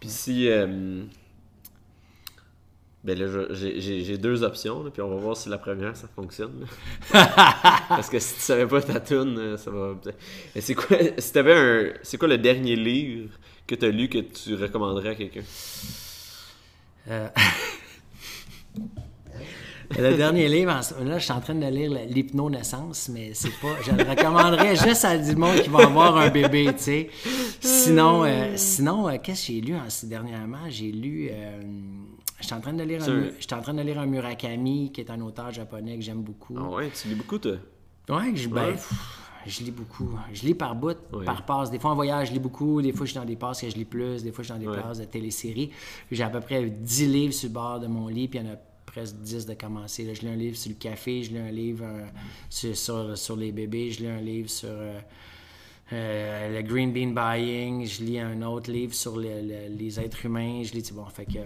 Puis 0.00 0.08
si. 0.08 0.48
euh, 0.48 1.02
Ben 3.04 3.16
là, 3.18 3.46
j'ai- 3.52 4.18
deux 4.18 4.42
options, 4.42 4.82
là, 4.82 4.90
puis 4.90 5.00
on 5.02 5.08
va 5.08 5.16
voir 5.16 5.36
si 5.36 5.48
la 5.48 5.56
première 5.58 5.96
ça 5.96 6.08
fonctionne. 6.14 6.66
Parce 7.12 8.10
que 8.10 8.18
si 8.18 8.34
tu 8.34 8.40
savais 8.40 8.66
pas 8.66 8.82
ta 8.82 9.00
tune, 9.00 9.38
euh, 9.38 9.56
ça 9.56 9.70
va. 9.70 9.94
Mais 10.54 10.60
c'est 10.60 10.74
quoi, 10.74 10.96
si 11.16 11.32
t'avais 11.32 11.54
un, 11.54 11.92
c'est 12.02 12.18
quoi 12.18 12.28
le 12.28 12.38
dernier 12.38 12.74
livre 12.76 13.30
que 13.66 13.74
t'as 13.76 13.88
lu 13.88 14.08
que 14.08 14.18
tu 14.18 14.54
recommanderais 14.56 15.10
à 15.10 15.14
quelqu'un? 15.14 15.42
Euh, 17.08 17.28
Le 19.98 20.16
dernier 20.16 20.48
livre, 20.48 20.70
en 20.72 21.04
là, 21.04 21.18
je 21.18 21.24
suis 21.24 21.32
en 21.32 21.40
train 21.40 21.54
de 21.54 21.66
lire 21.66 21.90
l'hypnonaissance, 22.08 23.08
mais 23.12 23.30
c'est 23.32 23.52
pas. 23.60 23.74
Je 23.84 23.92
le 23.92 24.02
recommanderais 24.08 24.76
juste 24.86 25.04
à 25.04 25.16
du 25.16 25.34
monde 25.34 25.60
qui 25.62 25.68
va 25.70 25.84
avoir 25.84 26.16
un 26.18 26.28
bébé, 26.28 26.66
tu 26.76 26.82
sais. 26.82 27.10
Sinon, 27.60 28.24
euh, 28.24 28.52
sinon, 28.56 29.08
euh, 29.08 29.16
qu'est-ce 29.22 29.46
que 29.46 29.52
j'ai 29.54 29.60
lu 29.60 29.74
en, 29.74 29.86
dernièrement? 30.04 30.68
J'ai 30.68 30.92
lu. 30.92 31.28
euh, 31.32 31.62
je 32.40 32.44
suis 32.46 32.54
en 32.54 32.60
train 32.60 32.72
de 32.74 32.82
lire 32.84 33.02
un, 33.02 33.56
en 33.58 33.62
train 33.62 33.74
de 33.74 33.82
lire 33.82 33.98
un 33.98 34.06
Murakami, 34.06 34.92
qui 34.92 35.00
est 35.00 35.10
un 35.10 35.20
auteur 35.22 35.50
japonais 35.52 35.96
que 35.96 36.02
j'aime 36.02 36.22
beaucoup. 36.22 36.54
Ah 36.58 36.68
ouais, 36.68 36.90
tu 36.90 37.08
lis 37.08 37.14
beaucoup, 37.14 37.38
toi? 37.38 37.54
Ouais, 38.10 38.32
je, 38.34 38.48
ben, 38.48 38.66
Ouais. 38.66 38.72
pff, 38.72 38.92
je 39.46 39.62
lis 39.64 39.70
beaucoup. 39.72 40.10
Je 40.32 40.42
lis 40.46 40.54
par 40.54 40.74
bout, 40.76 40.96
Ouais. 41.12 41.24
par 41.24 41.44
passe. 41.44 41.70
Des 41.70 41.78
fois 41.78 41.90
en 41.90 41.94
voyage, 41.94 42.28
je 42.28 42.32
lis 42.34 42.38
beaucoup. 42.38 42.80
Des 42.82 42.92
fois, 42.92 43.06
je 43.06 43.10
suis 43.12 43.18
dans 43.18 43.26
des 43.26 43.36
passes 43.36 43.60
que 43.62 43.68
je 43.70 43.74
lis 43.74 43.84
plus. 43.84 44.22
Des 44.22 44.30
fois, 44.32 44.44
je 44.44 44.52
suis 44.52 44.60
dans 44.60 44.70
des 44.72 44.76
Ouais. 44.76 44.82
passes 44.82 44.98
de 44.98 45.04
téléséries. 45.06 45.70
J'ai 46.12 46.22
à 46.22 46.28
peu 46.30 46.40
près 46.40 46.62
10 46.64 47.06
livres 47.08 47.34
sur 47.34 47.48
le 47.48 47.54
bord 47.54 47.80
de 47.80 47.86
mon 47.88 48.06
lit, 48.08 48.28
puis 48.28 48.38
il 48.38 48.46
y 48.46 48.48
en 48.48 48.52
a 48.52 48.56
presque 48.98 49.16
10 49.16 49.46
de 49.46 49.54
commencer. 49.54 50.04
Là, 50.04 50.14
je 50.14 50.20
lis 50.22 50.28
un 50.28 50.36
livre 50.36 50.56
sur 50.56 50.70
le 50.70 50.76
café, 50.76 51.22
je 51.22 51.30
lis 51.30 51.38
un 51.38 51.50
livre 51.50 51.84
euh, 51.86 52.04
sur, 52.50 52.76
sur, 52.76 53.16
sur 53.16 53.36
les 53.36 53.52
bébés, 53.52 53.90
je 53.90 54.00
lis 54.00 54.08
un 54.08 54.20
livre 54.20 54.50
sur 54.50 54.68
euh, 54.70 54.98
euh, 55.92 56.56
le 56.60 56.62
green 56.62 56.92
bean 56.92 57.12
buying, 57.14 57.86
je 57.86 58.02
lis 58.02 58.18
un 58.18 58.42
autre 58.42 58.70
livre 58.70 58.94
sur 58.94 59.16
le- 59.16 59.40
le- 59.40 59.68
les 59.76 59.98
êtres 60.00 60.26
humains. 60.26 60.62
Je 60.64 60.72
lis, 60.72 60.82
tu 60.82 60.88
sais, 60.90 60.94
bon, 60.94 61.06
fait 61.06 61.24
que, 61.26 61.38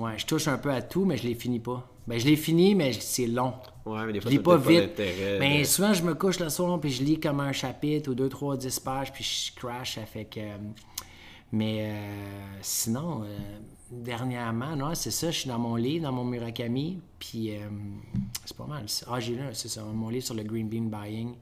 ouais, 0.00 0.12
je 0.16 0.24
touche 0.26 0.48
un 0.48 0.56
peu 0.58 0.70
à 0.70 0.80
tout, 0.82 1.04
mais 1.04 1.16
je 1.16 1.24
les 1.28 1.34
finis 1.34 1.60
pas. 1.60 1.90
Ben, 2.06 2.18
je 2.18 2.26
les 2.26 2.36
finis, 2.36 2.74
mais 2.74 2.92
c'est 2.92 3.26
long. 3.26 3.54
Ouais, 3.84 4.06
mais 4.06 4.12
des 4.12 4.20
Je 4.20 4.22
fois, 4.22 4.30
lis 4.30 4.36
t'as 4.38 4.42
pas 4.44 4.56
vite. 4.56 5.00
Mais 5.40 5.60
de- 5.60 5.64
souvent, 5.64 5.92
je 5.92 6.02
me 6.02 6.14
couche 6.14 6.38
le 6.40 6.48
soir 6.48 6.78
puis 6.80 6.90
je 6.90 7.02
lis 7.02 7.18
comme 7.20 7.40
un 7.40 7.52
chapitre 7.52 8.10
ou 8.10 8.14
deux, 8.14 8.28
trois, 8.28 8.56
dix 8.56 8.78
pages 8.80 9.12
puis 9.12 9.24
je 9.24 9.58
crash. 9.58 9.96
Ça 9.96 10.06
fait 10.06 10.24
que. 10.26 10.40
Mais 11.52 11.78
euh, 11.82 11.94
sinon, 12.62 13.22
euh, 13.24 13.58
dernièrement, 13.90 14.76
non, 14.76 14.94
c'est 14.94 15.10
ça. 15.10 15.30
Je 15.30 15.38
suis 15.40 15.48
dans 15.48 15.58
mon 15.58 15.76
lit, 15.76 16.00
dans 16.00 16.12
mon 16.12 16.24
Murakami. 16.24 17.00
Puis 17.18 17.54
euh, 17.56 17.68
c'est 18.44 18.56
pas 18.56 18.66
mal. 18.66 18.86
Ah, 19.10 19.20
j'ai 19.20 19.34
lu, 19.34 19.40
un- 19.42 19.52
c'est 19.54 19.68
ça, 19.68 19.82
mon 19.84 20.08
livre 20.08 20.24
sur 20.24 20.34
le 20.34 20.42
green 20.42 20.68
bean 20.68 20.84
buying 20.90 21.34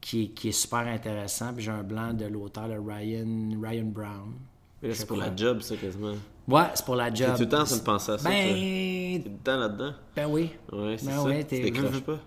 qui, 0.00 0.24
est- 0.24 0.28
qui 0.28 0.48
est 0.48 0.52
super 0.52 0.80
intéressant. 0.86 1.52
Puis 1.54 1.64
j'ai 1.64 1.70
un 1.70 1.82
blanc 1.82 2.12
de 2.14 2.24
l'auteur, 2.26 2.68
le 2.68 2.80
Ryan, 2.80 3.50
Ryan 3.60 3.84
Brown. 3.86 4.32
Mais 4.82 4.88
là, 4.88 4.94
c'est 4.94 5.06
pour 5.06 5.18
la 5.18 5.34
job, 5.34 5.60
ça, 5.60 5.76
quasiment. 5.76 6.14
Ouais, 6.48 6.62
c'est 6.74 6.84
pour 6.84 6.96
la 6.96 7.12
job. 7.12 7.34
tout 7.36 7.42
le 7.42 7.48
temps 7.48 7.60
en 7.60 7.64
train 7.64 7.76
de 7.76 7.82
penser 7.82 8.12
à 8.12 8.18
ça. 8.18 8.28
Ben, 8.28 8.54
T'es 8.54 9.20
tout 9.24 9.30
le 9.30 9.38
temps 9.44 9.56
là-dedans? 9.58 9.92
ben 10.16 10.26
oui. 10.26 10.50
Ouais, 10.72 10.96
c'est 10.98 11.06
Ben 11.06 11.22
ça. 11.22 11.44
t'es- 11.44 11.70
veux- 11.70 12.00
pas? 12.00 12.18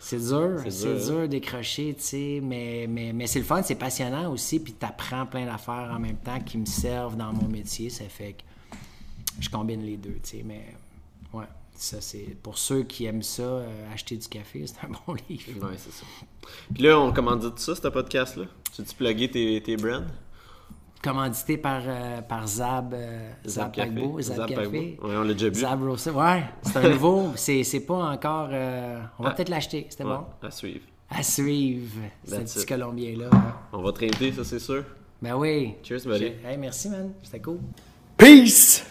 C'est 0.00 0.18
dur, 0.18 0.60
C'est 0.68 0.86
dur, 0.86 1.06
dur, 1.06 1.28
décrocher, 1.28 1.94
tu 1.94 2.02
sais, 2.02 2.40
mais, 2.42 2.86
mais, 2.88 3.12
mais 3.12 3.26
c'est 3.26 3.38
le 3.38 3.44
fun, 3.44 3.62
c'est 3.62 3.74
passionnant 3.74 4.30
aussi, 4.30 4.60
puis 4.60 4.74
t'apprends 4.74 5.24
plein 5.24 5.46
d'affaires 5.46 5.90
en 5.94 5.98
même 5.98 6.18
temps 6.18 6.40
qui 6.40 6.58
me 6.58 6.66
servent 6.66 7.16
dans 7.16 7.32
mon 7.32 7.48
métier, 7.48 7.88
ça 7.88 8.04
fait 8.04 8.34
que 8.34 8.42
je 9.40 9.48
combine 9.48 9.82
les 9.82 9.96
deux, 9.96 10.18
tu 10.22 10.38
sais, 10.38 10.42
mais 10.44 10.64
ouais, 11.32 11.46
ça 11.74 12.00
c'est, 12.00 12.36
pour 12.42 12.58
ceux 12.58 12.82
qui 12.82 13.06
aiment 13.06 13.22
ça, 13.22 13.42
euh, 13.42 13.92
acheter 13.92 14.16
du 14.16 14.28
café, 14.28 14.66
c'est 14.66 14.86
un 14.86 14.90
bon 15.06 15.14
livre. 15.28 15.66
Ouais, 15.66 15.76
c'est 15.78 15.92
ça. 15.92 16.04
Puis 16.72 16.82
là, 16.82 16.98
on 17.00 17.12
commandite 17.12 17.58
ça, 17.58 17.74
ce 17.74 17.88
podcast-là? 17.88 18.44
Tu 18.74 18.82
veux-tu 18.82 18.94
plugger 18.94 19.30
tes, 19.30 19.62
tes 19.62 19.76
brands? 19.76 20.04
Commandité 21.04 21.58
par, 21.58 21.82
euh, 21.86 22.22
par 22.22 22.46
Zab, 22.48 22.94
euh, 22.94 23.28
Zab, 23.46 23.76
Paquebot, 23.76 24.22
Zab, 24.22 24.48
Café. 24.48 24.98
Ouais, 25.02 25.16
on 25.16 25.22
l'a 25.22 25.34
déjà 25.34 25.50
bu. 25.50 25.58
Zab 25.60 25.82
Roasted, 25.82 26.14
ouais, 26.14 26.44
c'est 26.62 26.76
un 26.78 26.88
nouveau, 26.94 27.32
c'est, 27.36 27.62
c'est 27.62 27.80
pas 27.80 27.94
encore, 28.10 28.48
euh, 28.50 29.02
on 29.18 29.24
va 29.24 29.32
peut-être 29.32 29.50
l'acheter, 29.50 29.86
c'était 29.90 30.04
Ouais, 30.04 30.14
bon? 30.16 30.24
à 30.46 30.50
suivre. 30.50 30.80
À 31.10 31.22
suivre, 31.22 32.00
ce 32.26 32.36
petit 32.36 32.60
it. 32.60 32.66
Colombien-là. 32.66 33.28
On 33.74 33.82
va 33.82 33.92
te 33.92 33.98
réinviter, 33.98 34.32
ça 34.32 34.44
c'est 34.44 34.58
sûr. 34.58 34.82
Ben 35.20 35.34
oui. 35.34 35.74
Cheers, 35.82 36.06
buddy. 36.06 36.32
Hey, 36.42 36.56
merci, 36.58 36.88
man. 36.88 37.12
C'était 37.22 37.40
cool. 37.40 37.58
Peace! 38.16 38.84